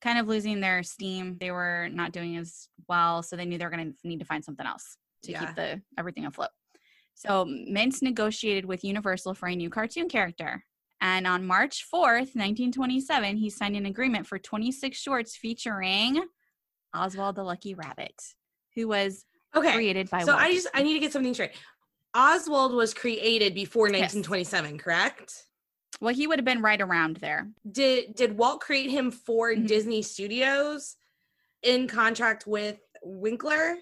kind 0.06 0.20
of 0.20 0.28
losing 0.28 0.62
their 0.62 0.84
steam. 0.84 1.36
They 1.40 1.50
were 1.50 1.90
not 1.92 2.12
doing 2.12 2.38
as 2.38 2.70
well, 2.88 3.24
so 3.24 3.36
they 3.36 3.44
knew 3.46 3.58
they 3.58 3.66
were 3.66 3.72
going 3.72 3.92
to 3.92 4.08
need 4.08 4.20
to 4.20 4.26
find 4.26 4.46
something 4.46 4.66
else 4.66 4.98
to 5.24 5.32
Yeah. 5.32 5.40
keep 5.40 5.56
the 5.56 5.82
everything 5.98 6.26
afloat. 6.26 6.52
So 7.16 7.46
Mintz 7.46 8.04
negotiated 8.04 8.66
with 8.66 8.84
Universal 8.84 9.34
for 9.34 9.48
a 9.50 9.56
new 9.56 9.70
cartoon 9.72 10.08
character. 10.08 10.64
And 11.02 11.26
on 11.26 11.46
March 11.46 11.86
4th, 11.92 12.36
1927, 12.36 13.38
he 13.38 13.50
signed 13.50 13.76
an 13.76 13.88
agreement 13.88 14.28
for 14.28 14.38
26 14.38 14.96
shorts 14.98 15.36
featuring 15.36 16.24
Oswald 16.94 17.36
the 17.36 17.44
Lucky 17.44 17.74
Rabbit, 17.74 18.22
who 18.76 18.88
was 18.88 19.26
Okay. 19.56 19.74
created 19.74 20.10
by 20.12 20.24
So 20.24 20.34
Walt 20.34 20.44
I 20.44 20.54
just 20.54 20.68
I 20.74 20.84
need 20.84 20.94
to 20.94 21.00
get 21.00 21.14
something 21.14 21.34
straight. 21.34 21.54
Oswald 22.14 22.74
was 22.74 22.94
created 22.94 23.56
before 23.56 23.88
Yes. 23.88 24.14
1927, 24.14 24.78
correct? 24.78 25.48
Well, 26.02 26.14
he 26.14 26.28
would 26.28 26.40
have 26.40 26.46
been 26.46 26.62
right 26.62 26.82
around 26.82 27.18
there. 27.18 27.50
Did 27.70 28.16
did 28.16 28.38
Walt 28.38 28.62
create 28.62 28.90
him 28.90 29.12
for 29.12 29.52
Mhm. 29.54 29.68
Disney 29.68 30.02
Studios 30.02 30.98
in 31.64 31.88
contract 31.88 32.46
with 32.46 32.80
Winkler? 33.04 33.78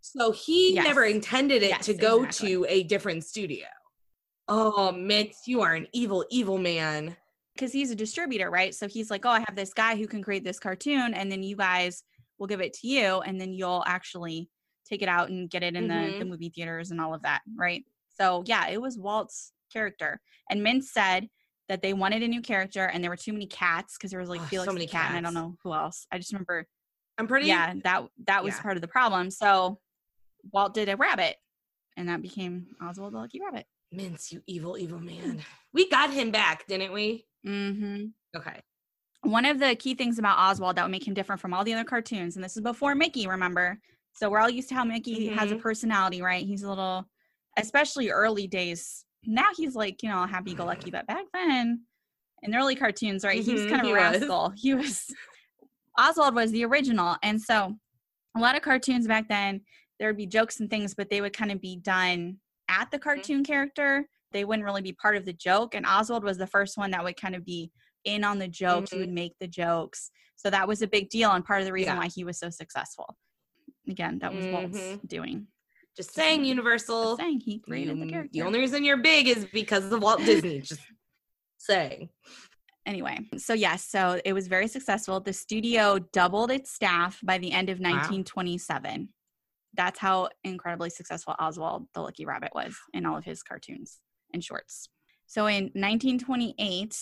So 0.00 0.30
he 0.30 0.74
Yes. 0.74 0.84
never 0.84 1.04
intended 1.04 1.62
it 1.62 1.70
Yes, 1.70 1.86
to 1.86 1.94
go 1.94 2.22
exactly. 2.22 2.48
to 2.50 2.66
a 2.68 2.82
different 2.84 3.24
studio. 3.24 3.66
Oh, 4.48 4.92
Mintz, 4.94 5.46
you 5.46 5.60
are 5.62 5.74
an 5.74 5.88
evil, 5.92 6.24
evil 6.30 6.58
man. 6.58 7.16
because 7.54 7.72
he's 7.72 7.90
a 7.90 7.94
distributor, 7.94 8.50
right? 8.50 8.74
So 8.74 8.86
he's 8.86 9.10
like, 9.10 9.24
oh, 9.24 9.30
I 9.30 9.38
have 9.48 9.56
this 9.56 9.72
guy 9.72 9.96
who 9.96 10.06
can 10.06 10.22
create 10.22 10.44
this 10.44 10.58
cartoon, 10.58 11.14
and 11.14 11.32
then 11.32 11.42
you 11.42 11.56
guys 11.56 12.04
will 12.36 12.46
give 12.46 12.60
it 12.60 12.74
to 12.74 12.86
you, 12.86 13.20
and 13.22 13.40
then 13.40 13.54
you'll 13.54 13.82
actually 13.86 14.50
take 14.84 15.00
it 15.00 15.08
out 15.08 15.30
and 15.30 15.48
get 15.48 15.62
it 15.62 15.74
in 15.74 15.88
the, 15.88 16.14
the 16.18 16.24
Mhm. 16.26 16.28
movie 16.28 16.50
theaters 16.50 16.90
and 16.90 17.00
all 17.00 17.14
of 17.14 17.22
that, 17.22 17.40
right? 17.54 17.82
So 18.20 18.44
yeah, 18.46 18.68
it 18.68 18.78
was 18.82 18.98
Walt's 18.98 19.54
character. 19.72 20.20
And 20.50 20.60
Mintz 20.60 20.84
said 20.88 21.30
that 21.68 21.82
they 21.82 21.92
wanted 21.92 22.22
a 22.22 22.28
new 22.28 22.40
character, 22.40 22.84
and 22.86 23.02
there 23.02 23.10
were 23.10 23.16
too 23.16 23.32
many 23.32 23.46
cats 23.46 23.96
because 23.96 24.10
there 24.10 24.20
was 24.20 24.28
like 24.28 24.40
Oh, 24.52 24.64
so 24.64 24.72
many 24.72 24.86
cat, 24.86 25.08
and 25.08 25.18
I 25.18 25.20
don't 25.20 25.34
know 25.34 25.56
who 25.64 25.72
else. 25.72 26.06
I 26.12 26.18
just 26.18 26.32
remember, 26.32 26.66
I'm 27.18 27.26
pretty 27.26 27.46
yeah, 27.48 27.74
that 27.84 28.04
that 28.26 28.44
was 28.44 28.54
Yeah. 28.54 28.62
part 28.62 28.76
of 28.76 28.80
the 28.82 28.88
problem. 28.88 29.30
So 29.30 29.80
Walt 30.52 30.74
did 30.74 30.88
a 30.88 30.96
rabbit, 30.96 31.36
and 31.96 32.08
that 32.08 32.22
became 32.22 32.68
Oswald 32.80 33.14
the 33.14 33.18
Lucky 33.18 33.40
Rabbit. 33.40 33.66
Mintz, 33.94 34.32
you 34.32 34.42
evil, 34.46 34.76
evil 34.76 34.98
man. 35.00 35.42
We 35.72 35.88
got 35.88 36.10
him 36.12 36.30
back, 36.30 36.66
didn't 36.66 36.92
we? 36.92 37.26
Mm-hmm. 37.46 38.06
Okay. 38.36 38.60
one 39.22 39.44
of 39.44 39.58
the 39.58 39.74
key 39.76 39.94
things 39.94 40.18
about 40.18 40.38
Oswald 40.38 40.76
that 40.76 40.82
would 40.84 40.90
make 40.90 41.06
him 41.06 41.14
different 41.14 41.40
from 41.40 41.52
all 41.54 41.64
the 41.64 41.72
other 41.72 41.84
cartoons, 41.84 42.36
and 42.36 42.44
this 42.44 42.56
is 42.56 42.62
before 42.62 42.94
Mickey, 42.94 43.26
remember? 43.26 43.78
So 44.12 44.28
we're 44.30 44.38
all 44.40 44.50
used 44.50 44.68
to 44.68 44.74
how 44.74 44.84
Mickey 44.84 45.28
has 45.28 45.50
a 45.50 45.56
Mhm. 45.56 45.60
personality, 45.62 46.22
right? 46.22 46.44
He's 46.46 46.62
a 46.62 46.68
little, 46.68 47.08
especially 47.56 48.10
early 48.10 48.46
days. 48.46 49.04
Now 49.26 49.48
he's 49.56 49.74
like, 49.74 50.02
you 50.02 50.08
know, 50.08 50.26
happy 50.26 50.54
go 50.54 50.64
lucky, 50.64 50.90
but 50.90 51.06
back 51.06 51.24
then 51.32 51.82
in 52.42 52.50
the 52.50 52.56
early 52.58 52.76
cartoons, 52.76 53.24
right? 53.24 53.42
He 53.42 53.52
was 53.52 53.62
Mhm, 53.62 53.68
kind 53.70 53.80
of 53.82 53.86
a 53.88 53.90
was. 53.90 54.20
rascal. 54.20 54.52
He 54.56 54.74
was, 54.74 55.06
Oswald 55.98 56.34
was 56.34 56.50
the 56.52 56.64
original. 56.64 57.16
And 57.22 57.40
so 57.40 57.74
a 58.36 58.40
lot 58.40 58.56
of 58.56 58.62
cartoons 58.62 59.06
back 59.06 59.28
then, 59.28 59.62
there 59.98 60.08
would 60.08 60.16
be 60.16 60.26
jokes 60.26 60.60
and 60.60 60.68
things, 60.68 60.94
but 60.94 61.08
they 61.08 61.20
would 61.20 61.32
kind 61.32 61.50
of 61.50 61.60
be 61.60 61.76
done 61.76 62.36
at 62.68 62.90
the 62.90 62.98
cartoon 62.98 63.42
character. 63.42 64.06
They 64.32 64.44
wouldn't 64.44 64.64
really 64.66 64.82
be 64.82 64.92
part 64.92 65.16
of 65.16 65.24
the 65.24 65.32
joke. 65.32 65.74
And 65.74 65.86
Oswald 65.86 66.22
was 66.24 66.36
the 66.36 66.46
first 66.46 66.76
one 66.76 66.90
that 66.90 67.02
would 67.02 67.16
kind 67.18 67.34
of 67.34 67.44
be 67.44 67.70
in 68.04 68.22
on 68.24 68.38
the 68.38 68.48
jokes. 68.48 68.92
He 68.92 68.98
would 68.98 69.08
make 69.10 69.32
the 69.40 69.48
jokes. 69.48 70.10
So 70.36 70.50
that 70.50 70.68
was 70.68 70.82
a 70.82 70.86
big 70.86 71.08
deal 71.08 71.30
and 71.32 71.44
part 71.44 71.60
of 71.60 71.66
the 71.66 71.72
reason 71.72 71.94
Yeah. 71.94 71.98
why 72.00 72.08
he 72.14 72.24
was 72.24 72.38
so 72.38 72.50
successful. 72.50 73.16
Again, 73.88 74.18
that 74.18 74.34
was 74.34 74.46
Walt's 74.48 74.78
Mhm. 74.78 75.08
doing. 75.08 75.46
Just 75.96 76.14
saying, 76.14 76.40
Just 76.40 76.48
Universal. 76.48 77.16
saying 77.16 77.40
he 77.40 77.58
created 77.58 78.00
the 78.00 78.06
character. 78.06 78.30
The 78.32 78.42
only 78.42 78.58
reason 78.58 78.84
you're 78.84 78.98
big 78.98 79.28
is 79.28 79.46
because 79.52 79.90
of 79.90 80.02
Walt 80.02 80.18
Disney. 80.24 80.60
Just 80.60 80.80
saying. 81.58 82.10
anyway, 82.84 83.18
so 83.38 83.54
yes, 83.54 83.84
so 83.84 84.20
it 84.24 84.32
was 84.32 84.46
very 84.46 84.68
successful. 84.68 85.20
The 85.20 85.32
studio 85.32 85.98
doubled 86.12 86.50
its 86.50 86.70
staff 86.70 87.18
by 87.24 87.38
the 87.38 87.50
end 87.52 87.70
of 87.70 87.78
1927. 87.78 89.00
Wow. 89.00 89.06
That's 89.74 89.98
how 89.98 90.28
incredibly 90.44 90.90
successful 90.90 91.34
Oswald 91.38 91.86
the 91.94 92.00
Lucky 92.00 92.24
Rabbit 92.24 92.52
was 92.54 92.74
in 92.94 93.04
all 93.06 93.16
of 93.16 93.24
his 93.24 93.42
cartoons 93.42 93.98
and 94.32 94.42
shorts. 94.42 94.88
So 95.26 95.46
in 95.46 95.64
1928, 95.74 96.96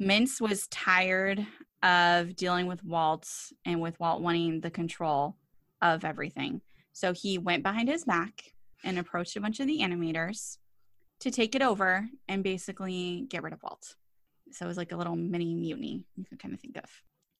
Mintz 0.00 0.40
was 0.40 0.66
tired 0.68 1.46
of 1.82 2.34
dealing 2.36 2.66
with 2.66 2.82
Walt 2.84 3.28
and 3.64 3.80
with 3.80 3.98
Walt 4.00 4.20
wanting 4.22 4.60
the 4.60 4.70
control 4.70 5.36
of 5.80 6.04
everything. 6.04 6.60
So 6.94 7.12
he 7.12 7.36
went 7.36 7.62
behind 7.62 7.88
his 7.90 8.04
back 8.04 8.54
and 8.82 8.98
approached 8.98 9.36
a 9.36 9.40
bunch 9.40 9.60
of 9.60 9.66
the 9.66 9.80
animators 9.80 10.56
to 11.20 11.30
take 11.30 11.54
it 11.54 11.60
over 11.62 12.08
and 12.28 12.42
basically 12.42 13.26
get 13.28 13.42
rid 13.42 13.52
of 13.52 13.62
Walt. 13.62 13.94
So 14.52 14.64
it 14.64 14.68
was 14.68 14.76
like 14.76 14.92
a 14.92 14.96
little 14.96 15.16
mini 15.16 15.54
mutiny 15.54 16.04
you 16.16 16.24
could 16.24 16.38
kind 16.38 16.54
of 16.54 16.60
think 16.60 16.76
of. 16.78 16.84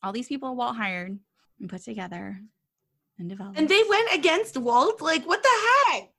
All 0.02 0.12
these 0.12 0.28
people 0.28 0.54
Walt 0.56 0.76
hired 0.76 1.18
and 1.60 1.68
put 1.70 1.82
together 1.82 2.38
and 3.18 3.28
developed. 3.28 3.58
And 3.58 3.68
they 3.68 3.82
went 3.88 4.12
against 4.12 4.56
Walt? 4.58 5.00
Like, 5.00 5.24
what 5.24 5.42
the 5.42 5.48
heck? 5.92 6.10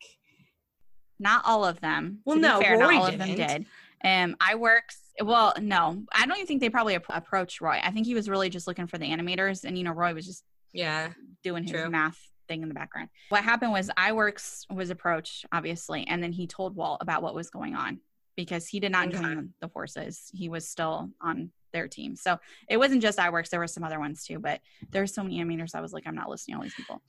not 1.20 1.42
all 1.46 1.64
of 1.64 1.80
them. 1.80 2.20
Well, 2.26 2.38
no, 2.38 2.60
fair, 2.60 2.74
Roy 2.74 2.92
not 2.92 2.96
all 2.96 3.06
of 3.08 3.18
them 3.18 3.28
didn't. 3.36 3.48
did. 3.48 3.66
Um, 4.04 4.36
Iwerks. 4.42 4.98
Well, 5.24 5.54
no, 5.62 6.04
I 6.14 6.26
don't 6.26 6.36
even 6.36 6.46
think 6.46 6.60
they 6.60 6.70
probably 6.70 6.96
ap- 6.96 7.06
approached 7.10 7.62
Roy. 7.62 7.80
I 7.82 7.92
think 7.92 8.06
he 8.06 8.14
was 8.14 8.28
really 8.30 8.50
just 8.50 8.68
looking 8.68 8.86
for 8.88 8.98
the 8.98 9.10
animators, 9.10 9.64
and 9.64 9.78
you 9.78 9.84
know, 9.86 9.94
Roy 9.94 10.14
was 10.14 10.26
just 10.26 10.44
Yeah. 10.74 11.12
doing 11.42 11.64
his 11.64 11.72
True. 11.72 11.90
math 11.90 12.20
thing 12.48 12.62
in 12.62 12.70
the 12.70 12.76
background. 12.76 13.10
What 13.30 13.44
happened 13.44 13.72
was 13.72 13.90
Iwerks 13.98 14.64
was 14.74 14.90
approached, 14.90 15.46
obviously, 15.52 16.06
and 16.08 16.22
then 16.24 16.32
he 16.32 16.48
told 16.48 16.76
Walt 16.76 17.00
about 17.02 17.22
what 17.24 17.36
was 17.36 17.50
going 17.50 17.76
on 17.76 18.00
because 18.36 18.68
he 18.68 18.80
did 18.80 18.92
not 18.92 19.08
Okay. 19.08 19.18
join 19.18 19.54
the 19.62 19.70
forces. 19.70 20.30
He 20.34 20.50
was 20.50 20.68
still 20.68 21.10
on 21.22 21.52
their 21.74 21.88
team. 21.88 22.16
So 22.16 22.40
it 22.70 22.78
wasn't 22.78 23.02
just 23.02 23.18
Iwerks, 23.18 23.50
there 23.50 23.60
were 23.60 23.68
some 23.68 23.84
other 23.84 24.00
ones 24.00 24.24
too, 24.26 24.40
but 24.40 24.62
there's 24.92 25.14
so 25.14 25.24
many 25.24 25.44
animators 25.44 25.76
I 25.76 25.82
was 25.82 25.94
like, 25.94 26.04
I'm 26.06 26.16
not 26.16 26.30
listening 26.30 26.56
to 26.56 26.60
all 26.60 26.64
these 26.64 26.74
people. 26.76 27.02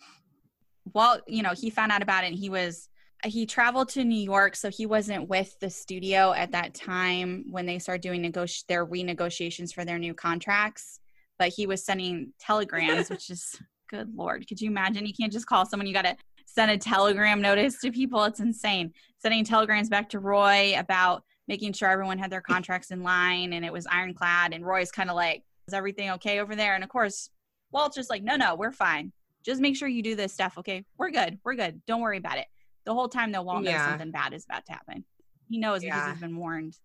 Walt, 0.94 1.22
you 1.26 1.42
know, 1.42 1.52
he 1.52 1.70
found 1.70 1.92
out 1.92 2.02
about 2.02 2.24
it 2.24 2.28
and 2.28 2.36
he 2.36 2.48
was 2.50 2.88
he 3.24 3.46
traveled 3.46 3.88
to 3.88 4.04
New 4.04 4.20
York, 4.20 4.54
so 4.54 4.68
he 4.68 4.84
wasn't 4.84 5.26
with 5.26 5.58
the 5.58 5.70
studio 5.70 6.32
at 6.34 6.52
that 6.52 6.74
time 6.74 7.46
when 7.50 7.64
they 7.64 7.78
started 7.78 8.02
doing 8.02 8.22
negoti- 8.22 8.66
their 8.66 8.86
renegotiations 8.86 9.72
for 9.72 9.86
their 9.86 9.98
new 9.98 10.12
contracts. 10.12 11.00
But 11.38 11.48
he 11.48 11.66
was 11.66 11.82
sending 11.82 12.34
telegrams, 12.38 13.08
which 13.08 13.30
is 13.30 13.58
good 13.88 14.14
lord. 14.14 14.46
Could 14.48 14.60
you 14.60 14.70
imagine? 14.70 15.06
You 15.06 15.14
can't 15.18 15.32
just 15.32 15.46
call 15.46 15.66
someone; 15.66 15.86
you 15.86 15.94
got 15.94 16.04
to 16.04 16.16
send 16.46 16.70
a 16.70 16.78
telegram 16.78 17.40
notice 17.40 17.78
to 17.80 17.90
people. 17.90 18.24
It's 18.24 18.40
insane. 18.40 18.92
Sending 19.18 19.44
telegrams 19.44 19.88
back 19.88 20.08
to 20.10 20.18
Roy 20.18 20.74
about 20.78 21.22
making 21.48 21.72
sure 21.72 21.88
everyone 21.88 22.18
had 22.18 22.30
their 22.30 22.40
contracts 22.40 22.90
in 22.90 23.02
line 23.02 23.52
and 23.52 23.64
it 23.64 23.72
was 23.72 23.86
ironclad. 23.86 24.52
And 24.52 24.66
Roy's 24.66 24.90
kind 24.90 25.10
of 25.10 25.16
like, 25.16 25.42
"Is 25.68 25.74
everything 25.74 26.10
okay 26.12 26.40
over 26.40 26.56
there?" 26.56 26.74
And 26.74 26.84
of 26.84 26.90
course, 26.90 27.30
Walt's 27.70 27.96
just 27.96 28.10
like, 28.10 28.22
"No, 28.22 28.36
no, 28.36 28.54
we're 28.54 28.72
fine. 28.72 29.12
Just 29.44 29.60
make 29.60 29.76
sure 29.76 29.88
you 29.88 30.02
do 30.02 30.16
this 30.16 30.32
stuff. 30.32 30.58
Okay, 30.58 30.84
we're 30.98 31.10
good. 31.10 31.38
We're 31.44 31.54
good. 31.54 31.82
Don't 31.86 32.00
worry 32.00 32.18
about 32.18 32.38
it." 32.38 32.46
The 32.84 32.94
whole 32.94 33.08
time, 33.08 33.32
though, 33.32 33.42
Walt 33.42 33.64
knows 33.64 33.80
something 33.80 34.12
bad 34.12 34.32
is 34.32 34.44
about 34.44 34.64
to 34.66 34.72
happen. 34.72 35.04
He 35.48 35.58
knows 35.58 35.82
because 35.82 36.12
he's 36.12 36.20
been 36.20 36.36
warned 36.36 36.76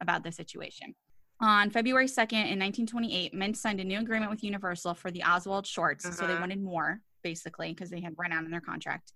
about 0.00 0.22
the 0.22 0.32
situation. 0.32 0.94
On 1.40 1.70
February 1.70 2.06
2nd, 2.06 2.32
in 2.50 2.58
1928, 2.58 3.32
Mintz 3.32 3.56
signed 3.56 3.80
a 3.80 3.84
new 3.84 3.98
agreement 4.00 4.30
with 4.30 4.42
Universal 4.42 4.94
for 4.94 5.10
the 5.10 5.22
Oswald 5.22 5.66
shorts. 5.66 6.04
So 6.04 6.26
they 6.26 6.32
Uh-huh. 6.32 6.40
wanted 6.40 6.60
more, 6.62 7.00
basically, 7.22 7.72
because 7.72 7.90
they 7.90 8.00
had 8.00 8.14
run 8.18 8.32
out 8.32 8.44
in 8.44 8.50
their 8.50 8.60
contract. 8.60 9.12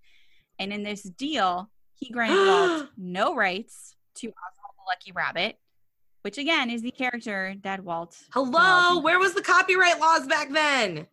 And 0.59 0.72
in 0.72 0.84
this 0.84 1.03
deal, 1.03 1.70
he 1.94 2.11
granted 2.11 2.36
Walt 2.47 2.88
no 2.97 3.34
rights 3.34 3.97
to 4.16 4.28
Oswald 4.28 4.74
the 4.76 4.82
Lucky 4.88 5.11
Rabbit, 5.12 5.59
which 6.22 6.38
again 6.38 6.70
is 6.70 6.82
the 6.82 6.92
character 6.92 7.57
that 7.62 7.80
Walt. 7.82 8.16
Hello, 8.32 9.01
where 9.01 9.18
was 9.18 9.34
the 9.34 9.42
copyright 9.42 9.99
laws 9.99 10.26
back 10.28 10.51
then? 10.51 11.09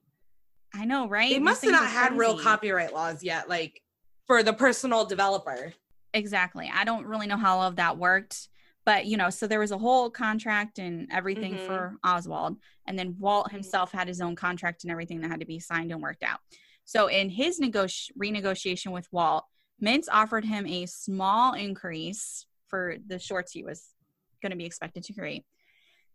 I 0.76 0.86
know, 0.86 1.08
right? 1.08 1.32
They 1.32 1.40
must 1.40 1.64
have 1.64 1.72
not 1.72 1.88
had 1.90 2.16
real 2.16 2.38
copyright 2.38 2.94
laws 2.94 3.24
yet, 3.24 3.50
like 3.50 3.82
for 4.28 4.44
the 4.44 4.54
personal 4.54 5.06
developer. 5.06 5.74
Exactly. 6.14 6.72
I 6.72 6.84
don't 6.84 7.08
really 7.08 7.26
know 7.26 7.38
how 7.38 7.58
all 7.58 7.68
of 7.68 7.78
that 7.78 7.98
worked, 7.98 8.50
But 8.90 9.06
you 9.06 9.18
know, 9.18 9.30
so 9.30 9.46
there 9.46 9.60
was 9.60 9.70
a 9.70 9.78
whole 9.78 10.10
contract 10.10 10.80
and 10.80 11.08
everything 11.12 11.54
Mhm. 11.54 11.68
for 11.68 12.00
Oswald, 12.04 12.58
and 12.88 12.98
then 12.98 13.16
Walt 13.20 13.52
himself 13.52 13.92
had 13.92 14.08
his 14.08 14.20
own 14.20 14.36
contract 14.36 14.84
and 14.84 14.90
everything 14.90 15.22
that 15.22 15.30
had 15.30 15.42
to 15.42 15.46
be 15.46 15.60
signed 15.60 15.92
and 15.92 16.02
worked 16.02 16.24
out. 16.24 16.40
So 16.86 17.06
in 17.06 17.30
his 17.30 17.60
negoti- 17.60 18.10
renegotiation 18.20 18.92
with 18.92 19.08
Walt, 19.14 19.46
Mintz 19.80 20.06
offered 20.12 20.44
him 20.44 20.66
a 20.66 20.88
small 20.88 21.54
increase 21.54 22.48
for 22.66 22.96
the 23.06 23.20
shorts 23.20 23.52
he 23.52 23.64
was 23.64 23.94
going 24.42 24.50
to 24.50 24.56
be 24.58 24.66
expected 24.66 25.04
to 25.04 25.14
create. 25.14 25.46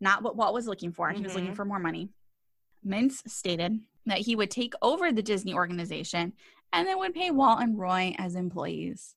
Not 0.00 0.24
what 0.24 0.34
Walt 0.34 0.52
was 0.52 0.66
looking 0.66 0.90
for. 0.90 1.12
He 1.12 1.22
was 1.22 1.36
looking 1.36 1.52
Mhm. 1.52 1.56
for 1.56 1.64
more 1.64 1.78
money. 1.78 2.08
Mintz 2.84 3.22
stated 3.30 3.78
that 4.06 4.18
he 4.18 4.34
would 4.34 4.50
take 4.50 4.74
over 4.82 5.12
the 5.12 5.22
Disney 5.22 5.54
organization 5.54 6.32
and 6.72 6.88
then 6.88 6.98
would 6.98 7.14
pay 7.14 7.30
Walt 7.30 7.62
and 7.62 7.78
Roy 7.78 8.16
as 8.18 8.34
employees. 8.34 9.14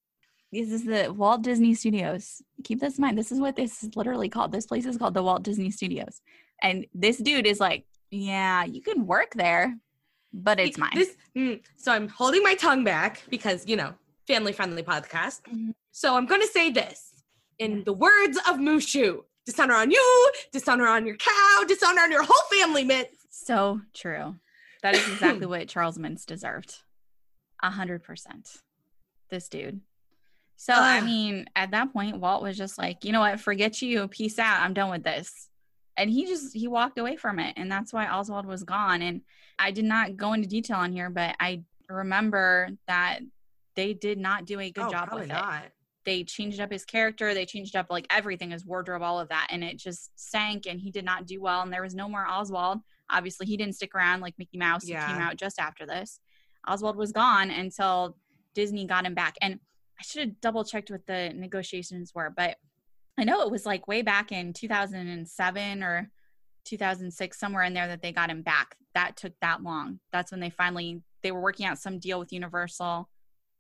This 0.52 0.72
is 0.72 0.86
the 0.86 1.14
Walt 1.14 1.42
Disney 1.42 1.74
Studios. 1.74 2.42
Keep 2.64 2.80
this 2.80 2.98
in 2.98 3.02
mind. 3.02 3.18
This 3.18 3.32
is 3.32 3.40
what 3.40 3.56
this 3.56 3.84
is 3.84 3.96
literally 3.96 4.30
called. 4.30 4.52
This 4.52 4.66
place 4.66 4.86
is 4.86 4.98
called 4.98 5.14
the 5.14 5.24
Walt 5.24 5.44
Disney 5.44 5.72
Studios. 5.72 6.22
And 6.62 6.86
this 6.94 7.18
dude 7.18 7.46
is 7.46 7.60
like, 7.60 7.86
yeah, 8.12 8.64
you 8.64 8.82
can 8.82 9.06
work 9.06 9.34
there, 9.36 9.78
but 10.34 10.60
it's 10.60 10.78
mine. 10.78 10.92
This, 10.96 11.16
mm, 11.36 11.62
so 11.76 11.92
I'm 11.92 12.08
holding 12.08 12.44
my 12.44 12.56
tongue 12.56 12.86
back 12.86 13.24
because, 13.30 13.68
you 13.68 13.76
know, 13.76 13.94
family 14.26 14.54
friendly 14.54 14.84
podcast. 14.84 15.42
Mhm. 15.44 15.74
So 15.92 16.16
I'm 16.16 16.26
going 16.26 16.42
to 16.42 16.48
say 16.48 16.72
this 16.72 17.24
in 17.60 17.84
the 17.84 17.94
words 17.94 18.38
of 18.50 18.58
Mushu 18.58 19.24
dishonor 19.46 19.76
on 19.76 19.92
you, 19.92 20.32
dishonor 20.52 20.88
on 20.88 21.06
your 21.06 21.18
cow, 21.18 21.64
dishonor 21.68 22.02
on 22.02 22.12
your 22.12 22.24
whole 22.24 22.60
family, 22.60 22.86
Mintz. 22.86 23.08
So 23.30 23.82
true. 23.94 24.36
That 24.82 24.96
is 24.96 25.08
exactly 25.10 25.46
what 25.48 25.68
Charles 25.68 25.98
Mintz 25.98 26.26
deserved. 26.26 26.76
A 27.62 27.70
hundred 27.72 28.04
percent. 28.04 28.58
This 29.30 29.50
dude. 29.50 29.82
So 30.60 30.74
I 30.74 31.02
mean, 31.02 31.46
at 31.56 31.72
that 31.72 31.94
point, 31.94 32.18
Walt 32.20 32.42
was 32.42 32.58
just 32.58 32.78
like, 32.78 33.06
you 33.06 33.12
know 33.12 33.20
what, 33.20 33.40
forget 33.40 33.82
you, 33.82 34.08
peace 34.08 34.40
out. 34.40 34.62
I'm 34.62 34.74
done 34.74 34.90
with 34.90 35.04
this. 35.04 35.50
And 35.98 36.10
he 36.10 36.26
just 36.26 36.56
he 36.56 36.68
walked 36.68 36.98
away 36.98 37.16
from 37.16 37.40
it. 37.40 37.54
And 37.58 37.72
that's 37.72 37.94
why 37.94 38.08
Oswald 38.08 38.46
was 38.46 38.64
gone. 38.64 39.02
And 39.02 39.22
I 39.60 39.72
did 39.72 39.86
not 39.86 40.18
go 40.18 40.34
into 40.34 40.48
detail 40.48 40.78
on 40.78 40.92
here, 40.92 41.10
but 41.10 41.36
I 41.40 41.62
remember 41.90 42.70
that 42.88 43.20
they 43.76 43.94
did 43.94 44.18
not 44.18 44.46
do 44.46 44.60
a 44.60 44.72
good 44.72 44.86
Oh, 44.86 44.92
job 44.92 45.10
with 45.14 45.24
it. 45.24 45.28
not. 45.30 45.66
they 46.06 46.24
changed 46.24 46.60
up 46.60 46.72
his 46.72 46.86
character. 46.86 47.34
They 47.34 47.46
changed 47.46 47.76
up 47.76 47.88
like 47.90 48.08
everything 48.10 48.50
his 48.52 48.66
wardrobe 48.66 49.02
all 49.04 49.20
of 49.20 49.30
that. 49.30 49.48
And 49.52 49.64
it 49.64 49.78
just 49.78 50.12
sank 50.16 50.66
and 50.68 50.80
he 50.80 50.90
did 50.90 51.06
not 51.06 51.28
do 51.28 51.40
well. 51.42 51.62
And 51.62 51.72
there 51.72 51.84
was 51.84 51.94
no 51.96 52.10
more 52.10 52.26
oswald. 52.28 52.80
Obviously 53.12 53.46
he 53.46 53.58
didn't 53.58 53.76
stick 53.76 53.94
around 53.94 54.22
like 54.22 54.34
mickey 54.38 54.58
mouse. 54.58 54.84
Who 54.88 54.94
came 54.94 55.18
out 55.18 55.36
just 55.38 55.60
after 55.60 55.86
this. 55.86 56.20
Oswald 56.68 56.96
was 56.96 57.12
gone 57.12 57.52
until 57.52 58.18
disney 58.56 58.86
got 58.88 59.06
him 59.06 59.14
back. 59.14 59.36
And 59.42 59.60
i 60.00 60.04
should 60.04 60.22
have 60.22 60.42
double 60.42 60.64
checked 60.64 60.92
what 60.92 61.06
the 61.06 61.32
negotiations 61.36 62.14
were 62.14 62.30
but 62.36 62.58
i 63.18 63.24
know 63.24 63.42
it 63.42 63.52
was 63.52 63.66
like 63.66 63.88
way 63.88 64.02
back 64.02 64.32
in 64.32 64.54
2007 64.54 65.84
or 65.84 66.10
2006 66.68 67.40
somewhere 67.40 67.64
in 67.64 67.74
there 67.74 67.88
that 67.88 68.02
they 68.02 68.12
got 68.12 68.30
him 68.30 68.42
back. 68.42 68.76
That 68.94 69.16
took 69.16 69.34
that 69.42 69.64
long. 69.64 70.00
That's 70.12 70.32
when 70.32 70.40
they 70.40 70.50
finally 70.50 71.02
they 71.24 71.32
were 71.32 71.42
working 71.42 71.66
out 71.66 71.80
some 71.80 72.00
deal 72.00 72.20
with 72.20 72.32
universal 72.32 73.10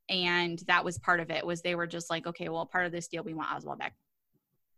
and 0.09 0.59
that 0.67 0.85
was 0.85 0.97
part 0.99 1.19
of 1.19 1.29
it 1.29 1.45
was 1.45 1.61
they 1.61 1.75
were 1.75 1.88
just 1.88 2.09
like 2.09 2.25
okay 2.27 2.47
well 2.47 2.65
part 2.65 2.85
of 2.85 2.93
this 2.93 3.07
deal 3.07 3.23
we 3.23 3.33
want 3.33 3.51
oswald 3.51 3.79
back. 3.79 3.93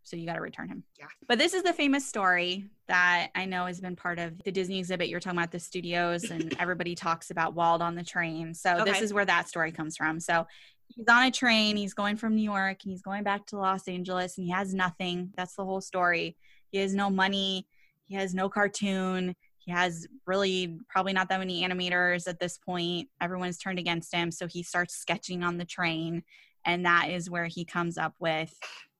So 0.02 0.16
you 0.16 0.26
got 0.26 0.34
to 0.34 0.40
return 0.40 0.68
him. 0.68 0.82
Yeah. 0.98 1.06
but 1.28 1.38
this 1.38 1.52
is 1.52 1.62
the 1.62 1.74
famous 1.74 2.06
story 2.06 2.64
that 2.88 3.28
i 3.34 3.44
know 3.44 3.66
has 3.66 3.80
been 3.80 3.96
part 3.96 4.18
of 4.18 4.42
the 4.44 4.52
disney 4.52 4.78
exhibit. 4.78 5.08
You're 5.08 5.20
talking 5.20 5.38
about 5.38 5.52
the 5.52 5.60
studios 5.60 6.30
and 6.30 6.56
everybody 6.60 6.94
talks 6.94 7.30
about 7.30 7.54
walt 7.54 7.82
on 7.82 7.94
the 7.94 8.04
train. 8.04 8.54
So 8.54 8.82
this 8.84 9.02
is 9.02 9.12
where 9.12 9.26
that 9.26 9.48
story 9.48 9.72
comes 9.72 9.96
from. 9.96 10.20
So 10.20 10.46
he's 10.94 11.06
on 11.08 11.24
a 11.24 11.30
train 11.30 11.76
he's 11.76 11.94
going 11.94 12.16
from 12.16 12.34
new 12.34 12.42
york 12.42 12.78
and 12.82 12.90
he's 12.90 13.02
going 13.02 13.22
back 13.22 13.46
to 13.46 13.56
los 13.56 13.88
angeles 13.88 14.36
and 14.36 14.46
he 14.46 14.52
has 14.52 14.74
nothing 14.74 15.32
that's 15.36 15.54
the 15.54 15.64
whole 15.64 15.80
story 15.80 16.36
he 16.70 16.78
has 16.78 16.94
no 16.94 17.10
money 17.10 17.66
he 18.06 18.14
has 18.14 18.34
no 18.34 18.48
cartoon 18.48 19.34
he 19.58 19.70
has 19.70 20.06
really 20.26 20.78
probably 20.88 21.12
not 21.12 21.28
that 21.28 21.38
many 21.38 21.66
animators 21.66 22.26
at 22.28 22.40
this 22.40 22.58
point 22.58 23.08
everyone's 23.20 23.58
turned 23.58 23.78
against 23.78 24.14
him 24.14 24.30
so 24.30 24.46
he 24.46 24.62
starts 24.62 24.94
sketching 24.94 25.42
on 25.42 25.58
the 25.58 25.64
train 25.64 26.22
and 26.64 26.84
that 26.84 27.08
is 27.10 27.30
where 27.30 27.46
he 27.46 27.64
comes 27.64 27.96
up 27.96 28.14
with 28.18 28.52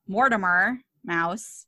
mortimer 0.07 0.78
mouse 1.05 1.66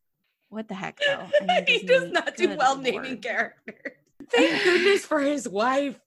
what 0.48 0.68
the 0.68 0.74
heck 0.74 0.98
though 1.06 1.26
I 1.40 1.44
mean, 1.44 1.64
he 1.66 1.86
does 1.86 2.10
not 2.10 2.36
do 2.36 2.56
well 2.56 2.74
lord. 2.74 2.84
naming 2.84 3.20
characters. 3.20 3.92
Thank 4.30 4.62
goodness 4.62 5.04
for 5.04 5.20
his 5.20 5.48
wife. 5.48 5.98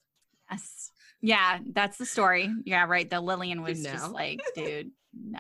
Yes. 0.50 0.92
Yeah, 1.26 1.60
that's 1.74 1.98
the 1.98 2.06
story. 2.06 2.54
Yeah, 2.66 2.86
right. 2.86 3.10
The 3.10 3.20
Lillian 3.20 3.64
was 3.64 3.82
No. 3.84 3.92
just 3.92 4.12
like, 4.12 4.40
dude, 4.56 4.92
no. 5.14 5.40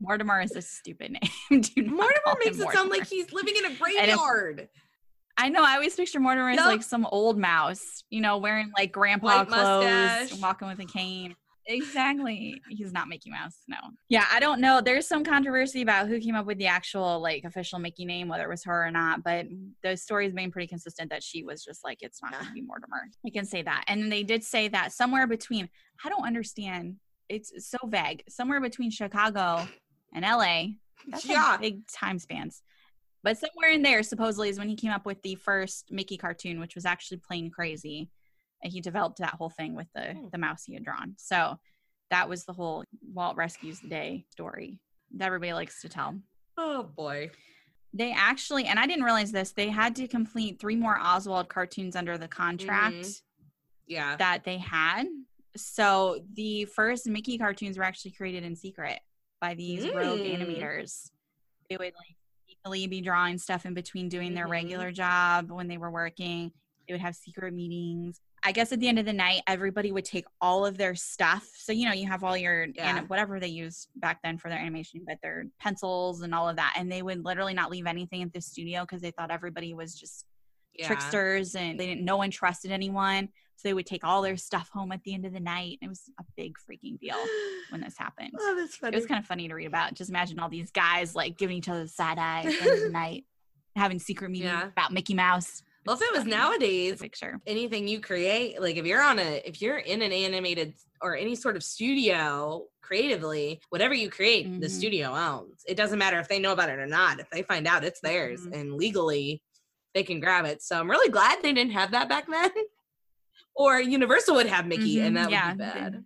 Mortimer 0.00 0.40
is 0.40 0.52
a 0.56 0.62
stupid 0.62 1.12
name. 1.12 1.30
Mortimer 1.76 2.36
makes 2.42 2.58
it 2.58 2.70
sound 2.72 2.88
like 2.88 3.06
he's 3.06 3.32
living 3.32 3.54
in 3.56 3.66
a 3.66 3.74
graveyard. 3.74 4.68
I 5.36 5.48
know. 5.50 5.62
I 5.62 5.74
always 5.74 5.94
picture 5.94 6.20
Mortimer 6.20 6.50
as 6.50 6.56
Yup. 6.56 6.66
like 6.66 6.82
some 6.82 7.06
old 7.12 7.36
mouse, 7.38 8.02
you 8.08 8.20
know, 8.20 8.38
wearing 8.38 8.72
like 8.76 8.92
grandpa 8.92 9.38
White 9.38 9.48
clothes, 9.48 9.84
mustache. 9.84 10.32
and 10.32 10.42
walking 10.42 10.68
with 10.68 10.78
a 10.80 10.84
cane. 10.86 11.34
Exactly. 11.70 12.60
He's 12.70 12.92
not 12.92 13.08
Mickey 13.08 13.30
Mouse. 13.30 13.58
No. 13.68 13.76
Yeah, 14.08 14.24
I 14.32 14.40
don't 14.40 14.60
know. 14.60 14.80
There's 14.80 15.06
some 15.06 15.22
controversy 15.22 15.82
about 15.82 16.08
who 16.08 16.18
came 16.18 16.34
up 16.34 16.46
with 16.46 16.56
the 16.58 16.66
actual 16.66 17.20
like 17.20 17.44
official 17.44 17.78
Mickey 17.78 18.06
name, 18.06 18.26
whether 18.26 18.42
it 18.44 18.48
was 18.48 18.64
her 18.64 18.86
or 18.86 18.90
not. 18.90 19.22
But 19.22 19.46
the 19.82 19.96
story's 19.96 20.32
been 20.32 20.50
pretty 20.50 20.66
consistent 20.66 21.10
that 21.10 21.22
she 21.22 21.44
was 21.44 21.62
just 21.62 21.84
like, 21.84 21.98
it's 22.00 22.22
not 22.22 22.32
going 22.32 22.46
to 22.46 22.52
be 22.52 22.62
Mortimer. 22.62 23.08
I 23.26 23.30
can 23.30 23.44
say 23.44 23.60
that. 23.62 23.84
And 23.86 24.10
they 24.10 24.22
did 24.22 24.42
say 24.42 24.68
that 24.68 24.92
somewhere 24.92 25.26
between. 25.26 25.68
I 26.04 26.08
don't 26.08 26.26
understand. 26.26 26.96
It's 27.28 27.52
so 27.68 27.78
vague. 27.86 28.22
Somewhere 28.28 28.60
between 28.60 28.90
Chicago 28.90 29.68
and 30.14 30.24
LA. 30.24 30.68
That's 31.08 31.26
like 31.26 31.36
Yeah. 31.36 31.56
big 31.58 31.86
time 31.88 32.18
spans. 32.18 32.62
But 33.22 33.36
somewhere 33.36 33.72
in 33.72 33.82
there, 33.82 34.02
supposedly, 34.02 34.48
is 34.48 34.58
when 34.58 34.68
he 34.68 34.76
came 34.76 34.92
up 34.92 35.04
with 35.04 35.20
the 35.22 35.34
first 35.34 35.90
Mickey 35.90 36.16
cartoon, 36.16 36.60
which 36.60 36.74
was 36.74 36.86
actually 36.86 37.18
Plane 37.18 37.50
Crazy. 37.50 38.08
And 38.62 38.72
he 38.72 38.80
developed 38.80 39.18
that 39.18 39.34
whole 39.34 39.50
thing 39.50 39.74
with 39.74 39.88
the 39.94 40.14
Hmm. 40.14 40.28
the 40.32 40.38
mouse 40.38 40.64
he 40.64 40.74
had 40.74 40.84
drawn. 40.84 41.14
So 41.18 41.58
that 42.10 42.28
was 42.28 42.44
the 42.44 42.52
whole 42.52 42.84
Walt 43.12 43.36
rescues 43.36 43.80
the 43.80 43.88
day 43.88 44.24
story 44.30 44.78
that 45.16 45.26
everybody 45.26 45.52
likes 45.52 45.80
to 45.82 45.88
tell. 45.88 46.20
Oh 46.56 46.82
boy. 46.82 47.30
They 47.94 48.12
actually, 48.12 48.64
and 48.66 48.78
I 48.78 48.86
didn't 48.86 49.04
realize 49.04 49.32
this, 49.32 49.52
they 49.52 49.68
had 49.70 49.94
to 49.96 50.08
complete 50.08 50.58
three 50.60 50.76
more 50.76 50.98
Oswald 50.98 51.48
cartoons 51.48 51.96
under 51.96 52.18
the 52.18 52.28
contract 52.28 52.96
Mhm. 52.96 53.22
Yeah. 53.86 54.16
that 54.16 54.44
they 54.44 54.58
had. 54.58 55.06
So 55.56 56.24
the 56.34 56.66
first 56.66 57.06
Mickey 57.06 57.38
cartoons 57.38 57.78
were 57.78 57.84
actually 57.84 58.10
created 58.12 58.42
in 58.44 58.56
secret 58.56 59.00
by 59.40 59.54
these 59.54 59.84
rogue 59.88 60.20
Mm. 60.20 60.36
animators. 60.38 61.10
They 61.70 61.76
would 61.76 61.94
like 61.94 62.16
secretly 62.46 62.86
be 62.86 63.00
drawing 63.00 63.38
stuff 63.38 63.64
in 63.66 63.72
between 63.74 64.08
doing 64.08 64.34
their 64.34 64.46
Mhm. 64.46 64.50
regular 64.50 64.92
job 64.92 65.50
when 65.50 65.68
they 65.68 65.78
were 65.78 65.90
working. 65.90 66.52
They 66.86 66.94
would 66.94 67.00
have 67.00 67.16
secret 67.16 67.54
meetings. 67.54 68.20
I 68.44 68.52
guess 68.52 68.72
at 68.72 68.80
the 68.80 68.88
end 68.88 68.98
of 68.98 69.04
the 69.04 69.12
night, 69.12 69.42
everybody 69.46 69.90
would 69.92 70.04
take 70.04 70.24
all 70.40 70.64
of 70.64 70.76
their 70.78 70.94
stuff. 70.94 71.48
So 71.56 71.72
you 71.72 71.86
know, 71.86 71.92
you 71.94 72.06
have 72.06 72.22
all 72.24 72.36
your 72.36 72.66
Yeah. 72.74 72.98
and 72.98 73.08
whatever 73.08 73.40
they 73.40 73.48
used 73.48 73.88
back 73.96 74.20
then 74.22 74.38
for 74.38 74.48
their 74.48 74.58
animation, 74.58 75.02
but 75.06 75.18
their 75.22 75.46
pencils 75.60 76.22
and 76.22 76.34
all 76.34 76.48
of 76.48 76.56
that, 76.56 76.74
and 76.76 76.90
they 76.90 77.02
would 77.02 77.24
literally 77.24 77.54
not 77.54 77.70
leave 77.70 77.86
anything 77.86 78.22
at 78.22 78.32
the 78.32 78.40
studio 78.40 78.82
because 78.82 79.00
they 79.02 79.10
thought 79.10 79.30
everybody 79.30 79.74
was 79.74 79.94
just 79.98 80.24
yeah. 80.74 80.86
tricksters 80.86 81.54
and 81.56 81.78
they 81.80 81.86
didn't 81.86 82.04
no 82.04 82.16
one 82.16 82.30
trusted 82.30 82.70
anyone 82.70 83.28
so 83.56 83.66
they 83.68 83.74
would 83.74 83.86
take 83.86 84.04
all 84.04 84.22
their 84.22 84.36
stuff 84.36 84.68
home 84.72 84.92
at 84.92 85.02
the 85.02 85.12
end 85.12 85.26
of 85.26 85.32
the 85.32 85.40
night 85.40 85.76
it 85.82 85.88
was 85.88 86.02
a 86.20 86.24
big 86.36 86.54
freaking 86.58 86.96
deal 87.00 87.16
when 87.70 87.80
this 87.80 87.98
happened 87.98 88.30
Oh, 88.38 88.54
that's 88.56 88.78
it 88.80 88.94
was 88.94 89.04
kind 89.06 89.18
of 89.18 89.26
funny 89.26 89.48
to 89.48 89.54
read 89.54 89.66
about 89.66 89.94
just 89.94 90.08
imagine 90.08 90.38
all 90.38 90.48
these 90.48 90.70
guys 90.70 91.16
like 91.16 91.36
giving 91.36 91.56
each 91.56 91.68
other 91.68 91.82
the 91.82 91.88
side 91.88 92.16
eye 92.18 92.42
at 92.44 92.52
the 92.52 92.60
end 92.62 92.70
of 92.78 92.80
the 92.84 92.90
night 92.92 93.24
having 93.74 93.98
secret 93.98 94.30
meetings 94.30 94.52
Yeah. 94.52 94.68
about 94.68 94.92
mickey 94.92 95.14
mouse 95.14 95.64
well, 95.88 95.96
if 95.96 96.02
it 96.02 96.12
was 96.14 96.26
nowadays, 96.26 97.00
picture 97.00 97.40
anything 97.46 97.88
you 97.88 97.98
create, 98.00 98.60
like 98.60 98.76
if 98.76 98.84
you're 98.84 99.02
on 99.02 99.18
a, 99.18 99.40
if 99.46 99.62
you're 99.62 99.78
in 99.78 100.02
an 100.02 100.12
animated 100.12 100.74
or 101.00 101.16
any 101.16 101.34
sort 101.34 101.56
of 101.56 101.62
studio 101.64 102.66
creatively, 102.82 103.58
whatever 103.70 103.94
you 103.94 104.10
create, 104.10 104.60
the 104.60 104.66
Mhm. 104.66 104.70
studio 104.70 105.08
owns. 105.14 105.62
It 105.66 105.78
doesn't 105.78 105.98
matter 105.98 106.18
if 106.18 106.28
they 106.28 106.38
know 106.40 106.52
about 106.52 106.68
it 106.68 106.78
or 106.78 106.86
not. 106.86 107.20
If 107.20 107.30
they 107.30 107.42
find 107.42 107.66
out, 107.66 107.84
it's 107.84 108.00
theirs, 108.00 108.42
Mhm. 108.42 108.52
and 108.60 108.74
legally, 108.74 109.42
they 109.94 110.02
can 110.02 110.20
grab 110.20 110.44
it. 110.44 110.60
So 110.62 110.78
I'm 110.78 110.90
really 110.90 111.08
glad 111.10 111.40
they 111.42 111.54
didn't 111.54 111.72
have 111.72 111.92
that 111.92 112.08
back 112.10 112.26
then. 112.28 112.50
or 113.54 113.80
Universal 113.80 114.34
would 114.36 114.46
have 114.46 114.66
Mickey, 114.66 114.96
Mhm, 114.96 115.06
and 115.06 115.16
that 115.16 115.30
yeah, 115.30 115.48
would 115.48 115.58
be 115.58 115.64
bad. 115.64 116.04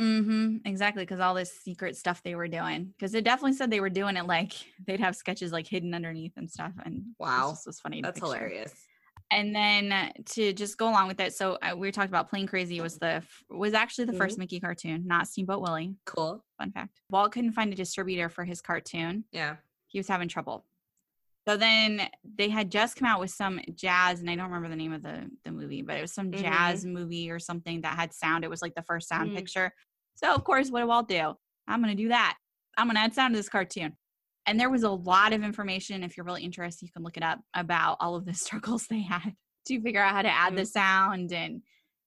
mm-hmm 0.00 0.56
exactly 0.64 1.02
because 1.02 1.20
all 1.20 1.34
this 1.34 1.52
secret 1.52 1.96
stuff 1.96 2.22
they 2.22 2.34
were 2.34 2.48
doing 2.48 2.86
because 2.96 3.14
it 3.14 3.24
definitely 3.24 3.52
said 3.52 3.70
they 3.70 3.78
were 3.78 3.90
doing 3.90 4.16
it 4.16 4.24
like 4.26 4.54
they'd 4.86 5.00
have 5.00 5.14
sketches 5.14 5.52
like 5.52 5.66
hidden 5.66 5.92
underneath 5.92 6.32
and 6.38 6.50
stuff 6.50 6.72
and 6.86 7.02
Wow. 7.18 7.50
This 7.50 7.64
was 7.66 7.78
funny 7.78 8.00
That's 8.00 8.18
hilarious. 8.18 8.72
And 9.32 9.54
then 9.56 10.12
to 10.26 10.52
just 10.52 10.76
go 10.76 10.88
along 10.90 11.08
with 11.08 11.18
it 11.18 11.34
so 11.34 11.56
uh, 11.62 11.74
we 11.74 11.88
were 11.88 11.92
talking 11.92 12.10
about 12.10 12.28
Plane 12.28 12.46
Crazy 12.46 12.80
was 12.82 12.98
the 12.98 13.22
was 13.48 13.72
actually 13.72 14.04
the 14.04 14.12
Mm-hmm. 14.12 14.18
first 14.20 14.38
mickey 14.38 14.60
cartoon 14.60 15.04
not 15.06 15.26
steamboat 15.26 15.62
willie 15.62 15.94
Cool. 16.04 16.44
fun 16.58 16.70
fact 16.70 17.00
walt 17.10 17.32
couldn't 17.32 17.52
find 17.52 17.72
a 17.72 17.76
distributor 17.76 18.28
for 18.28 18.44
his 18.44 18.60
cartoon 18.60 19.24
Yeah. 19.32 19.56
he 19.88 19.98
was 19.98 20.06
having 20.06 20.28
trouble 20.28 20.66
so 21.48 21.56
then 21.56 22.08
they 22.36 22.48
had 22.50 22.70
just 22.70 22.94
come 22.96 23.08
out 23.08 23.20
with 23.20 23.30
some 23.30 23.58
jazz 23.74 24.20
and 24.20 24.28
i 24.28 24.36
don't 24.36 24.46
remember 24.50 24.68
the 24.68 24.76
name 24.76 24.92
of 24.92 25.02
the 25.02 25.30
the 25.44 25.50
movie 25.50 25.80
but 25.82 25.96
it 25.96 26.02
was 26.02 26.12
some 26.12 26.30
Mhm. 26.30 26.40
jazz 26.42 26.84
movie 26.84 27.30
or 27.30 27.38
something 27.38 27.80
that 27.80 27.96
had 27.96 28.12
sound 28.12 28.44
it 28.44 28.50
was 28.50 28.60
like 28.62 28.74
the 28.74 28.82
first 28.82 29.08
sound 29.08 29.30
Mhm. 29.30 29.36
picture 29.36 29.72
so 30.14 30.34
of 30.34 30.44
course 30.44 30.70
what 30.70 30.80
do 30.80 30.86
walt 30.86 31.08
do 31.08 31.34
i'm 31.66 31.80
gonna 31.80 31.94
do 31.94 32.08
that 32.08 32.36
i'm 32.76 32.86
gonna 32.86 33.00
add 33.00 33.14
sound 33.14 33.32
to 33.34 33.38
this 33.38 33.48
cartoon 33.48 33.96
And 34.46 34.58
there 34.58 34.70
was 34.70 34.82
a 34.82 34.90
lot 34.90 35.32
of 35.32 35.42
information. 35.42 36.02
If 36.02 36.16
you're 36.16 36.26
really 36.26 36.42
interested, 36.44 36.86
you 36.86 36.92
can 36.92 37.02
look 37.02 37.16
it 37.16 37.22
up 37.22 37.40
about 37.54 37.98
all 38.00 38.16
of 38.16 38.24
the 38.24 38.34
struggles 38.44 38.86
they 38.86 39.02
had 39.02 39.34
to 39.66 39.80
figure 39.80 40.02
out 40.02 40.14
how 40.14 40.22
to 40.22 40.28
add 40.28 40.56
the 40.56 40.62
Mhm. 40.62 40.66
sound 40.66 41.32
and 41.32 41.62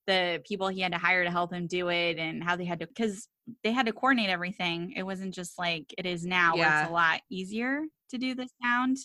the 0.07 0.41
people 0.45 0.67
he 0.67 0.81
had 0.81 0.91
to 0.91 0.97
hire 0.99 1.23
to 1.23 1.31
help 1.31 1.51
him 1.53 1.65
do 1.67 1.89
it 1.89 2.17
and 2.19 2.43
how 2.43 2.55
they 2.55 2.65
had 2.65 2.79
to, 2.79 2.87
because 2.87 3.27
they 3.63 3.71
had 3.71 3.85
to 3.87 3.93
coordinate 3.93 4.29
everything. 4.29 4.91
It 4.91 5.03
wasn't 5.03 5.33
just 5.33 5.57
like 5.57 5.93
it 5.97 6.05
is 6.05 6.25
now, 6.25 6.55
where 6.55 6.67
Yeah. 6.67 6.81
it's 6.81 6.89
a 6.89 6.93
lot 6.93 7.21
easier 7.29 7.83
to 8.09 8.17
do 8.17 8.35
the 8.35 8.47
sound. 8.61 8.97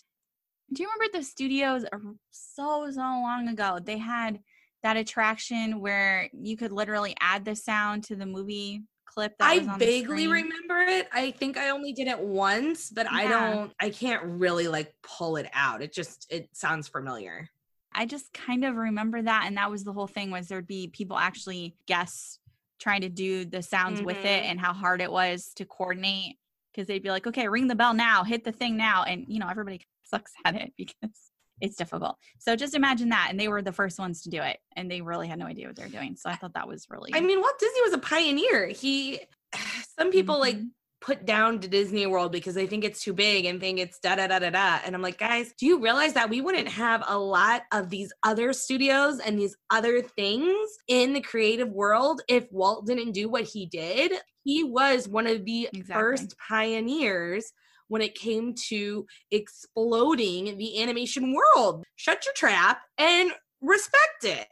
Do 0.72 0.82
you 0.82 0.88
remember 0.90 1.18
the 1.18 1.24
studios 1.24 1.84
are 1.90 2.00
so, 2.30 2.90
so 2.90 3.00
long 3.00 3.48
ago? 3.48 3.78
They 3.82 3.98
had 3.98 4.40
that 4.82 4.96
attraction 4.96 5.80
where 5.80 6.28
you 6.32 6.56
could 6.56 6.72
literally 6.72 7.14
add 7.20 7.44
the 7.44 7.56
sound 7.56 8.04
to 8.04 8.16
the 8.16 8.26
movie 8.26 8.82
clip 9.12 9.34
I 9.40 9.66
vaguely 9.78 10.26
remember 10.26 10.78
it. 10.78 11.08
I 11.12 11.32
think 11.32 11.56
I 11.56 11.70
only 11.70 11.92
did 11.92 12.08
it 12.08 12.18
once, 12.18 12.90
but 12.90 13.06
I 13.10 13.26
don't 13.26 13.72
I 13.80 13.90
can't 13.90 14.22
really 14.24 14.68
like 14.68 14.94
pull 15.02 15.36
it 15.36 15.48
out. 15.52 15.82
It 15.82 15.92
just 15.92 16.26
it 16.30 16.48
sounds 16.52 16.88
familiar. 16.88 17.48
I 17.92 18.06
just 18.06 18.32
kind 18.32 18.64
of 18.64 18.76
remember 18.76 19.20
that, 19.20 19.44
and 19.46 19.56
that 19.56 19.70
was 19.70 19.82
the 19.82 19.92
whole 19.92 20.06
thing. 20.06 20.30
Was 20.30 20.46
there'd 20.48 20.66
be 20.66 20.88
people 20.88 21.18
actually 21.18 21.74
guests 21.86 22.38
trying 22.78 23.00
to 23.02 23.08
do 23.08 23.44
the 23.44 23.62
sounds 23.62 24.00
with 24.00 24.24
it, 24.24 24.42
Mhm. 24.42 24.46
and 24.46 24.60
how 24.60 24.72
hard 24.72 25.00
it 25.00 25.10
was 25.10 25.52
to 25.56 25.64
coordinate 25.64 26.36
because 26.72 26.86
they'd 26.86 27.02
be 27.02 27.10
like, 27.10 27.26
"Okay, 27.26 27.48
ring 27.48 27.66
the 27.66 27.74
bell 27.74 27.92
now, 27.94 28.22
hit 28.22 28.44
the 28.44 28.52
thing 28.52 28.76
now," 28.76 29.02
and 29.02 29.24
you 29.28 29.40
know 29.40 29.48
everybody 29.48 29.80
sucks 30.04 30.32
at 30.44 30.54
it 30.54 30.72
because 30.78 31.32
it's 31.60 31.76
difficult. 31.76 32.16
So 32.38 32.56
just 32.56 32.74
imagine 32.74 33.08
that, 33.10 33.28
and 33.30 33.38
they 33.38 33.48
were 33.48 33.62
the 33.62 33.72
first 33.72 33.98
ones 33.98 34.22
to 34.22 34.30
do 34.30 34.40
it, 34.42 34.58
and 34.76 34.90
they 34.90 35.00
really 35.00 35.28
had 35.28 35.38
no 35.38 35.46
idea 35.46 35.66
what 35.66 35.76
they 35.76 35.82
were 35.84 35.88
doing. 35.88 36.16
So 36.16 36.30
I 36.30 36.36
thought 36.36 36.54
that 36.54 36.68
was 36.68 36.86
really. 36.90 37.10
I 37.14 37.20
mean, 37.20 37.40
Walt 37.40 37.58
Disney 37.58 37.82
was 37.82 37.92
a 37.94 37.98
pioneer. 37.98 38.68
He 38.68 39.20
some 39.98 40.10
people 40.10 40.38
like 40.38 40.56
Mhm. 40.56 40.70
put 41.00 41.24
down 41.24 41.58
to 41.60 41.66
Disney 41.68 42.06
World 42.06 42.30
because 42.30 42.54
they 42.54 42.66
think 42.66 42.84
it's 42.84 43.02
too 43.02 43.14
big 43.14 43.46
and 43.46 43.58
think 43.58 43.78
it's 43.78 43.98
da 44.00 44.16
da 44.16 44.26
da 44.26 44.38
da 44.38 44.50
da. 44.50 44.80
And 44.84 44.94
I'm 44.94 45.00
like, 45.00 45.16
guys, 45.18 45.54
do 45.58 45.64
you 45.64 45.80
realize 45.82 46.12
that 46.12 46.28
we 46.28 46.42
wouldn't 46.42 46.68
have 46.68 47.02
a 47.08 47.18
lot 47.18 47.62
of 47.72 47.88
these 47.88 48.12
other 48.22 48.52
studios 48.52 49.18
and 49.18 49.38
these 49.38 49.56
other 49.70 50.02
things 50.02 50.54
in 50.88 51.14
the 51.14 51.22
creative 51.22 51.70
world 51.70 52.20
if 52.28 52.46
Walt 52.52 52.86
didn't 52.86 53.12
do 53.12 53.30
what 53.30 53.44
he 53.44 53.64
did? 53.66 54.12
He 54.44 54.62
was 54.62 55.08
one 55.08 55.26
of 55.26 55.44
the 55.46 55.70
Exactly. 55.72 55.94
first 56.02 56.34
pioneers 56.48 57.50
when 57.90 58.00
it 58.02 58.14
came 58.14 58.54
to 58.54 59.04
exploding 59.32 60.56
the 60.56 60.80
animation 60.80 61.34
world. 61.34 61.82
Shut 61.96 62.24
your 62.24 62.32
trap 62.34 62.82
and 62.96 63.32
respect 63.60 64.22
it. 64.24 64.46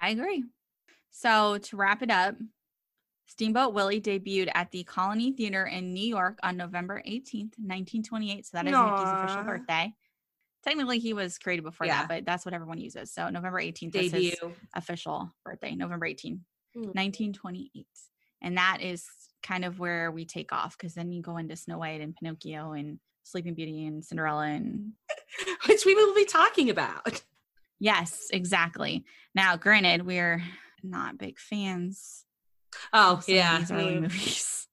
I 0.00 0.10
agree. 0.10 0.42
So 1.12 1.58
to 1.58 1.76
wrap 1.76 2.02
it 2.02 2.10
up, 2.10 2.34
Steamboat 3.26 3.74
Willie 3.74 4.00
debuted 4.00 4.50
at 4.56 4.72
the 4.72 4.82
Colony 4.82 5.30
Theater 5.32 5.64
in 5.66 5.94
New 5.94 6.04
York 6.06 6.40
on 6.42 6.56
November 6.56 7.00
18th, 7.06 7.54
1928. 7.58 8.46
So 8.46 8.56
that 8.56 8.66
is 8.66 8.72
Mickey's 8.72 9.12
official 9.12 9.44
birthday. 9.44 9.92
Technically, 10.64 10.98
he 10.98 11.12
was 11.12 11.38
created 11.38 11.62
before 11.62 11.86
Yeah. 11.86 12.00
that, 12.00 12.08
but 12.08 12.24
that's 12.26 12.44
what 12.44 12.54
everyone 12.54 12.78
uses. 12.78 13.12
So 13.12 13.28
November 13.28 13.60
18th 13.60 13.94
is 13.94 14.10
his 14.12 14.36
official 14.74 15.30
birthday, 15.44 15.76
November 15.76 16.06
18, 16.06 16.44
Mm. 16.76 16.92
1928. 16.94 17.86
And 18.42 18.56
that 18.58 18.78
is 18.80 19.06
kind 19.42 19.64
of 19.64 19.78
where 19.78 20.10
we 20.10 20.24
take 20.24 20.52
off 20.52 20.76
because 20.76 20.94
then 20.94 21.12
you 21.12 21.22
go 21.22 21.36
into 21.36 21.56
Snow 21.56 21.78
White 21.78 22.00
and 22.00 22.14
Pinocchio 22.14 22.72
and 22.72 22.98
Sleeping 23.24 23.54
Beauty 23.54 23.86
and 23.86 24.04
Cinderella 24.04 24.44
and 24.46 24.92
Which 25.68 25.84
we 25.84 25.94
will 25.94 26.14
be 26.14 26.24
talking 26.24 26.70
about. 26.70 27.22
yes, 27.78 28.28
exactly. 28.32 29.04
Now, 29.34 29.56
granted, 29.56 30.06
we're 30.06 30.42
not 30.82 31.18
big 31.18 31.38
fans 31.38 32.24
Oh 32.92 33.20
yeah, 33.26 33.58
these 33.58 33.70
early 33.72 33.94
mm, 33.96 34.00
movies. 34.02 34.68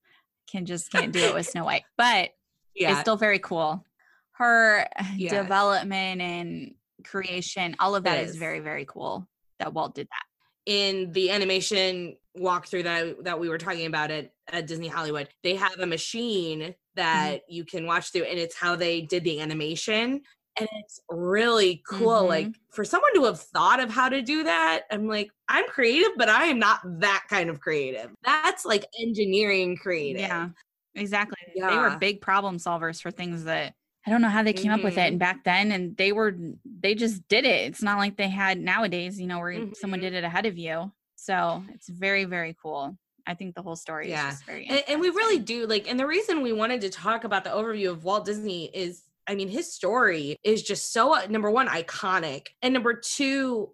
Can 0.49 0.65
just 0.65 0.91
can't 0.91 1.11
do 1.11 1.19
it 1.19 1.33
with 1.33 1.47
Snow 1.47 1.65
White, 1.65 1.83
but 1.97 2.29
yeah. 2.75 2.91
it's 2.91 2.99
still 3.01 3.17
very 3.17 3.39
cool. 3.39 3.83
Her 4.33 4.87
Yeah. 5.15 5.41
development 5.41 6.21
and 6.21 6.75
creation, 7.03 7.75
all 7.79 7.95
of 7.95 8.03
that 8.03 8.19
is 8.19 8.31
is. 8.31 8.35
very 8.37 8.59
very 8.59 8.85
cool. 8.85 9.27
That 9.59 9.73
Walt 9.73 9.95
did 9.95 10.07
that. 10.07 10.26
In 10.67 11.11
the 11.13 11.31
animation 11.31 12.17
walkthrough 12.37 12.83
that 12.83 13.23
that 13.23 13.39
we 13.39 13.49
were 13.49 13.57
talking 13.57 13.87
about 13.87 14.11
at, 14.11 14.31
at 14.51 14.67
Disney 14.67 14.89
Hollywood, 14.89 15.29
they 15.41 15.55
have 15.55 15.79
a 15.79 15.87
machine 15.87 16.59
mm-hmm. 16.59 16.71
that 16.95 17.41
you 17.49 17.65
can 17.65 17.87
watch 17.87 18.11
through, 18.11 18.25
and 18.25 18.37
it's 18.37 18.55
how 18.55 18.75
they 18.75 19.01
did 19.01 19.23
the 19.23 19.39
animation. 19.39 20.21
And 20.59 20.67
it's 20.79 20.99
really 21.07 21.83
cool. 21.87 22.21
Mm-hmm. 22.21 22.27
Like 22.27 22.55
for 22.71 22.83
someone 22.83 23.13
to 23.13 23.25
have 23.25 23.39
thought 23.39 23.79
of 23.79 23.91
how 23.91 24.09
to 24.09 24.23
do 24.23 24.43
that, 24.43 24.83
I'm 24.91 25.07
like, 25.07 25.29
I'm 25.47 25.67
creative, 25.67 26.11
but 26.17 26.29
I 26.29 26.45
am 26.45 26.57
not 26.57 26.79
that 26.99 27.25
kind 27.29 27.51
of 27.51 27.59
creative. 27.59 28.09
That's 28.25 28.65
like 28.65 28.85
engineering 28.99 29.77
creative. 29.77 30.21
Yeah, 30.21 30.49
exactly. 30.95 31.37
They 31.55 31.61
were 31.61 31.95
big 31.99 32.21
problem 32.21 32.57
solvers 32.57 32.99
for 32.99 33.11
things 33.11 33.43
that 33.43 33.75
I 34.07 34.09
don't 34.09 34.21
know 34.21 34.29
how 34.29 34.41
they 34.41 34.53
came 34.53 34.71
up 34.71 34.83
with 34.83 34.97
it. 34.97 35.01
And 35.01 35.19
back 35.19 35.43
then, 35.43 35.71
and 35.73 35.97
they 35.97 36.13
were 36.13 36.33
they 36.79 36.95
just 36.95 37.27
did 37.27 37.43
it. 37.43 37.67
It's 37.69 37.83
not 37.83 37.97
like 37.97 38.15
they 38.15 38.29
had 38.29 38.57
nowadays, 38.57 39.19
you 39.19 39.27
know, 39.27 39.39
where 39.39 39.67
someone 39.75 39.99
Mhm. 39.99 40.03
did 40.03 40.13
it 40.13 40.23
ahead 40.23 40.45
of 40.45 40.57
you. 40.57 40.93
So 41.15 41.61
it's 41.73 41.89
very 41.89 42.23
very 42.23 42.55
cool. 42.61 42.97
I 43.25 43.33
think 43.33 43.53
the 43.55 43.61
whole 43.61 43.75
story 43.75 44.09
Yeah. 44.09 44.29
is 44.29 44.35
just 44.35 44.45
very 44.45 44.65
and, 44.67 44.81
and 44.87 45.01
we 45.01 45.09
really 45.09 45.39
do 45.39 45.67
like 45.67 45.89
and 45.89 45.99
the 45.99 46.07
reason 46.07 46.41
we 46.41 46.53
wanted 46.53 46.79
to 46.81 46.89
talk 46.89 47.25
about 47.25 47.43
the 47.43 47.49
overview 47.49 47.89
of 47.91 48.05
walt 48.05 48.23
disney 48.23 48.71
is 48.73 49.03
i 49.27 49.35
mean 49.35 49.49
his 49.49 49.73
story 49.73 50.37
is 50.45 50.63
just 50.63 50.93
so 50.93 51.13
uh, 51.13 51.27
number 51.29 51.51
one 51.51 51.67
iconic 51.67 52.47
and 52.61 52.73
number 52.73 52.93
two 52.93 53.73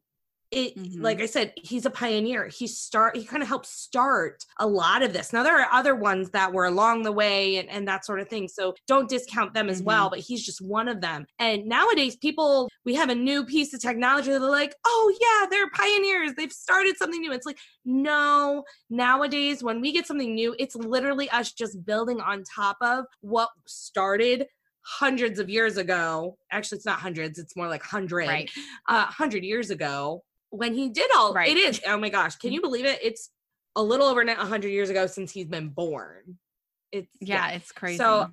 it 0.54 0.78
like 1.02 1.18
Mhm. 1.20 1.24
i 1.24 1.26
said 1.26 1.54
he's 1.56 1.86
a 1.86 1.90
pioneer. 1.90 2.48
He 2.48 2.68
start 2.68 3.16
he 3.18 3.26
kind 3.26 3.42
of 3.42 3.50
helped 3.50 3.66
start 3.66 4.46
a 4.60 4.68
lot 4.68 5.02
of 5.04 5.14
this. 5.14 5.34
Now 5.34 5.44
there 5.44 5.60
are 5.60 5.72
other 5.72 5.96
ones 5.96 6.30
that 6.32 6.54
were 6.54 6.66
along 6.66 7.04
the 7.04 7.12
way 7.12 7.58
and, 7.58 7.70
and 7.70 7.88
that 7.88 8.06
sort 8.06 8.20
of 8.20 8.30
thing 8.30 8.48
so 8.48 8.74
don't 8.88 9.10
discount 9.10 9.54
them 9.54 9.70
as 9.70 9.82
well 9.82 10.10
but 10.10 10.20
he's 10.20 10.46
just 10.46 10.62
one 10.62 10.88
of 10.88 11.02
them. 11.02 11.26
And 11.40 11.66
nowadays 11.66 12.16
people 12.16 12.70
we 12.86 12.94
have 12.96 13.10
a 13.10 13.16
new 13.16 13.46
piece 13.46 13.74
of 13.74 13.82
technology 13.82 14.30
they're 14.32 14.40
like 14.40 14.76
oh 14.86 15.16
yeah 15.22 15.48
they're 15.50 15.70
pioneers. 15.72 16.34
They've 16.36 16.52
started 16.52 16.98
something 16.98 17.22
new. 17.22 17.32
It's 17.34 17.46
like 17.46 17.60
no. 17.86 18.64
Nowadays 18.90 19.64
when 19.64 19.82
we 19.82 19.92
get 19.92 20.06
something 20.08 20.34
new 20.36 20.56
it's 20.60 20.76
literally 20.76 21.30
us 21.30 21.52
just 21.52 21.86
building 21.86 22.22
on 22.22 22.44
top 22.44 22.78
of 22.82 23.06
what 23.22 23.50
started 23.66 24.48
hundreds 24.86 25.40
of 25.40 25.50
years 25.50 25.78
ago. 25.78 26.38
Actually 26.52 26.78
it's 26.78 26.86
not 26.86 27.00
hundreds 27.00 27.40
it's 27.40 27.56
more 27.56 27.68
like 27.70 27.82
hundred 27.84 28.28
right. 28.28 28.52
uh, 28.90 29.06
hundred 29.06 29.44
years 29.44 29.70
ago 29.70 30.24
when 30.54 30.74
he 30.76 30.88
did 30.90 31.10
all 31.16 31.34
Right. 31.34 31.50
it 31.50 31.58
is 31.58 31.82
oh 31.88 31.98
my 31.98 32.10
gosh 32.10 32.36
can 32.36 32.54
you 32.54 32.62
believe 32.62 32.86
it 32.86 33.00
it's 33.02 33.32
a 33.76 33.82
little 33.82 34.06
over 34.06 34.22
a 34.22 34.36
hundred 34.36 34.70
years 34.70 34.92
ago 34.92 35.08
since 35.08 35.32
he's 35.32 35.48
been 35.48 35.70
born 35.70 36.38
it's 36.92 37.10
Yeah, 37.20 37.50
it's 37.50 37.72
crazy. 37.72 37.98
so 37.98 38.28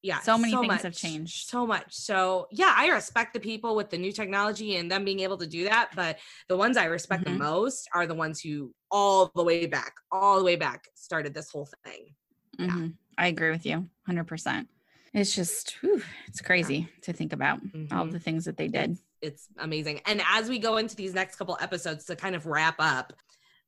yeah 0.00 0.20
so 0.20 0.38
many 0.38 0.52
so 0.52 0.60
things 0.60 0.82
have 0.82 0.94
changed. 0.94 1.48
so 1.48 1.66
much 1.66 1.92
so 1.92 2.46
yeah 2.52 2.72
i 2.76 2.86
respect 2.90 3.34
the 3.34 3.40
people 3.40 3.74
with 3.74 3.90
the 3.90 3.98
new 3.98 4.12
technology 4.12 4.76
and 4.76 4.88
them 4.88 5.04
being 5.04 5.18
able 5.20 5.36
to 5.38 5.48
do 5.48 5.64
that 5.64 5.90
but 5.96 6.18
the 6.48 6.56
ones 6.56 6.76
i 6.76 6.84
respect 6.84 7.24
Mhm. 7.24 7.32
the 7.32 7.38
most 7.38 7.88
are 7.92 8.06
the 8.06 8.14
ones 8.14 8.40
who 8.40 8.72
all 8.92 9.32
the 9.34 9.42
way 9.42 9.66
back 9.66 9.94
all 10.12 10.38
the 10.38 10.44
way 10.44 10.54
back 10.54 10.86
started 10.94 11.34
this 11.34 11.50
whole 11.50 11.68
thing 11.84 12.14
yeah. 12.56 12.68
Mhm. 12.68 12.94
I 13.18 13.26
agree 13.26 13.50
with 13.50 13.66
you 13.66 13.88
100%. 14.06 14.68
It's 15.12 15.34
just, 15.34 15.72
whew, 15.80 16.02
it's 16.28 16.40
crazy 16.40 16.88
to 17.02 17.12
think 17.12 17.32
about 17.32 17.60
all 17.90 18.04
Mhm. 18.06 18.12
the 18.12 18.20
things 18.20 18.44
that 18.44 18.56
they 18.56 18.68
did. 18.68 18.96
It's, 19.24 19.48
amazing. 19.58 20.00
And 20.06 20.22
as 20.30 20.48
we 20.48 20.58
go 20.58 20.76
into 20.76 20.94
these 20.96 21.14
next 21.14 21.36
couple 21.36 21.56
episodes 21.60 22.04
to 22.06 22.16
kind 22.16 22.34
of 22.36 22.46
wrap 22.46 22.76
up 22.78 23.12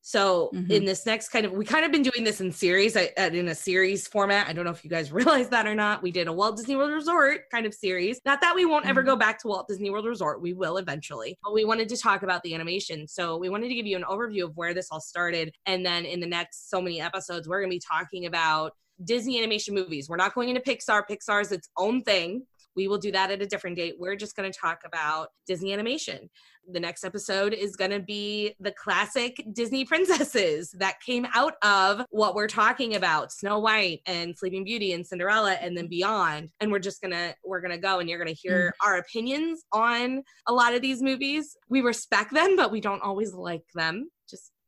so 0.02 0.50
Mhm. 0.54 0.70
in 0.70 0.84
this 0.84 1.04
next 1.04 1.30
kind 1.30 1.44
of 1.46 1.50
we 1.50 1.64
kind 1.64 1.84
of 1.84 1.90
been 1.90 2.02
doing 2.04 2.22
this 2.22 2.40
in 2.40 2.52
series 2.52 2.96
I- 2.96 3.10
in 3.16 3.48
a 3.48 3.56
series 3.56 4.06
format. 4.06 4.46
I 4.46 4.52
don't 4.52 4.64
know 4.64 4.70
if 4.70 4.84
you 4.84 4.90
guys 4.90 5.10
realize 5.40 5.48
that 5.48 5.66
or 5.66 5.74
not. 5.74 6.00
We 6.00 6.12
did 6.12 6.28
a 6.28 6.32
walt 6.32 6.56
disney 6.56 6.76
world 6.76 6.92
resort 6.92 7.50
kind 7.50 7.66
of 7.66 7.74
series. 7.74 8.20
Not 8.24 8.40
that 8.42 8.54
we 8.54 8.64
won't 8.64 8.86
ever 8.86 9.02
Mhm. 9.02 9.06
go 9.06 9.16
back 9.16 9.40
to 9.42 9.48
walt 9.48 9.66
disney 9.66 9.90
world 9.90 10.06
resort. 10.06 10.40
We 10.40 10.52
will 10.52 10.76
eventually. 10.76 11.36
But 11.42 11.54
we 11.54 11.64
wanted 11.64 11.88
to 11.88 11.96
talk 11.96 12.22
about 12.22 12.44
the 12.44 12.54
animation. 12.54 13.08
So 13.08 13.36
we 13.36 13.48
wanted 13.48 13.66
to 13.68 13.74
give 13.74 13.86
you 13.86 13.96
an 13.96 14.04
overview 14.04 14.44
of 14.44 14.56
where 14.56 14.74
this 14.74 14.86
all 14.92 15.00
started. 15.00 15.52
And 15.66 15.84
then 15.84 16.04
in 16.04 16.20
the 16.20 16.26
next 16.28 16.70
so 16.70 16.80
many 16.80 17.00
episodes 17.00 17.48
we're 17.48 17.58
going 17.60 17.70
to 17.72 17.76
be 17.76 17.82
talking 17.84 18.26
about 18.26 18.74
disney 19.04 19.38
animation 19.38 19.74
movies. 19.74 20.08
We're 20.08 20.16
not 20.16 20.34
going 20.36 20.50
into 20.50 20.60
pixar. 20.60 21.02
Pixar 21.10 21.42
is 21.42 21.50
its 21.50 21.68
own 21.76 22.02
thing 22.02 22.46
we 22.76 22.88
will 22.88 22.98
do 22.98 23.10
that 23.12 23.30
at 23.30 23.42
a 23.42 23.46
different 23.46 23.76
date. 23.76 23.96
We're 23.98 24.16
just 24.16 24.36
going 24.36 24.50
to 24.50 24.56
talk 24.56 24.82
about 24.84 25.28
Disney 25.46 25.72
animation. 25.72 26.28
The 26.70 26.80
next 26.80 27.04
episode 27.04 27.54
is 27.54 27.76
going 27.76 27.92
to 27.92 28.00
be 28.00 28.54
the 28.60 28.72
classic 28.72 29.42
Disney 29.52 29.84
princesses 29.84 30.70
that 30.78 31.00
came 31.00 31.26
out 31.34 31.54
of 31.62 32.04
what 32.10 32.34
we're 32.34 32.48
talking 32.48 32.96
about 32.96 33.32
Snow 33.32 33.58
White 33.60 34.00
and 34.06 34.36
Sleeping 34.36 34.64
Beauty 34.64 34.92
and 34.92 35.06
Cinderella 35.06 35.52
and 35.52 35.76
then 35.76 35.86
beyond. 35.86 36.50
And 36.60 36.70
we're 36.70 36.80
just 36.80 37.00
going 37.00 37.12
to 37.12 37.34
we're 37.44 37.60
going 37.60 37.70
to 37.72 37.78
go 37.78 38.00
and 38.00 38.08
you're 38.08 38.22
going 38.22 38.34
to 38.34 38.40
hear 38.40 38.74
mm. 38.74 38.86
our 38.86 38.98
opinions 38.98 39.64
on 39.72 40.22
a 40.48 40.52
lot 40.52 40.74
of 40.74 40.82
these 40.82 41.02
movies. 41.02 41.56
We 41.68 41.80
respect 41.80 42.32
them, 42.32 42.56
but 42.56 42.72
we 42.72 42.80
don't 42.80 43.02
always 43.02 43.32
like 43.32 43.64
them. 43.74 44.10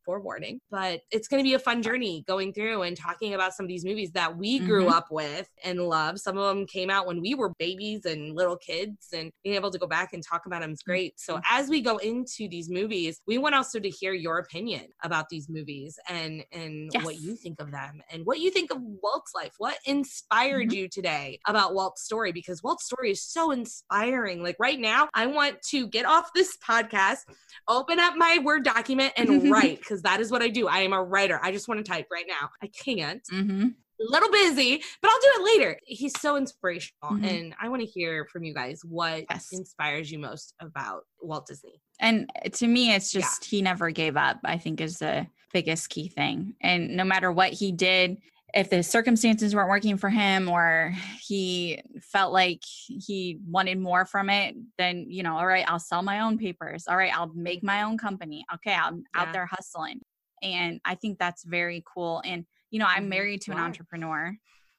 Forewarning. 0.09 0.59
But 0.71 1.01
it's 1.11 1.27
going 1.27 1.43
to 1.43 1.47
be 1.47 1.53
a 1.53 1.59
fun 1.59 1.83
journey 1.83 2.23
going 2.27 2.51
through 2.51 2.81
and 2.81 2.97
talking 2.97 3.35
about 3.35 3.53
some 3.53 3.65
of 3.65 3.67
these 3.67 3.85
movies 3.85 4.11
that 4.13 4.35
we 4.35 4.57
grew 4.57 4.85
Mhm. 4.85 4.91
up 4.91 5.11
with 5.11 5.47
and 5.63 5.87
love. 5.87 6.19
Some 6.19 6.35
of 6.35 6.47
them 6.55 6.65
came 6.65 6.89
out 6.89 7.05
when 7.05 7.21
we 7.21 7.35
were 7.35 7.53
babies 7.59 8.05
and 8.05 8.35
little 8.35 8.57
kids, 8.57 9.09
and 9.13 9.31
being 9.43 9.55
able 9.55 9.69
to 9.69 9.77
go 9.77 9.85
back 9.85 10.13
and 10.13 10.23
talk 10.23 10.47
about 10.47 10.61
them 10.61 10.71
is 10.71 10.81
great. 10.81 11.19
So 11.19 11.39
as 11.47 11.69
we 11.69 11.81
go 11.81 11.97
into 11.97 12.47
these 12.49 12.71
movies, 12.71 13.21
we 13.27 13.37
want 13.37 13.53
also 13.53 13.77
to 13.79 13.89
hear 13.89 14.13
your 14.13 14.39
opinion 14.39 14.87
about 15.03 15.29
these 15.29 15.47
movies 15.47 15.99
and 16.07 16.43
and 16.51 16.89
what 17.03 17.19
you 17.21 17.35
think 17.35 17.61
of 17.61 17.69
them 17.69 18.01
and 18.11 18.25
what 18.25 18.39
you 18.39 18.49
think 18.49 18.71
of 18.71 18.81
Walt's 18.81 19.35
life. 19.35 19.53
What 19.59 19.77
inspired 19.85 20.73
you 20.73 20.87
today 20.89 21.39
about 21.45 21.75
Walt's 21.75 22.01
story? 22.03 22.31
Because 22.31 22.63
Walt's 22.63 22.85
story 22.85 23.11
is 23.11 23.21
so 23.21 23.51
inspiring. 23.51 24.41
Like 24.41 24.55
right 24.59 24.79
now, 24.79 25.07
I 25.13 25.27
want 25.27 25.61
to 25.69 25.85
get 25.87 26.05
off 26.07 26.31
this 26.33 26.57
podcast, 26.67 27.19
open 27.67 27.99
up 27.99 28.15
my 28.17 28.39
Word 28.43 28.63
document, 28.63 29.13
and 29.15 29.29
write 29.51 29.77
because 29.79 29.98
that 30.03 30.19
is 30.19 30.31
what 30.31 30.41
I 30.41 30.47
do. 30.49 30.67
I 30.67 30.79
am 30.79 30.93
a 30.93 31.03
writer. 31.03 31.39
I 31.43 31.51
just 31.51 31.67
want 31.67 31.83
to 31.83 31.89
type 31.91 32.07
right 32.11 32.25
now. 32.27 32.49
I 32.61 32.67
can't. 32.67 33.21
Mm-hmm. 33.31 33.67
A 34.01 34.11
little 34.11 34.31
busy, 34.31 34.81
but 35.01 35.11
I'll 35.11 35.19
do 35.19 35.27
it 35.41 35.43
later. 35.59 35.77
He's 35.85 36.17
so 36.21 36.37
inspirational, 36.37 37.11
Mhm. 37.11 37.25
and 37.29 37.55
I 37.61 37.67
want 37.67 37.81
to 37.81 37.85
hear 37.85 38.25
from 38.31 38.45
you 38.45 38.53
guys 38.53 38.79
what 38.85 39.25
Yes. 39.29 39.49
inspires 39.51 40.09
you 40.09 40.19
most 40.19 40.53
about 40.61 41.03
Walt 41.21 41.47
Disney. 41.47 41.81
And 41.99 42.31
to 42.53 42.65
me, 42.67 42.93
it's 42.93 43.13
Yeah. 43.13 43.19
just 43.21 43.43
he 43.43 43.61
never 43.61 43.91
gave 43.91 44.15
up, 44.15 44.39
I 44.45 44.57
think 44.57 44.79
is 44.79 44.99
the 44.99 45.27
biggest 45.51 45.89
key 45.89 46.07
thing. 46.07 46.55
And 46.61 46.95
no 46.95 47.03
matter 47.03 47.29
what 47.29 47.51
he 47.51 47.73
did, 47.73 48.21
if 48.53 48.69
the 48.69 48.81
circumstances 48.83 49.53
weren't 49.53 49.69
working 49.69 49.97
for 49.97 50.09
him 50.09 50.49
or 50.49 50.93
he 51.21 51.81
felt 52.01 52.33
like 52.33 52.61
he 52.63 53.37
wanted 53.47 53.77
more 53.79 54.05
from 54.05 54.29
it, 54.29 54.55
then, 54.77 55.05
you 55.09 55.21
know, 55.23 55.37
all 55.37 55.45
right, 55.45 55.65
I'll 55.67 55.79
sell 55.79 56.01
my 56.01 56.21
own 56.21 56.37
papers. 56.37 56.87
All 56.87 56.97
right, 56.97 57.11
I'll 57.15 57.31
make 57.33 57.63
my 57.63 57.83
own 57.83 57.97
company. 57.97 58.45
Okay, 58.55 58.73
I'm 58.73 59.03
Yeah. 59.15 59.21
out 59.21 59.33
there 59.33 59.45
hustling. 59.45 60.01
And 60.41 60.79
I 60.85 60.95
think 60.95 61.19
that's 61.19 61.43
very 61.43 61.83
cool. 61.85 62.21
And, 62.25 62.45
you 62.71 62.79
know, 62.79 62.85
I'm 62.87 63.05
Mhm. 63.05 63.09
married 63.09 63.41
to 63.41 63.51
an 63.51 63.57
Wow. 63.57 63.65
entrepreneur, 63.65 64.35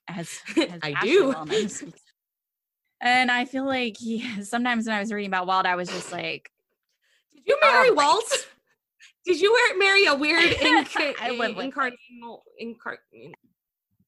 as, 0.08 0.38
as 0.56 0.80
I 0.82 0.94
do. 1.02 1.34
And 3.00 3.30
I 3.30 3.44
feel 3.44 3.64
like 3.64 3.96
he 3.98 4.20
sometimes 4.44 4.86
when 4.86 4.96
I 4.96 5.00
was 5.00 5.12
reading 5.12 5.30
about 5.30 5.46
Walt, 5.46 5.66
I 5.66 5.76
was 5.76 5.88
just 5.88 6.12
like, 6.12 6.50
Did 7.34 7.42
you 7.46 7.58
marry 7.62 7.88
right. 7.90 7.96
Walt? 7.96 8.48
Did 9.26 9.40
you 9.40 9.56
marry 9.78 10.06
a 10.06 10.14
weird 10.14 10.42
inca- 10.42 11.14
I 11.20 11.30
it. 11.30 11.56
incarnational 11.56 12.40
incar- 12.60 12.96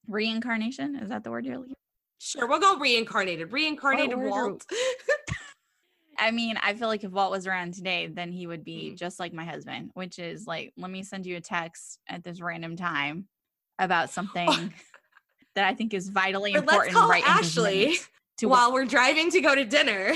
reincarnation 0.08 0.96
is 0.96 1.08
that 1.10 1.24
the 1.24 1.30
word 1.30 1.44
you're 1.44 1.58
looking 1.58 1.74
Sure, 2.24 2.46
we'll 2.46 2.60
go 2.60 2.76
reincarnated. 2.76 3.52
Reincarnated 3.52 4.16
Walt. 4.16 4.64
i 6.18 6.30
mean 6.30 6.56
i 6.62 6.74
feel 6.74 6.88
like 6.88 7.02
if 7.04 7.10
walt 7.10 7.30
was 7.30 7.46
around 7.46 7.72
today 7.74 8.06
then 8.06 8.30
he 8.30 8.46
would 8.46 8.62
be 8.64 8.90
Mhm. 8.92 8.98
just 8.98 9.18
like 9.18 9.32
my 9.32 9.44
husband 9.44 9.90
which 9.94 10.18
is 10.18 10.46
like 10.46 10.72
let 10.76 10.90
me 10.90 11.02
send 11.02 11.24
you 11.26 11.36
a 11.36 11.40
text 11.40 11.98
at 12.08 12.22
this 12.22 12.40
random 12.40 12.76
time 12.76 13.26
about 13.78 14.10
something 14.10 14.46
that 15.54 15.64
i 15.66 15.74
think 15.74 15.94
is 15.94 16.10
vitally 16.10 16.52
Or 16.54 16.60
let's 16.60 16.68
important 16.72 16.94
call 16.96 17.08
right 17.08 17.26
Ashley 17.26 17.96
to 18.38 18.46
While 18.48 18.72
we're 18.72 18.84
driving 18.84 19.30
to 19.30 19.40
go 19.40 19.54
to 19.54 19.64
dinner 19.64 20.14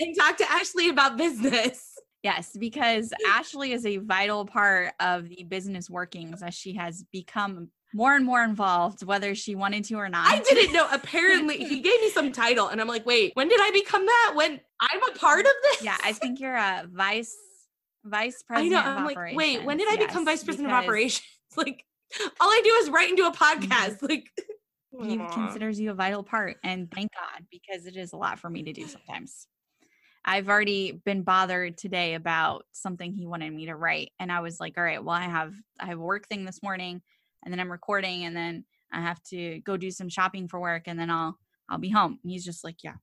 and 0.00 0.16
talk 0.18 0.36
to 0.38 0.50
Ashley 0.50 0.88
about 0.90 1.16
business. 1.16 1.94
yes 2.24 2.56
because 2.58 3.12
ashley 3.28 3.72
is 3.72 3.86
a 3.86 3.98
vital 3.98 4.44
part 4.44 4.92
of 5.00 5.28
the 5.28 5.44
business 5.44 5.88
workings 5.88 6.42
as 6.42 6.52
she 6.54 6.74
has 6.74 7.04
become 7.12 7.68
more 7.94 8.14
and 8.14 8.24
more 8.24 8.42
involved 8.42 9.04
whether 9.04 9.34
she 9.34 9.54
wanted 9.54 9.84
to 9.84 9.94
or 9.94 10.08
not 10.08 10.28
I 10.28 10.40
didn't 10.40 10.72
know. 10.72 10.86
Apparently, 10.90 11.58
he 11.58 11.80
gave 11.80 12.00
me 12.00 12.10
some 12.10 12.32
title, 12.32 12.68
and 12.68 12.80
I'm 12.80 12.88
like, 12.88 13.06
wait, 13.06 13.32
when 13.34 13.48
did 13.48 13.60
I 13.60 13.70
become 13.70 14.06
that? 14.06 14.32
When 14.34 14.60
I'm 14.80 15.02
a 15.10 15.18
part 15.18 15.40
of 15.40 15.52
this? 15.62 15.82
yeah 15.84 15.96
i 16.02 16.12
think 16.12 16.40
you're 16.40 16.56
a 16.56 16.86
vice 16.90 17.36
vice 18.04 18.42
I 18.48 18.54
president 18.54 18.84
know. 18.84 18.92
of 18.92 18.98
I'm 18.98 19.04
like, 19.04 19.36
wait, 19.36 19.64
when 19.64 19.76
did 19.76 19.88
I 19.88 19.92
operations. 19.92 20.08
become 20.08 20.24
vice 20.24 20.44
president 20.44 20.72
of 20.72 20.82
operations? 20.82 21.26
Like, 21.54 21.84
all 22.40 22.48
I 22.48 22.62
do 22.64 22.70
is 22.82 22.88
write 22.88 23.10
into 23.10 23.26
a 23.26 23.30
mm-hmm. 23.30 23.62
podcast. 23.62 24.00
Like, 24.00 24.30
he 25.00 25.16
considers 25.16 25.80
you 25.80 25.90
a 25.90 25.94
vital 25.94 26.22
part 26.22 26.56
and 26.64 26.90
thank 26.90 27.10
god 27.12 27.46
because 27.50 27.86
it 27.86 27.96
is 27.96 28.12
a 28.12 28.16
lot 28.16 28.38
for 28.38 28.50
me 28.50 28.62
to 28.62 28.72
do 28.72 28.86
sometimes 28.86 29.46
i've 30.24 30.48
already 30.48 30.92
been 31.04 31.22
bothered 31.22 31.76
today 31.78 32.14
about 32.14 32.64
something 32.72 33.12
he 33.12 33.26
wanted 33.26 33.52
me 33.52 33.66
to 33.66 33.74
write 33.74 34.10
and 34.20 34.30
i 34.30 34.40
was 34.40 34.60
like 34.60 34.76
all 34.76 34.84
right 34.84 35.02
well 35.02 35.14
i 35.14 35.22
have 35.22 35.54
i 35.80 35.86
have 35.86 35.98
a 35.98 36.02
work 36.02 36.28
thing 36.28 36.44
this 36.44 36.62
morning 36.62 37.00
and 37.44 37.52
then 37.52 37.60
i'm 37.60 37.70
recording 37.70 38.24
and 38.24 38.36
then 38.36 38.64
i 38.92 39.00
have 39.00 39.22
to 39.22 39.60
go 39.60 39.76
do 39.76 39.90
some 39.90 40.08
shopping 40.08 40.48
for 40.48 40.60
work 40.60 40.84
and 40.86 40.98
then 40.98 41.10
i'll 41.10 41.38
i'll 41.68 41.78
be 41.78 41.90
home 41.90 42.18
and 42.22 42.30
he's 42.30 42.44
just 42.44 42.64
like 42.64 42.76
yeah 42.82 42.94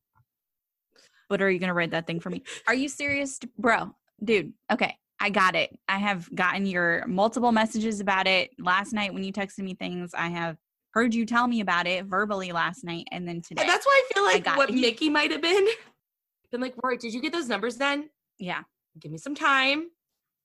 but 1.29 1.41
are 1.41 1.49
you 1.49 1.59
gonna 1.59 1.73
write 1.73 1.91
that 1.91 2.07
thing 2.07 2.19
for 2.19 2.29
me 2.29 2.43
are 2.67 2.75
you 2.75 2.89
serious 2.89 3.39
bro 3.57 3.91
dude 4.23 4.53
okay 4.71 4.95
i 5.19 5.29
got 5.29 5.55
it 5.55 5.77
i 5.87 5.97
have 5.97 6.33
gotten 6.35 6.65
your 6.65 7.05
multiple 7.07 7.51
messages 7.51 7.99
about 7.99 8.27
it 8.27 8.51
last 8.59 8.93
night 8.93 9.13
when 9.13 9.23
you 9.23 9.31
texted 9.31 9.59
me 9.59 9.73
things 9.73 10.11
i 10.13 10.27
have 10.27 10.57
heard 10.91 11.13
you 11.13 11.25
tell 11.25 11.47
me 11.47 11.61
about 11.61 11.87
it 11.87 12.05
verbally 12.05 12.51
last 12.51 12.83
night 12.83 13.07
and 13.11 13.27
then 13.27 13.41
today. 13.41 13.63
That's 13.65 13.85
why 13.85 14.03
I 14.03 14.13
feel 14.13 14.23
like 14.23 14.43
got 14.43 14.57
what 14.57 14.69
it. 14.69 14.75
Mickey 14.75 15.09
might 15.09 15.31
have 15.31 15.41
been. 15.41 15.67
Been 16.51 16.61
like, 16.61 16.73
Roy, 16.81 16.97
did 16.97 17.13
you 17.13 17.21
get 17.21 17.31
those 17.31 17.47
numbers 17.47 17.77
then? 17.77 18.09
yeah. 18.39 18.63
Give 18.99 19.11
me 19.11 19.19
some 19.19 19.35
time. 19.35 19.89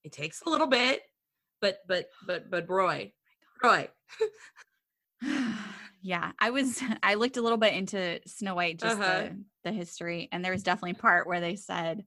It 0.03 0.11
takes 0.11 0.43
a 0.43 0.49
little 0.49 0.67
bit, 0.67 1.01
but 1.61 1.79
but 1.87 2.09
but 2.27 2.51
but 2.51 2.69
Roy, 2.69 3.11
Roy, 3.65 3.89
yeah. 6.01 6.31
I 6.39 6.49
was 6.51 6.81
I 7.03 7.15
looked 7.15 7.37
a 7.37 7.41
little 7.41 7.57
bit 7.57 7.73
into 7.73 8.19
Snow 8.27 8.55
White, 8.55 8.79
just 8.79 8.99
Uh-huh. 8.99 9.23
the, 9.23 9.43
the 9.65 9.71
history, 9.71 10.29
and 10.31 10.43
there 10.43 10.51
was 10.51 10.63
definitely 10.63 10.91
a 10.91 10.95
part 10.95 11.27
where 11.27 11.39
they 11.41 11.55
said 11.55 12.03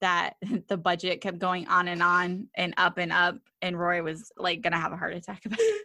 that 0.00 0.34
the 0.68 0.76
budget 0.76 1.20
kept 1.20 1.38
going 1.38 1.66
on 1.68 1.88
and 1.88 2.02
on 2.02 2.48
and 2.54 2.74
up 2.76 2.98
and 2.98 3.12
up, 3.12 3.36
and 3.62 3.78
Roy 3.78 4.02
was 4.02 4.30
like 4.36 4.60
gonna 4.62 4.78
have 4.78 4.92
a 4.92 4.96
heart 4.96 5.14
attack 5.14 5.42
about 5.46 5.58
it. 5.60 5.84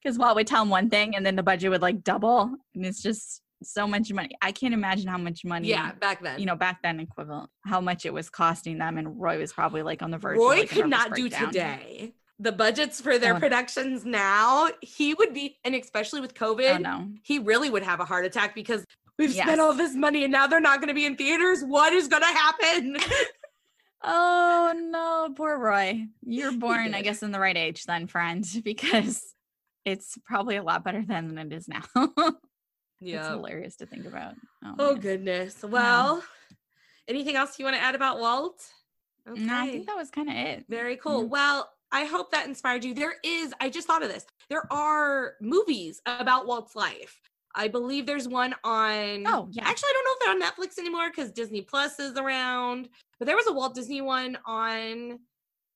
Because 0.00 0.16
Walt 0.16 0.36
would 0.36 0.46
tell 0.46 0.62
him 0.62 0.68
one 0.70 0.90
thing 0.90 1.16
and 1.16 1.26
then 1.26 1.34
the 1.34 1.42
budget 1.42 1.70
would 1.70 1.82
like 1.82 2.04
double. 2.04 2.54
And 2.76 2.86
it's 2.86 3.02
just 3.02 3.42
so 3.64 3.84
much 3.88 4.12
money. 4.12 4.30
I 4.40 4.52
can't 4.52 4.72
imagine 4.72 5.08
how 5.08 5.18
much 5.18 5.44
money 5.44 5.66
yeah, 5.70 5.90
back 5.90 6.22
then. 6.22 6.38
you 6.38 6.46
know, 6.46 6.54
back 6.54 6.82
then 6.84 7.00
equivalent, 7.00 7.50
how 7.64 7.80
much 7.80 8.06
it 8.06 8.14
was 8.14 8.30
costing 8.30 8.78
them. 8.78 8.96
And 8.96 9.20
Roy 9.20 9.38
was 9.40 9.52
probably 9.52 9.82
like 9.82 10.02
on 10.02 10.12
the 10.12 10.18
verge. 10.18 10.38
Roy 10.38 10.52
of, 10.52 10.58
like, 10.60 10.68
could 10.70 10.86
not 10.88 11.14
do 11.16 11.22
breakdown. 11.28 11.46
today. 11.48 12.12
The 12.38 12.52
budgets 12.52 13.00
for 13.00 13.18
their 13.18 13.34
Oh. 13.36 13.38
productions 13.40 14.04
now, 14.04 14.68
he 14.82 15.14
would 15.14 15.32
be, 15.32 15.58
and 15.64 15.74
especially 15.74 16.20
with 16.20 16.34
COVID, 16.34 16.74
Oh 16.76 16.78
no. 16.78 17.08
he 17.22 17.38
really 17.38 17.70
would 17.70 17.82
have 17.82 18.00
a 18.00 18.04
heart 18.04 18.26
attack 18.26 18.54
because 18.54 18.84
we've 19.18 19.32
spent 19.32 19.60
all 19.60 19.72
this 19.72 19.94
money 19.94 20.22
and 20.24 20.32
now 20.32 20.46
they're 20.46 20.60
not 20.60 20.80
going 20.80 20.88
to 20.88 20.94
be 20.94 21.06
in 21.06 21.16
theaters. 21.16 21.62
What 21.64 21.92
is 21.94 22.08
going 22.08 22.22
to 22.22 22.26
happen? 22.28 22.96
Oh 24.02 24.72
no, 24.76 25.34
poor 25.34 25.58
Roy. 25.58 26.04
You're 26.22 26.52
born, 26.58 26.94
I 26.94 27.02
guess, 27.02 27.22
in 27.22 27.32
the 27.32 27.40
right 27.40 27.56
age 27.56 27.84
then, 27.84 28.06
friend, 28.06 28.46
because 28.64 29.22
it's 29.84 30.16
probably 30.24 30.56
a 30.56 30.62
lot 30.62 30.84
better 30.84 31.02
then 31.04 31.28
than 31.34 31.38
it 31.50 31.52
is 31.56 31.66
now. 31.66 31.82
yeah. 33.00 33.20
It's 33.20 33.28
hilarious 33.28 33.76
to 33.76 33.86
think 33.86 34.04
about. 34.06 34.34
Oh, 34.64 34.74
Oh 34.78 34.94
goodness. 34.96 35.62
Well, 35.62 36.22
anything 37.08 37.36
else 37.36 37.58
you 37.58 37.64
want 37.64 37.76
to 37.76 37.82
add 37.82 37.94
about 37.94 38.20
Walt? 38.20 38.62
No, 39.26 39.56
I 39.56 39.70
think 39.70 39.86
that 39.86 39.96
was 39.96 40.10
kind 40.10 40.28
of 40.28 40.36
it. 40.36 40.66
Very 40.68 40.96
cool. 40.96 41.22
Yeah. 41.22 41.28
Well, 41.28 41.70
I 41.96 42.04
hope 42.04 42.30
that 42.32 42.46
inspired 42.46 42.84
you. 42.84 42.92
There 42.92 43.14
is, 43.24 43.54
I 43.58 43.70
just 43.70 43.86
thought 43.86 44.02
of 44.02 44.10
this. 44.10 44.26
There 44.50 44.70
are 44.70 45.32
movies 45.40 46.02
about 46.04 46.46
Walt's 46.46 46.76
life. 46.76 47.18
I 47.54 47.68
believe 47.68 48.04
there's 48.04 48.28
one 48.28 48.54
on. 48.64 49.24
Oh, 49.26 49.48
yeah. 49.50 49.66
Actually, 49.66 49.88
I 49.88 49.92
don't 49.94 50.04
know 50.04 50.12
if 50.12 50.18
they're 50.20 50.34
on 50.34 50.42
Netflix 50.42 50.78
anymore 50.78 51.08
because 51.08 51.32
Disney 51.32 51.62
Plus 51.62 51.98
is 51.98 52.18
around. 52.18 52.90
But 53.18 53.24
there 53.24 53.34
was 53.34 53.46
a 53.46 53.52
Walt 53.54 53.74
Disney 53.74 54.02
one 54.02 54.36
on. 54.44 55.18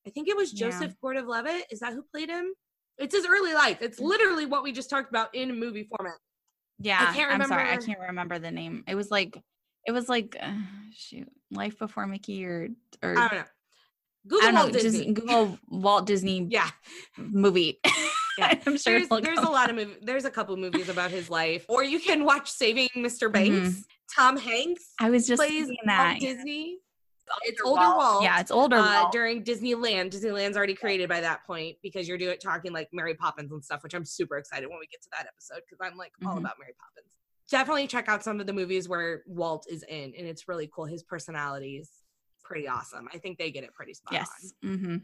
I 0.05 0.09
think 0.11 0.27
it 0.27 0.37
was 0.37 0.53
Yeah. 0.53 0.69
Joseph 0.69 0.93
Gordon-Levitt. 1.01 1.65
Is 1.71 1.79
that 1.79 1.93
who 1.93 2.03
played 2.03 2.29
him? 2.29 2.53
It's 2.99 3.15
his 3.15 3.25
early 3.25 3.55
life. 3.55 3.79
It's 3.81 3.99
literally 3.99 4.45
what 4.45 4.61
we 4.61 4.71
just 4.71 4.91
talked 4.91 5.09
about 5.09 5.33
in 5.33 5.59
movie 5.59 5.89
format. 5.97 6.19
Yeah, 6.77 6.99
I 7.01 7.15
can't 7.15 7.31
I'm 7.31 7.47
sorry, 7.47 7.67
I 7.67 7.77
can't 7.77 7.99
remember 7.99 8.37
the 8.37 8.51
name. 8.51 8.83
It 8.87 8.93
was 8.93 9.09
like, 9.09 9.41
it 9.87 9.91
was 9.91 10.07
like, 10.07 10.37
uh, 10.39 10.53
shoot, 10.93 11.27
Life 11.49 11.79
Before 11.79 12.05
Mickey 12.05 12.45
or 12.45 12.69
or 13.01 13.17
I 13.17 13.27
don't 13.27 13.39
know. 13.39 13.45
Google 14.27 14.41
don't 14.41 14.53
know. 14.53 14.61
Walt 14.63 14.73
Disney. 14.73 15.13
Google 15.13 15.59
Walt 15.69 16.05
Disney 16.05 16.47
Yeah. 16.49 16.69
movie. 17.17 17.79
Yeah. 18.37 18.57
I'm 18.65 18.77
sure 18.77 18.97
there's, 18.97 19.09
there's 19.21 19.39
a 19.39 19.49
lot 19.51 19.69
of 19.69 19.75
movies. 19.75 19.97
There's 20.01 20.23
a 20.23 20.31
couple 20.31 20.55
movies 20.55 20.87
about 20.87 21.11
his 21.11 21.29
life, 21.29 21.65
or 21.67 21.83
you 21.83 21.99
can 21.99 22.23
watch 22.23 22.49
Saving 22.49 22.87
Mr. 22.95 23.31
Banks. 23.31 23.83
Tom 24.15 24.37
Hanks 24.37 24.93
I 25.01 25.09
was 25.09 25.23
Mm-hmm. 25.23 25.27
just 25.33 25.39
plays 25.41 25.51
thinking 25.67 25.75
Walt 25.85 25.97
that. 25.97 26.19
Disney. 26.21 26.77
It's 27.43 27.61
Older 27.61 27.83
older 27.83 27.97
Walt. 27.97 28.23
Yeah, 28.23 28.39
it's 28.39 28.49
older 28.49 28.77
Uh, 28.77 29.01
Walt. 29.03 29.11
during 29.11 29.43
Disneyland. 29.43 30.11
Disneyland's 30.11 30.55
already 30.55 30.75
created 30.75 31.09
by 31.09 31.19
that 31.21 31.45
point 31.45 31.75
because 31.83 32.07
you're 32.07 32.17
doing 32.17 32.31
it 32.31 32.41
talking 32.41 32.71
like 32.71 32.87
Mary 32.93 33.15
Poppins 33.15 33.51
and 33.51 33.63
stuff, 33.63 33.83
which 33.83 33.93
I'm 33.93 34.05
super 34.05 34.37
excited 34.37 34.67
when 34.69 34.79
we 34.79 34.87
get 34.87 35.01
to 35.03 35.09
that 35.11 35.27
episode 35.27 35.61
because 35.69 35.85
I'm 35.85 35.97
like 35.97 36.13
all 36.25 36.35
Mhm. 36.35 36.39
about 36.39 36.55
Mary 36.57 36.73
Poppins. 36.79 37.13
Definitely 37.49 37.87
check 37.87 38.07
out 38.07 38.23
some 38.23 38.39
of 38.39 38.47
the 38.47 38.53
movies 38.53 38.87
where 38.87 39.23
Walt 39.27 39.65
is 39.69 39.83
in, 39.83 40.13
and 40.17 40.25
it's 40.25 40.47
really 40.47 40.69
cool. 40.73 40.85
His 40.85 41.03
personality 41.03 41.75
is 41.77 41.89
pretty 42.43 42.67
awesome. 42.67 43.07
I 43.13 43.17
think 43.17 43.37
they 43.37 43.51
get 43.51 43.63
it 43.63 43.73
pretty 43.73 43.93
spot 43.93 44.13
yes. 44.13 44.53
on. 44.63 44.77
hmm 44.77 44.95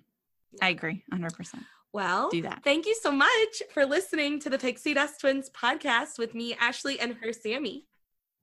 I 0.62 0.70
agree. 0.70 1.04
100%. 1.14 1.56
Well, 1.94 2.30
Do 2.30 2.42
that. 2.44 2.64
Thank 2.64 2.86
you 2.86 2.96
so 3.02 3.12
much 3.12 3.62
for 3.74 3.86
listening 3.86 4.40
to 4.42 4.50
the 4.50 4.58
Pixie 4.58 4.94
Dust 4.94 5.20
Twins 5.20 5.50
podcast 5.50 6.18
with 6.18 6.34
me, 6.36 6.56
Ashley, 6.60 7.00
and 7.00 7.16
her 7.22 7.34
Sammy. 7.34 7.86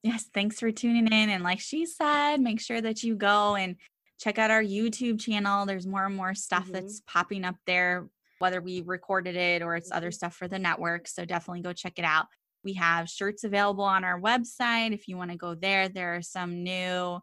Yes. 0.02 0.24
Thanks 0.34 0.60
for 0.60 0.70
tuning 0.70 1.06
in. 1.06 1.30
And 1.30 1.42
like 1.42 1.60
she 1.60 1.86
said, 1.86 2.38
make 2.40 2.60
sure 2.60 2.80
that 2.80 3.02
you 3.02 3.16
go 3.16 3.54
and 3.56 3.76
check 4.20 4.38
out 4.38 4.50
our 4.50 4.62
YouTube 4.62 5.18
channel. 5.20 5.66
There's 5.66 5.86
more 5.86 6.04
and 6.06 6.14
more 6.16 6.34
stuff 6.34 6.68
Mhm. 6.68 6.72
that's 6.72 7.02
popping 7.06 7.44
up 7.44 7.56
there. 7.66 8.08
whether 8.40 8.60
we 8.60 8.82
recorded 8.82 9.36
it 9.36 9.62
or 9.62 9.76
it's 9.76 9.92
other 9.92 10.10
stuff 10.10 10.34
for 10.34 10.48
the 10.48 10.58
network. 10.58 11.06
So 11.06 11.24
definitely 11.24 11.62
go 11.62 11.72
check 11.72 11.98
it 11.98 12.04
out. 12.04 12.26
We 12.64 12.74
have 12.74 13.08
shirts 13.08 13.44
available 13.44 13.84
on 13.84 14.04
our 14.04 14.20
website. 14.20 14.92
If 14.92 15.06
you 15.08 15.16
want 15.16 15.30
to 15.30 15.36
go 15.36 15.54
there, 15.54 15.88
there 15.88 16.16
are 16.16 16.20
some 16.20 16.62
new, 16.64 17.20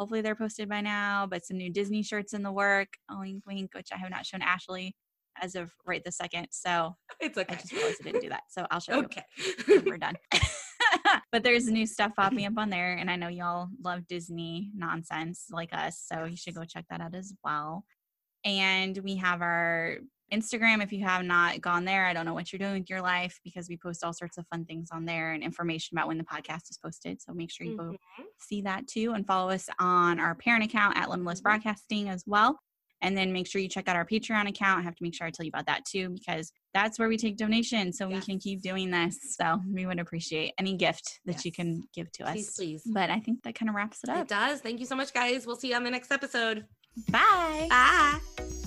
hopefully 0.00 0.22
they're 0.22 0.34
posted 0.34 0.66
by 0.66 0.80
now, 0.80 1.26
but 1.26 1.44
some 1.44 1.58
new 1.58 1.68
Disney 1.68 2.02
shirts 2.02 2.32
in 2.32 2.42
the 2.42 2.50
work. 2.50 2.88
Wink, 3.10 3.44
wink, 3.46 3.74
which 3.74 3.88
I 3.92 3.98
have 3.98 4.08
not 4.08 4.24
shown 4.24 4.40
Ashley 4.40 4.96
as 5.42 5.54
of 5.54 5.70
right 5.84 6.02
the 6.02 6.10
second. 6.10 6.46
So 6.50 6.96
It's 7.20 7.36
okay. 7.36 7.52
I 7.52 7.56
just 7.56 7.70
realized 7.70 7.98
I 8.00 8.04
didn't 8.04 8.22
do 8.22 8.30
that. 8.30 8.44
So 8.48 8.66
I'll 8.70 8.80
show 8.80 8.96
you 8.96 9.04
okay. 9.04 9.24
we're 9.84 9.98
done. 9.98 10.14
but 11.32 11.42
there's 11.42 11.66
new 11.68 11.86
stuff 11.86 12.12
popping 12.16 12.46
up 12.46 12.54
on 12.56 12.70
there. 12.70 12.94
And 12.94 13.10
I 13.10 13.16
know 13.16 13.28
y'all 13.28 13.68
love 13.84 14.06
Disney 14.06 14.70
nonsense 14.74 15.48
like 15.50 15.74
us. 15.74 16.02
So 16.10 16.24
you 16.24 16.36
should 16.36 16.54
go 16.54 16.64
check 16.64 16.86
that 16.88 17.02
out 17.02 17.14
as 17.14 17.34
well. 17.44 17.84
And 18.46 18.98
we 19.04 19.16
have 19.16 19.42
our 19.42 19.98
Instagram. 20.32 20.82
If 20.82 20.92
you 20.92 21.04
have 21.04 21.24
not 21.24 21.60
gone 21.60 21.84
there, 21.84 22.06
I 22.06 22.12
don't 22.12 22.24
know 22.24 22.34
what 22.34 22.52
you're 22.52 22.58
doing 22.58 22.80
with 22.80 22.90
your 22.90 23.00
life 23.02 23.38
because 23.44 23.68
we 23.68 23.76
post 23.76 24.04
all 24.04 24.12
sorts 24.12 24.38
of 24.38 24.46
fun 24.48 24.64
things 24.64 24.88
on 24.92 25.04
there 25.04 25.32
and 25.32 25.42
information 25.42 25.96
about 25.96 26.08
when 26.08 26.18
the 26.18 26.24
podcast 26.24 26.70
is 26.70 26.78
posted. 26.82 27.20
So 27.20 27.32
make 27.32 27.50
sure 27.50 27.66
you 27.66 27.76
go 27.76 27.84
Mhm. 28.18 28.24
see 28.38 28.62
that 28.62 28.86
too 28.86 29.12
and 29.12 29.26
follow 29.26 29.50
us 29.50 29.68
on 29.78 30.18
our 30.20 30.34
parent 30.34 30.64
account 30.64 30.96
at 30.96 31.10
Limitless 31.10 31.40
Broadcasting 31.40 32.08
as 32.08 32.24
well. 32.26 32.58
And 33.02 33.16
then 33.16 33.32
make 33.32 33.46
sure 33.46 33.62
you 33.62 33.68
check 33.68 33.88
out 33.88 33.96
our 33.96 34.04
Patreon 34.04 34.46
account. 34.46 34.80
I 34.80 34.82
have 34.82 34.94
to 34.94 35.02
make 35.02 35.14
sure 35.14 35.26
I 35.26 35.30
tell 35.30 35.44
you 35.46 35.50
about 35.54 35.64
that 35.66 35.86
too 35.86 36.10
because 36.10 36.52
that's 36.74 36.98
where 36.98 37.08
we 37.08 37.16
take 37.16 37.38
donations 37.38 37.96
so 37.96 38.06
we 38.06 38.20
can 38.20 38.38
keep 38.38 38.60
doing 38.60 38.90
this. 38.90 39.18
So 39.36 39.58
we 39.66 39.86
would 39.86 39.98
appreciate 39.98 40.52
any 40.58 40.76
gift 40.76 41.18
that 41.24 41.42
you 41.46 41.50
can 41.50 41.82
give 41.94 42.12
to 42.12 42.24
us. 42.28 42.54
please. 42.56 42.82
But 42.84 43.08
I 43.08 43.18
think 43.18 43.42
that 43.44 43.54
kind 43.54 43.70
of 43.70 43.74
wraps 43.74 44.00
it 44.04 44.10
up. 44.10 44.18
It 44.18 44.28
does. 44.28 44.60
Thank 44.60 44.80
you 44.80 44.86
so 44.86 44.96
much, 44.96 45.14
guys. 45.14 45.46
We'll 45.46 45.56
see 45.56 45.70
you 45.70 45.76
on 45.76 45.84
the 45.84 45.90
next 45.90 46.12
episode. 46.12 46.66
Bye. 47.08 47.68
Bye. 47.70 48.59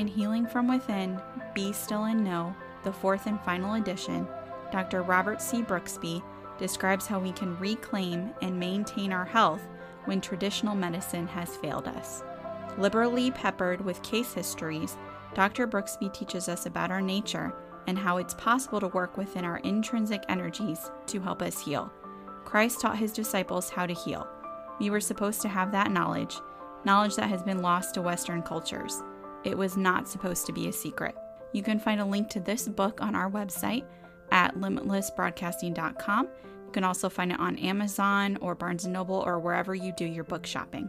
In 0.00 0.06
Healing 0.06 0.46
from 0.46 0.66
Within, 0.66 1.20
Be 1.52 1.74
Still 1.74 2.04
and 2.04 2.24
Know, 2.24 2.56
the 2.84 2.92
fourth 2.92 3.26
and 3.26 3.38
final 3.42 3.74
edition, 3.74 4.26
Dr. 4.72 5.02
Robert 5.02 5.42
C. 5.42 5.60
Brooksby 5.60 6.22
describes 6.56 7.06
how 7.06 7.18
we 7.18 7.32
can 7.32 7.58
reclaim 7.58 8.30
and 8.40 8.58
maintain 8.58 9.12
our 9.12 9.26
health 9.26 9.60
when 10.06 10.22
traditional 10.22 10.74
medicine 10.74 11.26
has 11.26 11.58
failed 11.58 11.86
us. 11.86 12.22
Liberally 12.78 13.30
peppered 13.30 13.84
with 13.84 14.02
case 14.02 14.32
histories, 14.32 14.96
Dr. 15.34 15.66
Brooksby 15.66 16.14
teaches 16.14 16.48
us 16.48 16.64
about 16.64 16.90
our 16.90 17.02
nature 17.02 17.54
and 17.86 17.98
how 17.98 18.16
it's 18.16 18.32
possible 18.32 18.80
to 18.80 18.88
work 18.88 19.18
within 19.18 19.44
our 19.44 19.58
intrinsic 19.58 20.24
energies 20.30 20.90
to 21.08 21.20
help 21.20 21.42
us 21.42 21.62
heal. 21.62 21.92
Christ 22.46 22.80
taught 22.80 22.96
his 22.96 23.12
disciples 23.12 23.68
how 23.68 23.84
to 23.84 23.92
heal. 23.92 24.26
We 24.80 24.88
were 24.88 24.98
supposed 24.98 25.42
to 25.42 25.48
have 25.48 25.72
that 25.72 25.90
knowledge, 25.90 26.38
knowledge 26.86 27.16
that 27.16 27.28
has 27.28 27.42
been 27.42 27.60
lost 27.60 27.92
to 27.96 28.00
Western 28.00 28.40
cultures. 28.40 29.02
It 29.44 29.56
was 29.56 29.76
not 29.76 30.08
supposed 30.08 30.46
to 30.46 30.52
be 30.52 30.68
a 30.68 30.72
secret. 30.72 31.14
You 31.52 31.62
can 31.62 31.78
find 31.78 32.00
a 32.00 32.04
link 32.04 32.28
to 32.30 32.40
this 32.40 32.68
book 32.68 33.00
on 33.00 33.14
our 33.14 33.30
website 33.30 33.84
at 34.30 34.56
limitlessbroadcasting.com. 34.56 36.28
You 36.66 36.72
can 36.72 36.84
also 36.84 37.08
find 37.08 37.32
it 37.32 37.40
on 37.40 37.58
Amazon 37.58 38.36
or 38.40 38.54
Barnes 38.54 38.86
& 38.86 38.88
Noble 38.88 39.16
or 39.16 39.40
wherever 39.40 39.74
you 39.74 39.92
do 39.92 40.04
your 40.04 40.24
book 40.24 40.46
shopping. 40.46 40.88